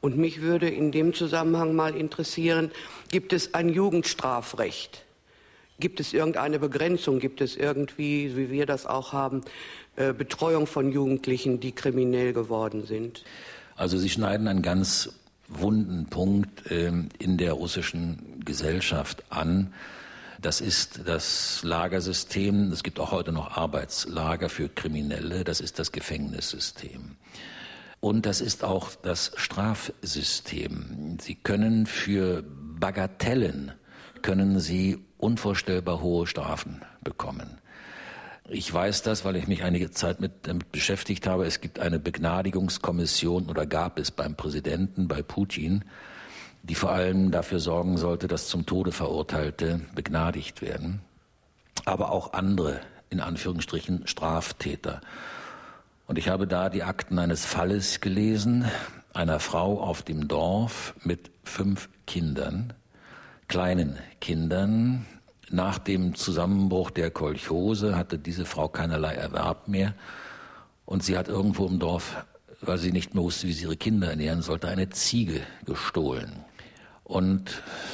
Und 0.00 0.16
mich 0.16 0.42
würde 0.42 0.68
in 0.68 0.92
dem 0.92 1.14
Zusammenhang 1.14 1.74
mal 1.74 1.96
interessieren, 1.96 2.70
gibt 3.10 3.32
es 3.32 3.54
ein 3.54 3.68
Jugendstrafrecht? 3.68 5.04
Gibt 5.78 6.00
es 6.00 6.12
irgendeine 6.12 6.58
Begrenzung? 6.58 7.18
Gibt 7.18 7.40
es 7.40 7.56
irgendwie, 7.56 8.36
wie 8.36 8.50
wir 8.50 8.66
das 8.66 8.86
auch 8.86 9.12
haben, 9.12 9.42
äh, 9.96 10.12
Betreuung 10.12 10.66
von 10.66 10.90
Jugendlichen, 10.90 11.60
die 11.60 11.72
kriminell 11.72 12.32
geworden 12.32 12.86
sind? 12.86 13.24
Also 13.76 13.98
Sie 13.98 14.08
schneiden 14.08 14.48
einen 14.48 14.62
ganz 14.62 15.10
wunden 15.48 16.06
Punkt 16.06 16.70
äh, 16.70 16.92
in 17.18 17.36
der 17.36 17.52
russischen 17.52 18.42
Gesellschaft 18.44 19.24
an. 19.28 19.72
Das 20.40 20.60
ist 20.60 21.00
das 21.06 21.62
Lagersystem. 21.62 22.70
Es 22.72 22.82
gibt 22.82 23.00
auch 23.00 23.10
heute 23.10 23.32
noch 23.32 23.56
Arbeitslager 23.56 24.48
für 24.48 24.68
Kriminelle. 24.68 25.44
Das 25.44 25.60
ist 25.60 25.78
das 25.78 25.92
Gefängnissystem. 25.92 27.16
Und 28.00 28.26
das 28.26 28.40
ist 28.40 28.62
auch 28.62 28.90
das 28.94 29.32
Strafsystem. 29.36 31.18
Sie 31.20 31.34
können 31.34 31.86
für 31.86 32.44
Bagatellen, 32.46 33.72
können 34.22 34.60
Sie 34.60 34.98
unvorstellbar 35.18 36.02
hohe 36.02 36.26
Strafen 36.26 36.82
bekommen. 37.02 37.58
Ich 38.48 38.72
weiß 38.72 39.02
das, 39.02 39.24
weil 39.24 39.36
ich 39.36 39.48
mich 39.48 39.64
einige 39.64 39.90
Zeit 39.90 40.20
mit 40.20 40.46
damit 40.46 40.70
beschäftigt 40.70 41.26
habe. 41.26 41.46
Es 41.46 41.60
gibt 41.60 41.80
eine 41.80 41.98
Begnadigungskommission 41.98 43.48
oder 43.48 43.66
gab 43.66 43.98
es 43.98 44.12
beim 44.12 44.36
Präsidenten, 44.36 45.08
bei 45.08 45.22
Putin, 45.22 45.84
die 46.68 46.74
vor 46.74 46.90
allem 46.90 47.30
dafür 47.30 47.60
sorgen 47.60 47.96
sollte, 47.96 48.26
dass 48.26 48.48
zum 48.48 48.66
Tode 48.66 48.92
Verurteilte 48.92 49.80
begnadigt 49.94 50.62
werden. 50.62 51.00
Aber 51.84 52.10
auch 52.10 52.32
andere, 52.32 52.80
in 53.10 53.20
Anführungsstrichen, 53.20 54.06
Straftäter. 54.06 55.00
Und 56.06 56.18
ich 56.18 56.28
habe 56.28 56.46
da 56.46 56.68
die 56.68 56.82
Akten 56.82 57.18
eines 57.18 57.44
Falles 57.44 58.00
gelesen, 58.00 58.64
einer 59.12 59.38
Frau 59.38 59.80
auf 59.80 60.02
dem 60.02 60.28
Dorf 60.28 60.94
mit 61.02 61.30
fünf 61.44 61.88
Kindern, 62.06 62.72
kleinen 63.48 63.98
Kindern, 64.20 65.06
nach 65.50 65.78
dem 65.78 66.16
Zusammenbruch 66.16 66.90
der 66.90 67.12
Kolchose 67.12 67.96
hatte 67.96 68.18
diese 68.18 68.44
Frau 68.44 68.66
keinerlei 68.68 69.14
Erwerb 69.14 69.68
mehr 69.68 69.94
und 70.84 71.04
sie 71.04 71.16
hat 71.16 71.28
irgendwo 71.28 71.66
im 71.66 71.78
Dorf, 71.78 72.24
weil 72.60 72.78
sie 72.78 72.90
nicht 72.90 73.14
mehr 73.14 73.22
wusste, 73.22 73.46
wie 73.46 73.52
sie 73.52 73.64
ihre 73.64 73.76
Kinder 73.76 74.10
ernähren 74.10 74.42
sollte, 74.42 74.66
eine 74.66 74.90
Ziege 74.90 75.42
gestohlen. 75.64 76.32
Und 77.06 77.50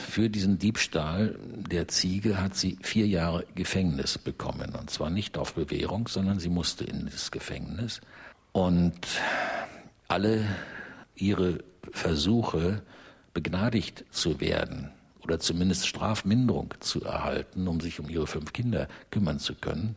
für 0.09 0.31
diesen 0.31 0.59
Diebstahl 0.59 1.39
der 1.71 1.87
Ziege 1.87 2.41
hat 2.41 2.57
sie 2.57 2.79
vier 2.81 3.07
Jahre 3.07 3.45
Gefängnis 3.55 4.17
bekommen. 4.17 4.75
Und 4.75 4.89
zwar 4.89 5.11
nicht 5.11 5.37
auf 5.37 5.53
Bewährung, 5.53 6.09
sondern 6.09 6.41
sie 6.41 6.49
musste 6.49 6.85
in 6.85 7.11
das 7.13 7.31
Gefängnis. 7.31 8.01
Und 8.53 9.07
alle 10.09 10.47
ihre 11.15 11.59
Versuche, 11.91 12.81
begnadigt 13.35 14.07
zu 14.11 14.41
werden 14.41 14.91
oder 15.23 15.39
zumindest 15.39 15.87
Strafminderung 15.87 16.73
zu 16.81 17.05
erhalten, 17.05 17.69
um 17.69 17.81
sich 17.81 18.01
um 18.01 18.09
ihre 18.09 18.27
fünf 18.27 18.55
Kinder 18.55 18.89
kümmern 19.11 19.39
zu 19.39 19.55
können, 19.55 19.95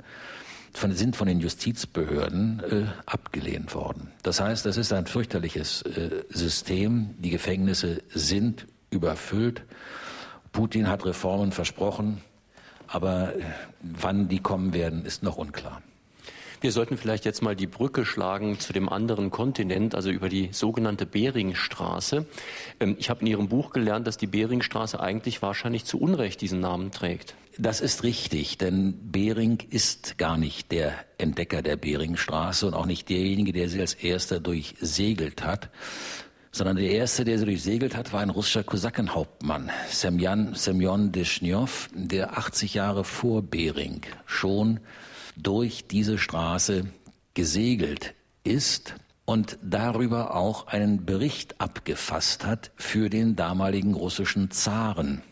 von, 0.73 0.93
sind 0.93 1.15
von 1.15 1.27
den 1.27 1.39
Justizbehörden 1.39 2.61
äh, 2.69 2.85
abgelehnt 3.05 3.73
worden. 3.75 4.11
Das 4.23 4.41
heißt, 4.41 4.65
das 4.65 4.75
ist 4.75 4.91
ein 4.91 5.05
fürchterliches 5.05 5.83
äh, 5.83 6.23
System. 6.29 7.15
Die 7.19 7.29
Gefängnisse 7.29 8.01
sind 8.13 8.67
überfüllt. 8.89 9.63
Putin 10.51 10.87
hat 10.87 11.05
Reformen 11.05 11.51
versprochen, 11.51 12.21
aber 12.87 13.35
äh, 13.35 13.41
wann 13.81 14.27
die 14.29 14.39
kommen 14.39 14.73
werden, 14.73 15.05
ist 15.05 15.23
noch 15.23 15.37
unklar. 15.37 15.81
Wir 16.61 16.71
sollten 16.71 16.97
vielleicht 16.97 17.25
jetzt 17.25 17.43
mal 17.43 17.55
die 17.55 17.67
Brücke 17.67 18.05
schlagen 18.05 18.59
zu 18.59 18.73
dem 18.73 18.89
anderen 18.89 19.29
Kontinent, 19.29 19.93
also 19.93 20.09
über 20.09 20.29
die 20.29 20.49
sogenannte 20.51 21.05
Beringstraße. 21.05 22.25
Ähm, 22.79 22.95
ich 22.97 23.09
habe 23.09 23.21
in 23.21 23.27
Ihrem 23.27 23.49
Buch 23.49 23.71
gelernt, 23.71 24.07
dass 24.07 24.17
die 24.17 24.27
Beringstraße 24.27 24.99
eigentlich 24.99 25.41
wahrscheinlich 25.41 25.85
zu 25.85 25.99
Unrecht 25.99 26.41
diesen 26.41 26.61
Namen 26.61 26.91
trägt. 26.91 27.35
Das 27.57 27.81
ist 27.81 28.03
richtig, 28.03 28.57
denn 28.57 29.11
Bering 29.11 29.59
ist 29.69 30.17
gar 30.17 30.37
nicht 30.37 30.71
der 30.71 30.93
Entdecker 31.17 31.61
der 31.61 31.77
Beringstraße 31.77 32.67
und 32.67 32.73
auch 32.73 32.85
nicht 32.85 33.09
derjenige, 33.09 33.53
der 33.53 33.69
sie 33.69 33.79
als 33.79 33.93
erster 33.93 34.39
durchsegelt 34.39 35.43
hat, 35.43 35.69
sondern 36.55 36.77
der 36.77 36.89
erste, 36.89 37.25
der 37.25 37.37
sie 37.37 37.45
durchsegelt 37.45 37.97
hat, 37.97 38.13
war 38.13 38.21
ein 38.21 38.29
russischer 38.29 38.63
Kosakenhauptmann, 38.63 39.69
Semyon, 39.89 40.55
Semyon 40.55 41.11
Deschnjow, 41.11 41.89
der 41.93 42.37
80 42.37 42.75
Jahre 42.75 43.03
vor 43.03 43.41
Bering 43.41 44.03
schon 44.25 44.79
durch 45.35 45.85
diese 45.85 46.17
Straße 46.17 46.85
gesegelt 47.33 48.13
ist 48.45 48.95
und 49.25 49.57
darüber 49.61 50.33
auch 50.33 50.67
einen 50.67 51.05
Bericht 51.05 51.59
abgefasst 51.59 52.45
hat 52.45 52.71
für 52.77 53.09
den 53.09 53.35
damaligen 53.35 53.93
russischen 53.93 54.49
Zaren. 54.49 55.23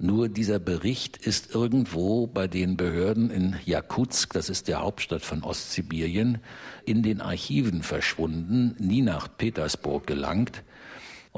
Nur 0.00 0.28
dieser 0.28 0.60
Bericht 0.60 1.16
ist 1.16 1.56
irgendwo 1.56 2.28
bei 2.28 2.46
den 2.46 2.76
Behörden 2.76 3.32
in 3.32 3.56
Jakutsk, 3.64 4.32
das 4.32 4.48
ist 4.48 4.68
der 4.68 4.80
Hauptstadt 4.80 5.22
von 5.22 5.42
Ostsibirien, 5.42 6.38
in 6.84 7.02
den 7.02 7.20
Archiven 7.20 7.82
verschwunden, 7.82 8.76
nie 8.78 9.02
nach 9.02 9.26
Petersburg 9.36 10.06
gelangt. 10.06 10.62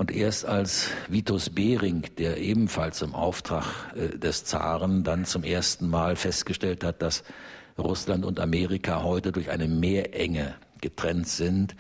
Und 0.01 0.11
erst 0.11 0.47
als 0.47 0.89
Vitus 1.11 1.51
Bering, 1.51 2.07
der 2.17 2.39
ebenfalls 2.39 3.03
im 3.03 3.15
Auftrag 3.15 3.67
äh, 3.95 4.17
des 4.17 4.47
Zaren 4.47 5.05
dann 5.05 5.27
zum 5.27 5.45
ersten 5.45 5.91
Mal 5.91 6.17
festgestellt 6.17 6.85
hat, 6.85 7.03
dass 7.03 7.23
Russland 7.77 8.25
und 8.25 8.41
Amerika 8.41 9.03
heute 9.03 9.31
durch 9.31 9.51
eine 9.51 9.69
Meerenge 9.69 10.55
getrennt 10.81 11.29
sind 11.29 11.77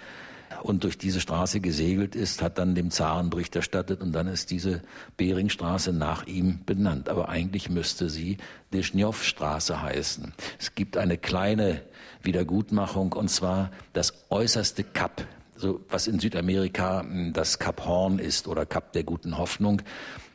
und 0.62 0.84
durch 0.84 0.98
diese 0.98 1.18
Straße 1.18 1.60
gesegelt 1.60 2.14
ist, 2.14 2.42
hat 2.42 2.58
dann 2.58 2.74
dem 2.74 2.90
Zaren 2.90 3.30
Bericht 3.30 3.56
erstattet 3.56 4.02
und 4.02 4.12
dann 4.12 4.26
ist 4.26 4.50
diese 4.50 4.82
Beringstraße 5.16 5.94
nach 5.94 6.26
ihm 6.26 6.60
benannt. 6.66 7.08
Aber 7.08 7.30
eigentlich 7.30 7.70
müsste 7.70 8.10
sie 8.10 8.36
Deschnjow-Straße 8.74 9.80
heißen. 9.80 10.34
Es 10.58 10.74
gibt 10.74 10.98
eine 10.98 11.16
kleine 11.16 11.80
Wiedergutmachung 12.22 13.14
und 13.14 13.30
zwar 13.30 13.70
das 13.94 14.26
äußerste 14.28 14.84
Kap 14.84 15.26
so 15.60 15.80
was 15.88 16.06
in 16.06 16.18
Südamerika 16.18 17.02
hm, 17.02 17.32
das 17.32 17.58
Kap 17.58 17.84
Horn 17.84 18.18
ist 18.18 18.48
oder 18.48 18.66
Kap 18.66 18.92
der 18.92 19.04
guten 19.04 19.38
Hoffnung. 19.38 19.82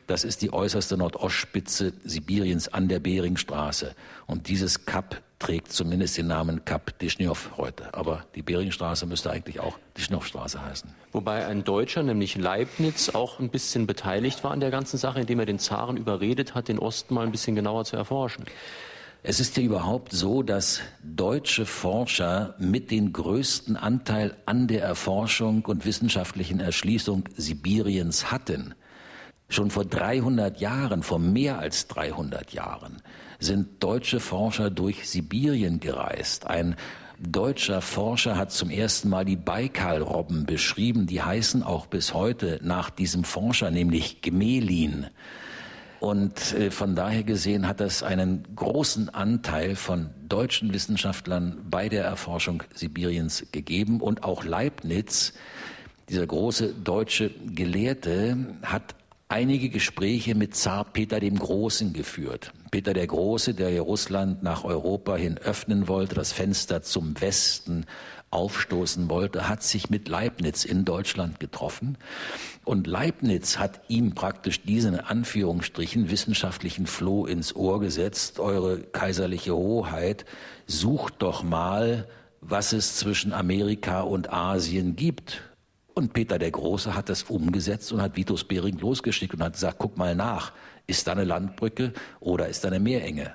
Das 0.07 0.23
ist 0.23 0.43
die 0.43 0.53
äußerste 0.53 0.97
Nordostspitze 0.97 1.93
Sibiriens 2.03 2.67
an 2.67 2.87
der 2.87 2.99
Beringstraße. 2.99 3.95
Und 4.27 4.47
dieses 4.49 4.85
Kap 4.85 5.21
trägt 5.39 5.71
zumindest 5.71 6.17
den 6.17 6.27
Namen 6.27 6.63
Kap 6.63 6.97
Dischnjow 6.99 7.57
heute. 7.57 7.91
Aber 7.93 8.23
die 8.35 8.43
Beringstraße 8.43 9.07
müsste 9.07 9.31
eigentlich 9.31 9.59
auch 9.59 9.79
Dischnjow-Straße 9.97 10.63
heißen. 10.63 10.91
Wobei 11.11 11.47
ein 11.47 11.63
Deutscher, 11.63 12.03
nämlich 12.03 12.37
Leibniz, 12.37 13.09
auch 13.09 13.39
ein 13.39 13.49
bisschen 13.49 13.87
beteiligt 13.87 14.43
war 14.43 14.51
an 14.51 14.59
der 14.59 14.69
ganzen 14.69 14.97
Sache, 14.97 15.19
indem 15.19 15.39
er 15.39 15.47
den 15.47 15.59
Zaren 15.59 15.97
überredet 15.97 16.53
hat, 16.53 16.67
den 16.67 16.77
Osten 16.77 17.15
mal 17.15 17.25
ein 17.25 17.31
bisschen 17.31 17.55
genauer 17.55 17.85
zu 17.85 17.97
erforschen. 17.97 18.45
Es 19.27 19.39
ist 19.39 19.57
ja 19.57 19.63
überhaupt 19.63 20.13
so, 20.13 20.43
dass 20.43 20.81
deutsche 21.03 21.65
Forscher 21.65 22.53
mit 22.59 22.91
den 22.91 23.11
größten 23.11 23.75
Anteil 23.75 24.35
an 24.45 24.67
der 24.67 24.83
Erforschung 24.83 25.65
und 25.65 25.83
wissenschaftlichen 25.83 26.59
Erschließung 26.59 27.23
Sibiriens 27.35 28.31
hatten. 28.31 28.75
Schon 29.49 29.71
vor 29.71 29.83
300 29.83 30.59
Jahren, 30.61 31.01
vor 31.01 31.17
mehr 31.17 31.57
als 31.57 31.87
300 31.87 32.53
Jahren, 32.53 33.01
sind 33.39 33.83
deutsche 33.83 34.19
Forscher 34.19 34.69
durch 34.69 35.09
Sibirien 35.09 35.79
gereist. 35.79 36.45
Ein 36.45 36.75
deutscher 37.19 37.81
Forscher 37.81 38.37
hat 38.37 38.51
zum 38.51 38.69
ersten 38.69 39.09
Mal 39.09 39.25
die 39.25 39.37
Baikalrobben 39.37 40.45
beschrieben. 40.45 41.07
Die 41.07 41.23
heißen 41.23 41.63
auch 41.63 41.87
bis 41.87 42.13
heute 42.13 42.59
nach 42.61 42.91
diesem 42.91 43.23
Forscher, 43.23 43.71
nämlich 43.71 44.21
Gmelin. 44.21 45.07
Und 46.05 46.53
äh, 46.53 46.69
von 46.69 46.95
daher 46.95 47.23
gesehen 47.23 47.67
hat 47.67 47.79
das 47.79 48.03
einen 48.03 48.43
großen 48.55 49.09
Anteil 49.09 49.75
von 49.75 50.11
deutschen 50.29 50.71
Wissenschaftlern 50.71 51.57
bei 51.67 51.89
der 51.89 52.03
Erforschung 52.03 52.61
Sibiriens 52.75 53.47
gegeben. 53.51 54.01
Und 54.01 54.23
auch 54.23 54.43
Leibniz, 54.43 55.33
dieser 56.07 56.27
große 56.27 56.75
deutsche 56.75 57.31
Gelehrte, 57.47 58.37
hat 58.61 58.93
einige 59.29 59.69
Gespräche 59.69 60.35
mit 60.35 60.55
Zar 60.55 60.83
Peter 60.83 61.19
dem 61.19 61.39
Großen 61.39 61.91
geführt. 61.91 62.53
Peter 62.69 62.93
der 62.93 63.07
Große, 63.07 63.55
der 63.55 63.81
Russland 63.81 64.43
nach 64.43 64.63
Europa 64.63 65.15
hin 65.15 65.39
öffnen 65.39 65.87
wollte, 65.87 66.13
das 66.13 66.31
Fenster 66.31 66.83
zum 66.83 67.19
Westen 67.19 67.87
aufstoßen 68.35 69.09
wollte, 69.09 69.47
hat 69.47 69.63
sich 69.63 69.89
mit 69.89 70.07
Leibniz 70.09 70.65
in 70.65 70.83
Deutschland 70.85 71.39
getroffen. 71.39 71.97
Und 72.65 72.85
Leibniz 72.85 73.57
hat 73.57 73.81
ihm 73.87 74.13
praktisch 74.13 74.61
diesen 74.61 74.99
Anführungsstrichen 74.99 76.11
wissenschaftlichen 76.11 76.85
Floh 76.85 77.25
ins 77.25 77.55
Ohr 77.55 77.79
gesetzt. 77.79 78.39
Eure 78.39 78.81
kaiserliche 78.81 79.55
Hoheit, 79.55 80.25
sucht 80.67 81.15
doch 81.19 81.43
mal, 81.43 82.07
was 82.41 82.73
es 82.73 82.97
zwischen 82.97 83.33
Amerika 83.33 84.01
und 84.01 84.31
Asien 84.31 84.95
gibt. 84.95 85.41
Und 85.93 86.11
Peter 86.11 86.37
der 86.37 86.51
Große 86.51 86.93
hat 86.93 87.07
das 87.07 87.23
umgesetzt 87.23 87.93
und 87.93 88.01
hat 88.01 88.17
Vitus 88.17 88.43
Bering 88.43 88.77
losgeschickt 88.77 89.33
und 89.33 89.41
hat 89.41 89.53
gesagt, 89.53 89.77
guck 89.79 89.97
mal 89.97 90.13
nach, 90.13 90.51
ist 90.87 91.07
da 91.07 91.13
eine 91.13 91.23
Landbrücke 91.23 91.93
oder 92.19 92.49
ist 92.49 92.65
da 92.65 92.67
eine 92.67 92.81
Meerenge? 92.81 93.33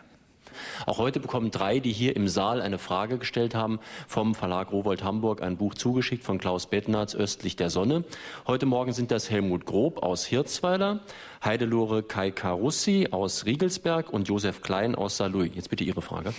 Auch 0.87 0.99
heute 0.99 1.21
bekommen 1.21 1.51
drei, 1.51 1.81
die 1.81 1.93
hier 1.93 2.17
im 2.17 2.29
Saal 2.29 2.61
eine 2.61 2.79
Frage 2.79 3.19
gestellt 3.19 3.55
haben, 3.55 3.81
vom 4.07 4.35
Verlag 4.35 4.73
Rowold 4.73 5.05
Hamburg 5.05 5.43
ein 5.43 5.57
Buch 5.57 5.75
zugeschickt 5.75 6.25
von 6.25 6.39
Klaus 6.39 6.67
Bettnarz, 6.67 7.15
Östlich 7.15 7.57
der 7.57 7.71
Sonne. 7.71 8.05
Heute 8.47 8.67
Morgen 8.67 8.93
sind 8.93 9.11
das 9.11 9.31
Helmut 9.31 9.67
Grob 9.67 10.03
aus 10.03 10.25
Hirzweiler, 10.25 11.01
Heidelore 11.45 12.03
Kai 12.03 12.31
Karussi 12.31 13.09
aus 13.11 13.47
Riegelsberg 13.47 14.13
und 14.13 14.29
Josef 14.29 14.63
Klein 14.63 14.95
aus 14.95 15.17
Saarlouis. 15.17 15.51
Jetzt 15.55 15.71
bitte 15.71 15.85
Ihre 15.85 16.03
Frage. 16.03 16.33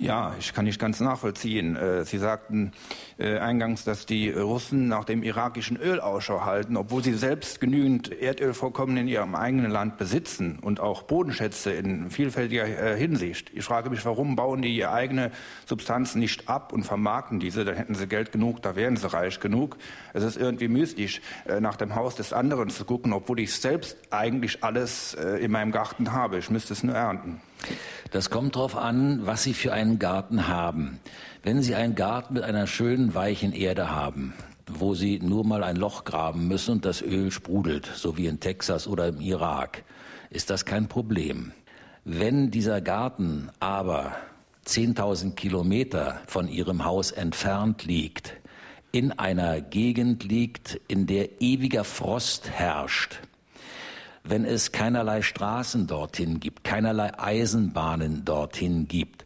Ja, 0.00 0.36
ich 0.38 0.54
kann 0.54 0.64
nicht 0.64 0.78
ganz 0.78 1.00
nachvollziehen. 1.00 1.74
Äh, 1.74 2.04
Sie 2.04 2.18
sagten 2.18 2.70
äh, 3.18 3.38
eingangs, 3.38 3.82
dass 3.82 4.06
die 4.06 4.30
Russen 4.30 4.86
nach 4.86 5.02
dem 5.02 5.24
irakischen 5.24 5.76
Öl 5.76 5.98
Ausschau 5.98 6.44
halten, 6.44 6.76
obwohl 6.76 7.02
sie 7.02 7.14
selbst 7.14 7.60
genügend 7.60 8.12
Erdölvorkommen 8.12 8.96
in 8.96 9.08
ihrem 9.08 9.34
eigenen 9.34 9.72
Land 9.72 9.98
besitzen 9.98 10.60
und 10.62 10.78
auch 10.78 11.02
Bodenschätze 11.02 11.72
in 11.72 12.10
vielfältiger 12.10 12.64
äh, 12.64 12.96
Hinsicht. 12.96 13.50
Ich 13.52 13.64
frage 13.64 13.90
mich, 13.90 14.04
warum 14.04 14.36
bauen 14.36 14.62
die 14.62 14.76
ihre 14.76 14.92
eigene 14.92 15.32
Substanz 15.66 16.14
nicht 16.14 16.48
ab 16.48 16.72
und 16.72 16.84
vermarkten 16.84 17.40
diese? 17.40 17.64
Dann 17.64 17.74
hätten 17.74 17.96
sie 17.96 18.06
Geld 18.06 18.30
genug, 18.30 18.62
da 18.62 18.76
wären 18.76 18.96
sie 18.96 19.12
reich 19.12 19.40
genug. 19.40 19.78
Es 20.14 20.22
ist 20.22 20.36
irgendwie 20.36 20.68
mystisch, 20.68 21.20
nach 21.60 21.74
dem 21.74 21.96
Haus 21.96 22.14
des 22.14 22.32
anderen 22.32 22.70
zu 22.70 22.84
gucken, 22.84 23.12
obwohl 23.12 23.40
ich 23.40 23.52
selbst 23.52 23.96
eigentlich 24.10 24.62
alles 24.62 25.14
in 25.14 25.50
meinem 25.50 25.72
Garten 25.72 26.12
habe. 26.12 26.38
Ich 26.38 26.50
müsste 26.50 26.72
es 26.72 26.82
nur 26.82 26.94
ernten. 26.94 27.40
Das 28.10 28.30
kommt 28.30 28.56
darauf 28.56 28.76
an, 28.76 29.26
was 29.26 29.42
Sie 29.42 29.54
für 29.54 29.72
einen 29.72 29.98
Garten 29.98 30.48
haben. 30.48 31.00
Wenn 31.42 31.62
Sie 31.62 31.74
einen 31.74 31.94
Garten 31.94 32.34
mit 32.34 32.42
einer 32.42 32.66
schönen 32.66 33.14
weichen 33.14 33.52
Erde 33.52 33.90
haben, 33.90 34.34
wo 34.66 34.94
Sie 34.94 35.18
nur 35.20 35.44
mal 35.44 35.62
ein 35.62 35.76
Loch 35.76 36.04
graben 36.04 36.48
müssen 36.48 36.72
und 36.72 36.84
das 36.84 37.02
Öl 37.02 37.30
sprudelt, 37.30 37.90
so 37.94 38.16
wie 38.16 38.26
in 38.26 38.40
Texas 38.40 38.86
oder 38.86 39.08
im 39.08 39.20
Irak, 39.20 39.84
ist 40.30 40.50
das 40.50 40.64
kein 40.64 40.88
Problem. 40.88 41.52
Wenn 42.04 42.50
dieser 42.50 42.80
Garten 42.80 43.50
aber 43.60 44.14
10.000 44.66 45.34
Kilometer 45.34 46.20
von 46.26 46.48
Ihrem 46.48 46.84
Haus 46.84 47.10
entfernt 47.10 47.84
liegt, 47.84 48.34
in 48.92 49.12
einer 49.12 49.60
Gegend 49.60 50.24
liegt, 50.24 50.80
in 50.88 51.06
der 51.06 51.42
ewiger 51.42 51.84
Frost 51.84 52.50
herrscht, 52.50 53.20
wenn 54.24 54.44
es 54.44 54.72
keinerlei 54.72 55.22
Straßen 55.22 55.86
dorthin 55.86 56.40
gibt, 56.40 56.64
keinerlei 56.64 57.18
Eisenbahnen 57.18 58.24
dorthin 58.24 58.88
gibt, 58.88 59.24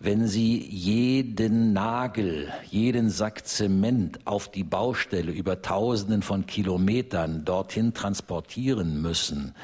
wenn 0.00 0.26
Sie 0.26 0.58
jeden 0.58 1.72
Nagel, 1.72 2.52
jeden 2.70 3.08
Sack 3.08 3.46
Zement 3.46 4.18
auf 4.26 4.50
die 4.50 4.64
Baustelle 4.64 5.32
über 5.32 5.62
Tausenden 5.62 6.22
von 6.22 6.46
Kilometern 6.46 7.44
dorthin 7.44 7.94
transportieren 7.94 9.00
müssen, 9.00 9.54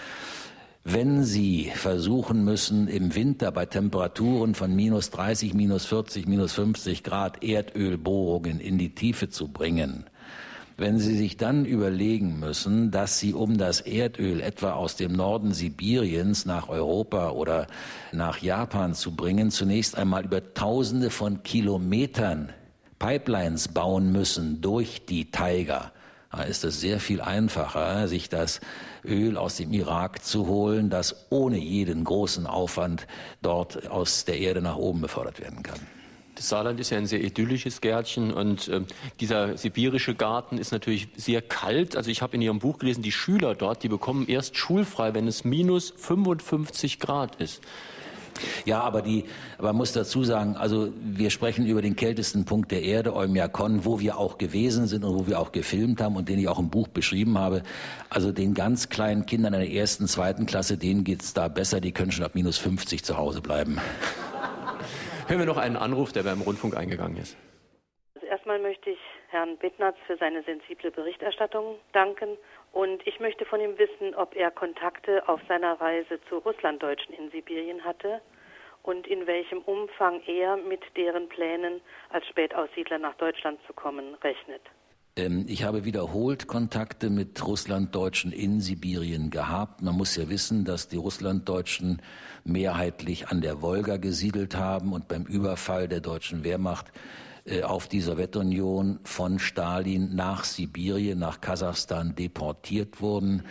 wenn 0.82 1.24
Sie 1.24 1.70
versuchen 1.74 2.42
müssen, 2.42 2.88
im 2.88 3.14
Winter 3.14 3.52
bei 3.52 3.66
Temperaturen 3.66 4.54
von 4.54 4.74
minus 4.74 5.10
30, 5.10 5.52
minus 5.52 5.84
40, 5.84 6.26
minus 6.26 6.54
50 6.54 7.04
Grad 7.04 7.44
Erdölbohrungen 7.44 8.60
in 8.60 8.78
die 8.78 8.94
Tiefe 8.94 9.28
zu 9.28 9.48
bringen, 9.48 10.06
Wenn 10.80 10.98
Sie 10.98 11.14
sich 11.14 11.36
dann 11.36 11.66
überlegen 11.66 12.40
müssen, 12.40 12.90
dass 12.90 13.18
Sie 13.18 13.34
um 13.34 13.58
das 13.58 13.82
Erdöl 13.82 14.40
etwa 14.40 14.72
aus 14.72 14.96
dem 14.96 15.12
Norden 15.12 15.52
Sibiriens 15.52 16.46
nach 16.46 16.70
Europa 16.70 17.32
oder 17.32 17.66
nach 18.12 18.38
Japan 18.38 18.94
zu 18.94 19.14
bringen, 19.14 19.50
zunächst 19.50 19.98
einmal 19.98 20.24
über 20.24 20.54
Tausende 20.54 21.10
von 21.10 21.42
Kilometern 21.42 22.48
Pipelines 22.98 23.68
bauen 23.68 24.10
müssen 24.10 24.62
durch 24.62 25.04
die 25.04 25.30
Taiga, 25.30 25.92
da 26.32 26.44
ist 26.44 26.64
es 26.64 26.80
sehr 26.80 26.98
viel 26.98 27.20
einfacher, 27.20 28.08
sich 28.08 28.30
das 28.30 28.62
Öl 29.04 29.36
aus 29.36 29.56
dem 29.56 29.74
Irak 29.74 30.24
zu 30.24 30.46
holen, 30.46 30.88
das 30.88 31.26
ohne 31.28 31.58
jeden 31.58 32.04
großen 32.04 32.46
Aufwand 32.46 33.06
dort 33.42 33.90
aus 33.90 34.24
der 34.24 34.38
Erde 34.38 34.62
nach 34.62 34.76
oben 34.76 35.02
befördert 35.02 35.40
werden 35.40 35.62
kann. 35.62 35.99
Das 36.40 36.48
Saarland 36.48 36.80
ist 36.80 36.88
ja 36.88 36.96
ein 36.96 37.04
sehr 37.04 37.22
idyllisches 37.22 37.82
Gärtchen 37.82 38.32
und 38.32 38.66
äh, 38.68 38.80
dieser 39.20 39.58
sibirische 39.58 40.14
Garten 40.14 40.56
ist 40.56 40.72
natürlich 40.72 41.08
sehr 41.14 41.42
kalt. 41.42 41.96
Also 41.96 42.10
ich 42.10 42.22
habe 42.22 42.34
in 42.34 42.40
Ihrem 42.40 42.60
Buch 42.60 42.78
gelesen, 42.78 43.02
die 43.02 43.12
Schüler 43.12 43.54
dort, 43.54 43.82
die 43.82 43.90
bekommen 43.90 44.26
erst 44.26 44.56
schulfrei, 44.56 45.12
wenn 45.12 45.28
es 45.28 45.44
minus 45.44 45.92
55 45.98 46.98
Grad 46.98 47.36
ist. 47.42 47.60
Ja, 48.64 48.80
aber 48.80 49.02
die, 49.02 49.26
man 49.60 49.76
muss 49.76 49.92
dazu 49.92 50.24
sagen, 50.24 50.56
also 50.56 50.94
wir 51.02 51.28
sprechen 51.28 51.66
über 51.66 51.82
den 51.82 51.94
kältesten 51.94 52.46
Punkt 52.46 52.70
der 52.70 52.84
Erde, 52.84 53.14
Oymyakon, 53.14 53.84
wo 53.84 54.00
wir 54.00 54.16
auch 54.16 54.38
gewesen 54.38 54.86
sind 54.86 55.04
und 55.04 55.14
wo 55.14 55.26
wir 55.26 55.38
auch 55.38 55.52
gefilmt 55.52 56.00
haben 56.00 56.16
und 56.16 56.30
den 56.30 56.38
ich 56.38 56.48
auch 56.48 56.58
im 56.58 56.70
Buch 56.70 56.88
beschrieben 56.88 57.36
habe. 57.36 57.62
Also 58.08 58.32
den 58.32 58.54
ganz 58.54 58.88
kleinen 58.88 59.26
Kindern 59.26 59.52
in 59.52 59.60
der 59.60 59.70
ersten, 59.70 60.08
zweiten 60.08 60.46
Klasse, 60.46 60.78
denen 60.78 61.04
geht's 61.04 61.34
da 61.34 61.48
besser, 61.48 61.82
die 61.82 61.92
können 61.92 62.12
schon 62.12 62.24
ab 62.24 62.34
minus 62.34 62.56
50 62.56 63.04
zu 63.04 63.18
Hause 63.18 63.42
bleiben. 63.42 63.78
Hören 65.30 65.38
wir 65.38 65.46
noch 65.46 65.58
einen 65.58 65.76
Anruf, 65.76 66.10
der 66.10 66.24
beim 66.24 66.40
Rundfunk 66.40 66.76
eingegangen 66.76 67.16
ist. 67.16 67.38
Also 68.16 68.26
erstmal 68.26 68.58
möchte 68.58 68.90
ich 68.90 68.98
Herrn 69.28 69.58
Bittnatz 69.58 69.94
für 70.08 70.16
seine 70.16 70.42
sensible 70.42 70.90
Berichterstattung 70.90 71.76
danken. 71.92 72.36
Und 72.72 73.06
ich 73.06 73.20
möchte 73.20 73.44
von 73.44 73.60
ihm 73.60 73.78
wissen, 73.78 74.12
ob 74.16 74.34
er 74.34 74.50
Kontakte 74.50 75.28
auf 75.28 75.40
seiner 75.46 75.80
Reise 75.80 76.18
zu 76.28 76.38
Russlanddeutschen 76.38 77.14
in 77.14 77.30
Sibirien 77.30 77.84
hatte 77.84 78.20
und 78.82 79.06
in 79.06 79.28
welchem 79.28 79.58
Umfang 79.58 80.20
er 80.26 80.56
mit 80.56 80.82
deren 80.96 81.28
Plänen, 81.28 81.80
als 82.08 82.26
Spätaussiedler 82.26 82.98
nach 82.98 83.14
Deutschland 83.14 83.60
zu 83.68 83.72
kommen, 83.72 84.16
rechnet. 84.24 84.62
Ähm, 85.16 85.44
ich 85.48 85.64
habe 85.64 85.84
wiederholt 85.84 86.46
Kontakte 86.46 87.10
mit 87.10 87.44
Russlanddeutschen 87.46 88.32
in 88.32 88.60
Sibirien 88.60 89.30
gehabt. 89.30 89.82
Man 89.82 89.96
muss 89.96 90.16
ja 90.16 90.28
wissen, 90.28 90.64
dass 90.64 90.88
die 90.88 90.96
Russlanddeutschen 90.96 92.02
mehrheitlich 92.44 93.28
an 93.28 93.40
der 93.40 93.62
Wolga 93.62 93.96
gesiedelt 93.96 94.56
haben 94.56 94.92
und 94.92 95.08
beim 95.08 95.24
Überfall 95.24 95.88
der 95.88 96.00
deutschen 96.00 96.44
Wehrmacht 96.44 96.92
äh, 97.44 97.62
auf 97.62 97.88
die 97.88 98.00
Sowjetunion 98.00 99.00
von 99.04 99.38
Stalin 99.38 100.14
nach 100.14 100.44
Sibirien, 100.44 101.18
nach 101.18 101.40
Kasachstan 101.40 102.14
deportiert 102.14 103.00
wurden. 103.00 103.44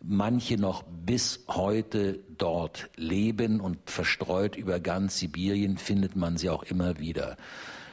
Manche 0.00 0.56
noch 0.58 0.84
bis 0.84 1.44
heute 1.48 2.20
dort 2.36 2.88
leben 2.96 3.60
und 3.60 3.90
verstreut 3.90 4.54
über 4.54 4.78
ganz 4.78 5.18
Sibirien 5.18 5.76
findet 5.76 6.14
man 6.14 6.36
sie 6.36 6.50
auch 6.50 6.62
immer 6.62 7.00
wieder. 7.00 7.36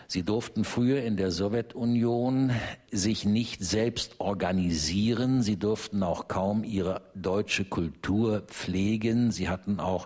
Sie 0.08 0.24
durften 0.24 0.64
früher 0.64 1.04
in 1.04 1.18
der 1.18 1.32
Sowjetunion 1.32 2.52
sich 2.92 3.26
nicht 3.26 3.64
selbst 3.64 4.20
organisieren. 4.20 5.42
Sie 5.42 5.58
durften 5.58 6.04
auch 6.04 6.28
kaum 6.28 6.64
ihre 6.64 7.02
deutsche 7.16 7.66
Kultur 7.66 8.42
pflegen. 8.48 9.32
Sie 9.32 9.50
hatten 9.50 9.80
auch 9.80 10.06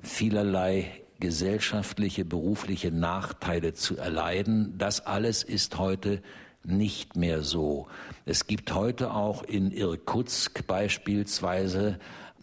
vielerlei 0.00 0.90
gesellschaftliche, 1.20 2.24
berufliche 2.24 2.90
Nachteile 2.90 3.74
zu 3.74 3.96
erleiden. 3.96 4.74
Das 4.78 5.04
alles 5.04 5.42
ist 5.42 5.78
heute 5.78 6.22
nicht 6.64 7.16
mehr 7.16 7.42
so. 7.42 7.86
Es 8.24 8.46
gibt 8.46 8.74
heute 8.74 9.12
auch 9.12 9.42
in 9.42 9.70
Irkutsk 9.70 10.66
beispielsweise 10.66 11.98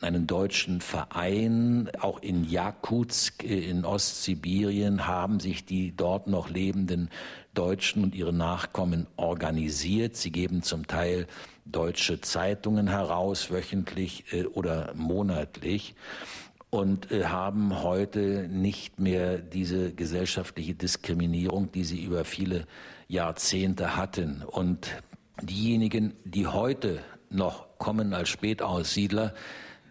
einen 0.05 0.27
deutschen 0.27 0.81
Verein, 0.81 1.89
auch 1.99 2.21
in 2.21 2.43
Jakutsk 2.43 3.43
in 3.43 3.83
Ostsibirien 3.85 5.07
haben 5.07 5.39
sich 5.39 5.65
die 5.65 5.95
dort 5.95 6.27
noch 6.27 6.49
lebenden 6.49 7.09
Deutschen 7.53 8.03
und 8.03 8.13
ihre 8.13 8.33
Nachkommen 8.33 9.07
organisiert. 9.15 10.15
Sie 10.15 10.31
geben 10.31 10.61
zum 10.61 10.87
Teil 10.87 11.27
deutsche 11.65 12.21
Zeitungen 12.21 12.87
heraus, 12.87 13.49
wöchentlich 13.49 14.31
äh, 14.31 14.45
oder 14.45 14.93
monatlich 14.95 15.95
und 16.69 17.11
äh, 17.11 17.25
haben 17.25 17.81
heute 17.81 18.47
nicht 18.47 18.99
mehr 18.99 19.39
diese 19.39 19.91
gesellschaftliche 19.93 20.75
Diskriminierung, 20.75 21.71
die 21.71 21.83
sie 21.83 22.03
über 22.03 22.25
viele 22.25 22.67
Jahrzehnte 23.07 23.95
hatten. 23.95 24.43
Und 24.45 24.91
diejenigen, 25.41 26.13
die 26.23 26.45
heute 26.45 26.99
noch 27.31 27.79
kommen 27.79 28.13
als 28.13 28.29
Spätaussiedler, 28.29 29.33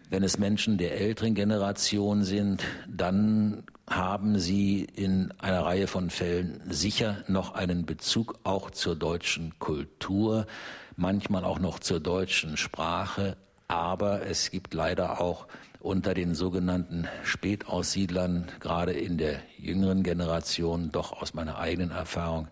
wenn 0.09 0.23
es 0.23 0.37
Menschen 0.37 0.77
der 0.77 0.99
älteren 0.99 1.35
Generation 1.35 2.23
sind, 2.23 2.63
dann 2.87 3.63
haben 3.89 4.39
sie 4.39 4.87
in 4.95 5.31
einer 5.39 5.63
Reihe 5.63 5.87
von 5.87 6.09
Fällen 6.09 6.61
sicher 6.69 7.23
noch 7.27 7.53
einen 7.53 7.85
Bezug 7.85 8.39
auch 8.43 8.71
zur 8.71 8.95
deutschen 8.95 9.57
Kultur, 9.59 10.47
manchmal 10.95 11.43
auch 11.43 11.59
noch 11.59 11.79
zur 11.79 11.99
deutschen 11.99 12.57
Sprache, 12.57 13.37
aber 13.67 14.25
es 14.25 14.51
gibt 14.51 14.73
leider 14.73 15.19
auch 15.21 15.47
unter 15.79 16.15
den 16.15 16.33
sogenannten 16.33 17.07
Spätaussiedlern, 17.23 18.47
gerade 18.59 18.93
in 18.93 19.17
der 19.19 19.41
jüngeren 19.57 20.01
Generation, 20.01 20.91
doch 20.91 21.21
aus 21.21 21.35
meiner 21.35 21.59
eigenen 21.59 21.91
Erfahrung, 21.91 22.47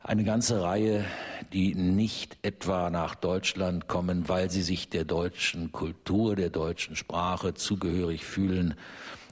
eine 0.00 0.24
ganze 0.24 0.62
Reihe, 0.62 1.04
die 1.52 1.74
nicht 1.74 2.38
etwa 2.42 2.90
nach 2.90 3.14
Deutschland 3.14 3.88
kommen, 3.88 4.28
weil 4.28 4.50
sie 4.50 4.62
sich 4.62 4.88
der 4.88 5.04
deutschen 5.04 5.72
Kultur, 5.72 6.36
der 6.36 6.50
deutschen 6.50 6.96
Sprache 6.96 7.54
zugehörig 7.54 8.24
fühlen, 8.24 8.74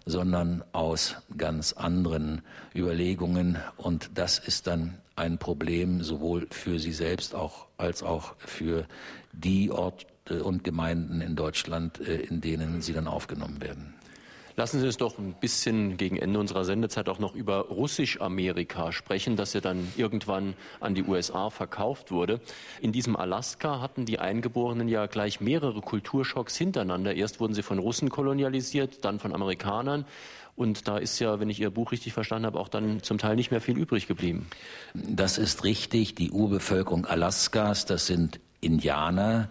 sondern 0.07 0.65
aus 0.73 1.17
ganz 1.37 1.73
anderen 1.73 2.43
Überlegungen. 2.75 3.59
Und 3.77 4.11
das 4.15 4.39
ist 4.39 4.67
dann 4.67 4.99
ein 5.17 5.39
Problem 5.39 6.03
sowohl 6.03 6.47
für 6.51 6.79
sie 6.79 6.93
selbst 6.93 7.35
auch, 7.35 7.67
als 7.79 8.03
auch 8.03 8.35
für 8.39 8.87
die 9.33 9.71
Orte 9.71 10.07
und 10.43 10.65
Gemeinden 10.65 11.21
in 11.21 11.37
Deutschland, 11.37 12.01
äh, 12.01 12.17
in 12.17 12.41
denen 12.41 12.83
sie 12.83 12.93
dann 12.93 13.07
aufgenommen 13.07 13.61
werden. 13.61 13.96
Lassen 14.59 14.81
Sie 14.81 14.87
uns 14.87 14.97
doch 14.97 15.19
ein 15.19 15.35
bisschen 15.39 15.99
gegen 15.99 16.17
Ende 16.17 16.41
unserer 16.41 16.65
Sendezeit 16.65 17.11
auch 17.11 17.19
noch 17.19 17.35
über 17.35 17.67
Russisch-Amerika 17.69 18.91
sprechen, 18.91 19.37
das 19.37 19.53
ja 19.53 19.61
dann 19.61 19.93
irgendwann 19.99 20.55
an 20.81 20.95
die 20.95 21.03
USA 21.03 21.51
verkauft 21.51 22.11
wurde. 22.11 22.41
In 22.81 22.91
diesem 22.91 23.17
Alaska 23.17 23.83
hatten 23.83 24.07
die 24.07 24.19
Eingeborenen 24.19 24.89
ja 24.89 25.07
gleich 25.07 25.43
mehrere 25.43 25.83
Kulturschocks 25.83 26.57
hintereinander. 26.57 27.15
Erst 27.15 27.39
wurden 27.39 27.53
sie 27.53 27.63
von 27.63 27.79
Russen 27.79 28.09
kolonialisiert, 28.09 29.05
dann 29.05 29.19
von 29.19 29.35
Amerikanern. 29.35 30.07
Und 30.57 30.89
da 30.89 30.97
ist 30.97 31.19
ja, 31.19 31.39
wenn 31.39 31.51
ich 31.51 31.61
Ihr 31.61 31.69
Buch 31.69 31.93
richtig 31.93 32.15
verstanden 32.15 32.47
habe, 32.47 32.59
auch 32.59 32.69
dann 32.69 33.03
zum 33.03 33.19
Teil 33.19 33.37
nicht 33.37 33.51
mehr 33.51 33.61
viel 33.61 33.77
übrig 33.77 34.07
geblieben. 34.07 34.47
Das 34.95 35.37
ist 35.37 35.65
richtig. 35.65 36.15
Die 36.15 36.31
Urbevölkerung 36.31 37.05
Alaskas, 37.05 37.85
das 37.85 38.07
sind 38.07 38.41
Indianer, 38.63 39.51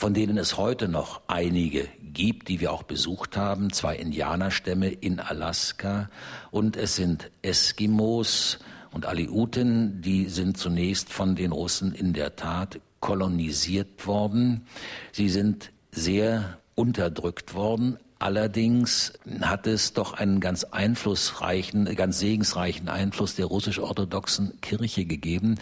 von 0.00 0.14
denen 0.14 0.38
es 0.38 0.56
heute 0.56 0.88
noch 0.88 1.20
einige 1.26 1.86
gibt, 2.00 2.48
die 2.48 2.58
wir 2.58 2.72
auch 2.72 2.84
besucht 2.84 3.36
haben, 3.36 3.70
zwei 3.70 3.96
Indianerstämme 3.96 4.88
in 4.88 5.20
Alaska. 5.20 6.08
Und 6.50 6.78
es 6.78 6.96
sind 6.96 7.30
Eskimos 7.42 8.60
und 8.92 9.04
Aleuten, 9.04 10.00
die 10.00 10.30
sind 10.30 10.56
zunächst 10.56 11.12
von 11.12 11.36
den 11.36 11.52
Russen 11.52 11.92
in 11.92 12.14
der 12.14 12.34
Tat 12.34 12.80
kolonisiert 13.00 14.06
worden. 14.06 14.66
Sie 15.12 15.28
sind 15.28 15.70
sehr 15.90 16.56
unterdrückt 16.74 17.52
worden, 17.52 17.98
Allerdings 18.22 19.14
hat 19.40 19.66
es 19.66 19.94
doch 19.94 20.12
einen 20.12 20.40
ganz 20.40 20.64
einflussreichen, 20.64 21.86
ganz 21.96 22.18
segensreichen 22.18 22.90
Einfluss 22.90 23.34
der 23.34 23.46
russisch-orthodoxen 23.46 24.60
Kirche 24.60 25.06
gegeben, 25.06 25.54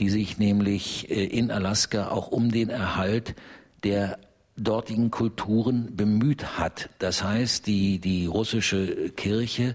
die 0.00 0.10
sich 0.10 0.36
nämlich 0.36 1.08
äh, 1.12 1.24
in 1.24 1.52
Alaska 1.52 2.08
auch 2.08 2.26
um 2.26 2.50
den 2.50 2.70
Erhalt 2.70 3.36
der 3.84 4.18
dortigen 4.56 5.10
Kulturen 5.10 5.96
bemüht 5.96 6.58
hat. 6.58 6.90
Das 6.98 7.24
heißt, 7.24 7.66
die, 7.66 7.98
die 7.98 8.26
russische 8.26 9.10
Kirche 9.10 9.74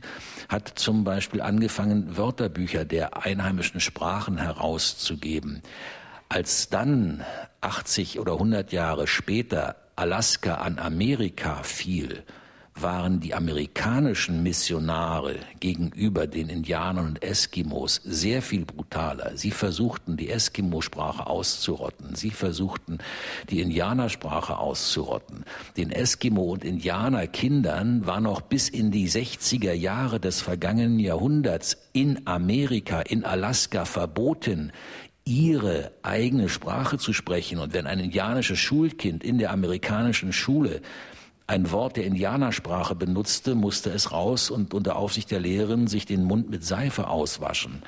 hat 0.49 0.73
zum 0.75 1.03
Beispiel 1.03 1.41
angefangen, 1.41 2.15
Wörterbücher 2.15 2.85
der 2.85 3.25
einheimischen 3.25 3.79
Sprachen 3.79 4.37
herauszugeben. 4.37 5.61
Als 6.29 6.69
dann 6.69 7.23
80 7.61 8.19
oder 8.19 8.33
100 8.33 8.71
Jahre 8.71 9.07
später 9.07 9.75
Alaska 9.95 10.55
an 10.55 10.77
Amerika 10.77 11.63
fiel, 11.63 12.23
waren 12.81 13.19
die 13.19 13.33
amerikanischen 13.33 14.43
Missionare 14.43 15.35
gegenüber 15.59 16.27
den 16.27 16.49
Indianern 16.49 17.07
und 17.07 17.23
Eskimos 17.23 18.01
sehr 18.03 18.41
viel 18.41 18.65
brutaler. 18.65 19.31
Sie 19.35 19.51
versuchten, 19.51 20.17
die 20.17 20.29
Eskimo-Sprache 20.29 21.27
auszurotten. 21.27 22.15
Sie 22.15 22.31
versuchten, 22.31 22.99
die 23.49 23.61
Indianersprache 23.61 24.57
auszurotten. 24.57 25.45
Den 25.77 25.91
Eskimo- 25.91 26.51
und 26.51 26.63
Indianerkindern 26.63 28.05
war 28.05 28.21
noch 28.21 28.41
bis 28.41 28.69
in 28.69 28.91
die 28.91 29.09
60er 29.09 29.73
Jahre 29.73 30.19
des 30.19 30.41
vergangenen 30.41 30.99
Jahrhunderts 30.99 31.77
in 31.93 32.27
Amerika, 32.27 33.01
in 33.01 33.25
Alaska 33.25 33.85
verboten, 33.85 34.71
ihre 35.27 35.91
eigene 36.03 36.47
Sprache 36.47 36.97
zu 36.97 37.11
sprechen. 37.11 37.59
Und 37.59 37.73
wenn 37.73 37.85
ein 37.85 37.99
indianisches 37.99 38.59
Schulkind 38.59 39.23
in 39.23 39.37
der 39.37 39.51
amerikanischen 39.51 40.31
Schule 40.31 40.81
ein 41.47 41.71
Wort 41.71 41.95
der 41.95 42.05
Indianersprache 42.05 42.93
benutzte, 42.93 43.55
musste 43.55 43.89
es 43.89 44.11
raus 44.11 44.51
und 44.51 44.73
unter 44.73 44.97
Aufsicht 44.97 45.31
der 45.31 45.39
Lehrerin 45.39 45.87
sich 45.87 46.05
den 46.05 46.25
Mund 46.25 46.49
mit 46.49 46.65
Seife 46.65 47.07
auswaschen. 47.07 47.81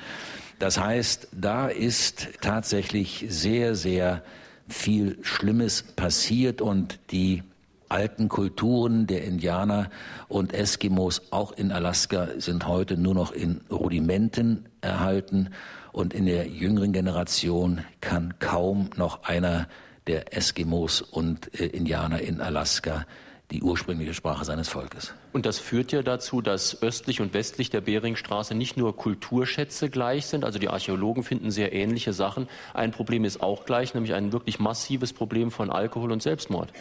Das 0.58 0.80
heißt, 0.80 1.28
da 1.32 1.68
ist 1.68 2.28
tatsächlich 2.40 3.26
sehr, 3.28 3.74
sehr 3.74 4.22
viel 4.66 5.18
Schlimmes 5.22 5.82
passiert 5.82 6.62
und 6.62 6.98
die 7.10 7.42
alten 7.88 8.28
Kulturen 8.28 9.06
der 9.06 9.24
Indianer 9.24 9.90
und 10.28 10.54
Eskimos 10.54 11.22
auch 11.30 11.52
in 11.52 11.72
Alaska 11.72 12.28
sind 12.38 12.66
heute 12.66 12.96
nur 12.96 13.14
noch 13.14 13.32
in 13.32 13.62
Rudimenten 13.70 14.66
erhalten 14.80 15.50
und 15.92 16.14
in 16.14 16.26
der 16.26 16.46
jüngeren 16.46 16.92
Generation 16.92 17.80
kann 18.00 18.34
kaum 18.38 18.90
noch 18.96 19.24
einer 19.24 19.66
der 20.06 20.36
Eskimos 20.36 21.02
und 21.02 21.60
äh, 21.60 21.66
Indianer 21.66 22.20
in 22.20 22.40
Alaska 22.40 23.06
die 23.50 23.62
ursprüngliche 23.62 24.14
Sprache 24.14 24.44
seines 24.44 24.68
Volkes. 24.68 25.14
Und 25.32 25.46
das 25.46 25.58
führt 25.58 25.92
ja 25.92 26.02
dazu, 26.02 26.40
dass 26.40 26.82
östlich 26.82 27.20
und 27.20 27.34
westlich 27.34 27.70
der 27.70 27.80
Beringstraße 27.80 28.54
nicht 28.54 28.76
nur 28.76 28.96
Kulturschätze 28.96 29.90
gleich 29.90 30.26
sind, 30.26 30.44
also 30.44 30.58
die 30.58 30.68
Archäologen 30.68 31.22
finden 31.22 31.50
sehr 31.50 31.72
ähnliche 31.72 32.12
Sachen. 32.12 32.48
Ein 32.74 32.92
Problem 32.92 33.24
ist 33.24 33.42
auch 33.42 33.64
gleich, 33.64 33.94
nämlich 33.94 34.14
ein 34.14 34.32
wirklich 34.32 34.58
massives 34.60 35.12
Problem 35.12 35.50
von 35.50 35.70
Alkohol 35.70 36.12
und 36.12 36.22
Selbstmord. 36.22 36.72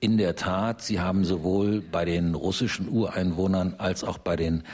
In 0.00 0.18
der 0.18 0.36
Tat, 0.36 0.82
Sie 0.82 1.00
haben 1.00 1.24
sowohl 1.24 1.80
bei 1.80 2.04
den 2.04 2.34
russischen 2.34 2.88
Ureinwohnern 2.88 3.76
als 3.78 4.04
auch 4.04 4.18
bei 4.18 4.36
den 4.36 4.64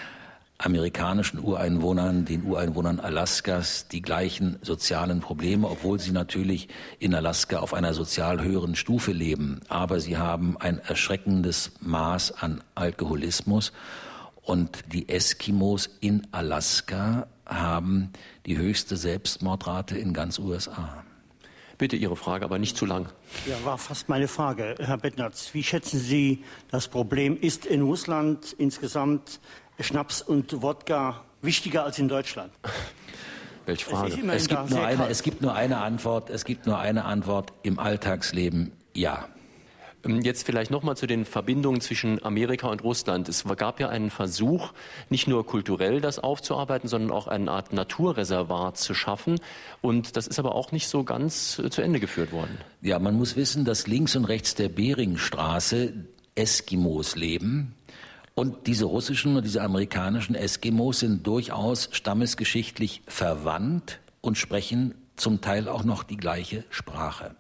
amerikanischen 0.60 1.40
Ureinwohnern, 1.40 2.24
den 2.24 2.44
Ureinwohnern 2.44 3.00
Alaskas 3.00 3.88
die 3.88 4.02
gleichen 4.02 4.58
sozialen 4.62 5.20
Probleme, 5.20 5.68
obwohl 5.68 5.98
sie 5.98 6.12
natürlich 6.12 6.68
in 6.98 7.14
Alaska 7.14 7.58
auf 7.58 7.74
einer 7.74 7.94
sozial 7.94 8.42
höheren 8.42 8.76
Stufe 8.76 9.12
leben. 9.12 9.60
Aber 9.68 10.00
sie 10.00 10.18
haben 10.18 10.56
ein 10.58 10.78
erschreckendes 10.78 11.72
Maß 11.80 12.32
an 12.42 12.62
Alkoholismus. 12.74 13.72
Und 14.42 14.92
die 14.92 15.08
Eskimos 15.08 15.88
in 16.00 16.26
Alaska 16.32 17.26
haben 17.46 18.10
die 18.46 18.58
höchste 18.58 18.96
Selbstmordrate 18.96 19.98
in 19.98 20.12
ganz 20.12 20.38
USA. 20.38 21.04
Bitte 21.78 21.96
Ihre 21.96 22.16
Frage, 22.16 22.44
aber 22.44 22.58
nicht 22.58 22.76
zu 22.76 22.84
lang. 22.84 23.08
Ja, 23.46 23.56
war 23.64 23.78
fast 23.78 24.10
meine 24.10 24.28
Frage. 24.28 24.74
Herr 24.78 24.98
Bettnerz, 24.98 25.54
wie 25.54 25.62
schätzen 25.62 25.98
Sie 25.98 26.44
das 26.70 26.88
Problem? 26.88 27.38
Ist 27.40 27.64
in 27.64 27.80
Russland 27.80 28.52
insgesamt 28.58 29.40
Schnaps 29.82 30.22
und 30.22 30.62
Wodka 30.62 31.24
wichtiger 31.42 31.84
als 31.84 31.98
in 31.98 32.08
Deutschland? 32.08 32.52
Welche 33.66 33.86
Frage? 33.86 34.12
Es, 34.12 34.42
es, 34.42 34.48
gibt 34.48 34.70
nur 34.70 34.84
eine, 34.84 35.08
es 35.08 35.22
gibt 35.22 35.42
nur 35.42 35.54
eine 35.54 35.78
Antwort. 35.78 36.30
Es 36.30 36.44
gibt 36.44 36.66
nur 36.66 36.78
eine 36.78 37.04
Antwort 37.04 37.52
im 37.62 37.78
Alltagsleben. 37.78 38.72
Ja. 38.94 39.28
Ähm, 40.04 40.20
jetzt 40.22 40.44
vielleicht 40.44 40.70
nochmal 40.70 40.96
zu 40.96 41.06
den 41.06 41.24
Verbindungen 41.24 41.80
zwischen 41.80 42.22
Amerika 42.24 42.68
und 42.68 42.82
Russland. 42.82 43.28
Es 43.28 43.44
gab 43.56 43.80
ja 43.80 43.88
einen 43.88 44.10
Versuch, 44.10 44.72
nicht 45.08 45.28
nur 45.28 45.46
kulturell 45.46 46.00
das 46.00 46.18
aufzuarbeiten, 46.18 46.88
sondern 46.88 47.10
auch 47.10 47.26
eine 47.26 47.50
Art 47.50 47.72
Naturreservat 47.72 48.76
zu 48.76 48.94
schaffen. 48.94 49.40
Und 49.80 50.16
das 50.16 50.26
ist 50.26 50.38
aber 50.38 50.54
auch 50.54 50.72
nicht 50.72 50.88
so 50.88 51.04
ganz 51.04 51.58
äh, 51.58 51.70
zu 51.70 51.82
Ende 51.82 52.00
geführt 52.00 52.32
worden. 52.32 52.58
Ja, 52.80 52.98
man 52.98 53.16
muss 53.16 53.36
wissen, 53.36 53.64
dass 53.64 53.86
links 53.86 54.16
und 54.16 54.24
rechts 54.24 54.54
der 54.54 54.68
Beringstraße 54.68 55.92
Eskimos 56.34 57.16
leben. 57.16 57.74
Und 58.40 58.66
diese 58.66 58.86
russischen 58.86 59.36
und 59.36 59.44
diese 59.44 59.60
amerikanischen 59.60 60.34
Eskimos 60.34 61.00
sind 61.00 61.26
durchaus 61.26 61.90
stammesgeschichtlich 61.92 63.02
verwandt 63.06 64.00
und 64.22 64.38
sprechen 64.38 64.94
zum 65.16 65.42
Teil 65.42 65.68
auch 65.68 65.84
noch 65.84 66.04
die 66.04 66.16
gleiche 66.16 66.64
Sprache. 66.70 67.34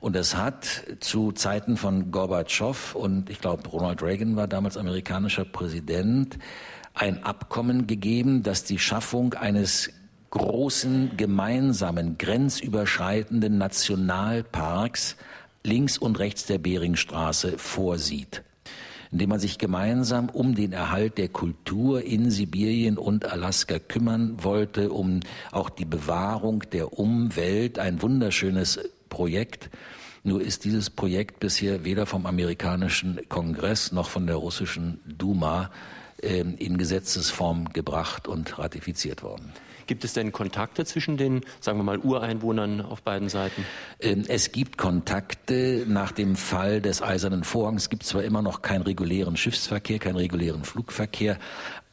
Und 0.00 0.14
es 0.14 0.36
hat 0.36 0.66
zu 1.00 1.32
Zeiten 1.32 1.78
von 1.78 2.10
Gorbatschow 2.10 2.94
und 2.94 3.30
ich 3.30 3.40
glaube 3.40 3.66
Ronald 3.66 4.02
Reagan 4.02 4.36
war 4.36 4.46
damals 4.46 4.76
amerikanischer 4.76 5.46
Präsident 5.46 6.38
ein 6.92 7.24
Abkommen 7.24 7.86
gegeben, 7.86 8.42
das 8.42 8.62
die 8.62 8.78
Schaffung 8.78 9.32
eines 9.32 9.88
großen 10.28 11.16
gemeinsamen 11.16 12.18
grenzüberschreitenden 12.18 13.56
Nationalparks 13.56 15.16
links 15.62 15.96
und 15.96 16.18
rechts 16.18 16.44
der 16.44 16.58
Beringstraße 16.58 17.56
vorsieht 17.56 18.42
indem 19.14 19.28
man 19.28 19.38
sich 19.38 19.58
gemeinsam 19.58 20.28
um 20.28 20.56
den 20.56 20.72
Erhalt 20.72 21.18
der 21.18 21.28
Kultur 21.28 22.02
in 22.02 22.32
Sibirien 22.32 22.98
und 22.98 23.30
Alaska 23.30 23.78
kümmern 23.78 24.42
wollte, 24.42 24.90
um 24.90 25.20
auch 25.52 25.70
die 25.70 25.84
Bewahrung 25.84 26.64
der 26.72 26.98
Umwelt, 26.98 27.78
ein 27.78 28.02
wunderschönes 28.02 28.80
Projekt. 29.10 29.70
Nur 30.24 30.42
ist 30.42 30.64
dieses 30.64 30.90
Projekt 30.90 31.38
bisher 31.38 31.84
weder 31.84 32.06
vom 32.06 32.26
amerikanischen 32.26 33.20
Kongress 33.28 33.92
noch 33.92 34.08
von 34.08 34.26
der 34.26 34.34
russischen 34.34 34.98
Duma 35.06 35.70
äh, 36.20 36.40
in 36.40 36.76
Gesetzesform 36.76 37.72
gebracht 37.72 38.26
und 38.26 38.58
ratifiziert 38.58 39.22
worden. 39.22 39.52
Gibt 39.86 40.04
es 40.04 40.12
denn 40.12 40.32
Kontakte 40.32 40.84
zwischen 40.84 41.16
den, 41.16 41.42
sagen 41.60 41.78
wir 41.78 41.84
mal, 41.84 41.98
Ureinwohnern 41.98 42.80
auf 42.80 43.02
beiden 43.02 43.28
Seiten? 43.28 43.64
Ähm, 44.00 44.24
es 44.28 44.52
gibt 44.52 44.78
Kontakte. 44.78 45.84
Nach 45.86 46.12
dem 46.12 46.36
Fall 46.36 46.80
des 46.80 47.02
Eisernen 47.02 47.44
Vorhangs 47.44 47.90
gibt 47.90 48.02
es 48.02 48.10
zwar 48.10 48.22
immer 48.22 48.42
noch 48.42 48.62
keinen 48.62 48.82
regulären 48.82 49.36
Schiffsverkehr, 49.36 49.98
keinen 49.98 50.16
regulären 50.16 50.64
Flugverkehr, 50.64 51.38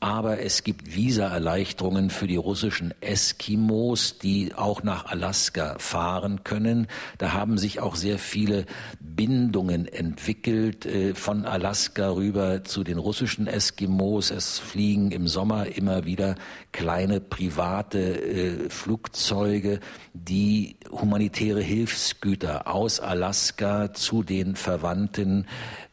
aber 0.02 0.40
es 0.40 0.64
gibt 0.64 0.96
Visaerleichterungen 0.96 2.10
für 2.10 2.26
die 2.26 2.36
russischen 2.36 2.92
Eskimos, 3.02 4.18
die 4.18 4.56
auch 4.56 4.82
nach 4.82 5.06
Alaska 5.06 5.76
fahren 5.78 6.44
können. 6.44 6.88
Da 7.20 7.34
haben 7.34 7.60
sich 7.60 7.80
auch 7.80 7.96
sehr 7.96 8.18
viele 8.18 8.66
Bindungen 9.00 9.88
entwickelt 9.88 10.88
äh, 10.88 11.14
von 11.14 11.46
Alaska 11.46 12.10
rüber 12.10 12.64
zu 12.64 12.84
den 12.84 12.98
russischen 12.98 13.46
Eskimos. 13.46 14.32
Es 14.32 14.58
fliegen 14.58 15.12
im 15.12 15.28
Sommer 15.28 15.68
immer 15.68 16.04
wieder 16.04 16.34
kleine 16.72 17.20
private 17.20 18.00
äh, 18.00 18.70
Flugzeuge, 18.72 19.82
die 20.16 20.78
humanitäre 20.90 21.62
Hilfsgüter 21.62 22.68
aus 22.68 23.00
Alaska 23.00 23.94
zu 23.94 24.24
den 24.24 24.56
Verwandten 24.56 25.46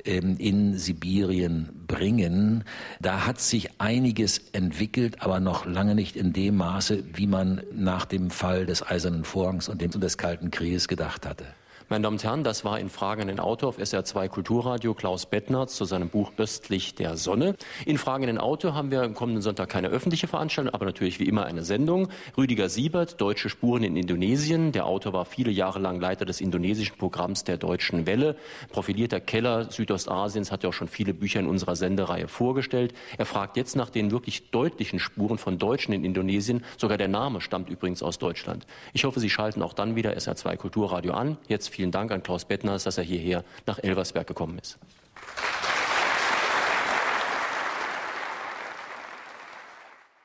ähm, 0.06 0.36
in 0.38 0.78
Sibirien 0.78 1.77
bringen. 1.88 2.62
Da 3.00 3.26
hat 3.26 3.40
sich 3.40 3.80
einiges 3.80 4.38
entwickelt, 4.52 5.22
aber 5.22 5.40
noch 5.40 5.66
lange 5.66 5.94
nicht 5.94 6.14
in 6.14 6.32
dem 6.32 6.56
Maße, 6.56 7.02
wie 7.14 7.26
man 7.26 7.62
nach 7.72 8.04
dem 8.04 8.30
Fall 8.30 8.66
des 8.66 8.86
Eisernen 8.86 9.24
Vorhangs 9.24 9.68
und 9.68 9.82
des 9.82 10.18
Kalten 10.18 10.52
Krieges 10.52 10.86
gedacht 10.86 11.26
hatte. 11.26 11.46
Meine 11.90 12.02
Damen 12.02 12.16
und 12.16 12.24
Herren, 12.24 12.44
das 12.44 12.66
war 12.66 12.78
in 12.78 12.90
Fragen 12.90 13.22
an 13.22 13.28
den 13.28 13.40
Autor 13.40 13.70
auf 13.70 13.78
SR2 13.78 14.28
Kulturradio 14.28 14.92
Klaus 14.92 15.24
Bettnerz 15.24 15.74
zu 15.74 15.86
seinem 15.86 16.10
Buch 16.10 16.32
Östlich 16.36 16.94
der 16.94 17.16
Sonne. 17.16 17.54
In 17.86 17.96
Fragen 17.96 18.24
an 18.24 18.26
den 18.26 18.38
Autor 18.38 18.74
haben 18.74 18.90
wir 18.90 19.00
am 19.00 19.14
kommenden 19.14 19.40
Sonntag 19.40 19.70
keine 19.70 19.88
öffentliche 19.88 20.26
Veranstaltung, 20.26 20.74
aber 20.74 20.84
natürlich 20.84 21.18
wie 21.18 21.24
immer 21.24 21.46
eine 21.46 21.64
Sendung. 21.64 22.08
Rüdiger 22.36 22.68
Siebert, 22.68 23.22
Deutsche 23.22 23.48
Spuren 23.48 23.84
in 23.84 23.96
Indonesien. 23.96 24.70
Der 24.72 24.84
Autor 24.84 25.14
war 25.14 25.24
viele 25.24 25.50
Jahre 25.50 25.78
lang 25.78 25.98
Leiter 25.98 26.26
des 26.26 26.42
indonesischen 26.42 26.98
Programms 26.98 27.44
der 27.44 27.56
Deutschen 27.56 28.04
Welle. 28.04 28.36
Profilierter 28.70 29.20
Keller 29.20 29.70
Südostasiens 29.70 30.52
hat 30.52 30.64
ja 30.64 30.68
auch 30.68 30.74
schon 30.74 30.88
viele 30.88 31.14
Bücher 31.14 31.40
in 31.40 31.46
unserer 31.46 31.74
Sendereihe 31.74 32.28
vorgestellt. 32.28 32.92
Er 33.16 33.24
fragt 33.24 33.56
jetzt 33.56 33.76
nach 33.76 33.88
den 33.88 34.10
wirklich 34.10 34.50
deutlichen 34.50 34.98
Spuren 34.98 35.38
von 35.38 35.56
Deutschen 35.56 35.94
in 35.94 36.04
Indonesien. 36.04 36.66
Sogar 36.76 36.98
der 36.98 37.08
Name 37.08 37.40
stammt 37.40 37.70
übrigens 37.70 38.02
aus 38.02 38.18
Deutschland. 38.18 38.66
Ich 38.92 39.04
hoffe, 39.04 39.20
Sie 39.20 39.30
schalten 39.30 39.62
auch 39.62 39.72
dann 39.72 39.96
wieder 39.96 40.12
SR2 40.12 40.58
Kulturradio 40.58 41.14
an. 41.14 41.38
Jetzt 41.48 41.77
vielen 41.78 41.92
Dank 41.92 42.10
an 42.10 42.24
Klaus 42.24 42.44
Bettners, 42.44 42.82
dass 42.82 42.98
er 42.98 43.04
hierher 43.04 43.44
nach 43.64 43.78
Elversberg 43.78 44.26
gekommen 44.26 44.58
ist. 44.58 44.78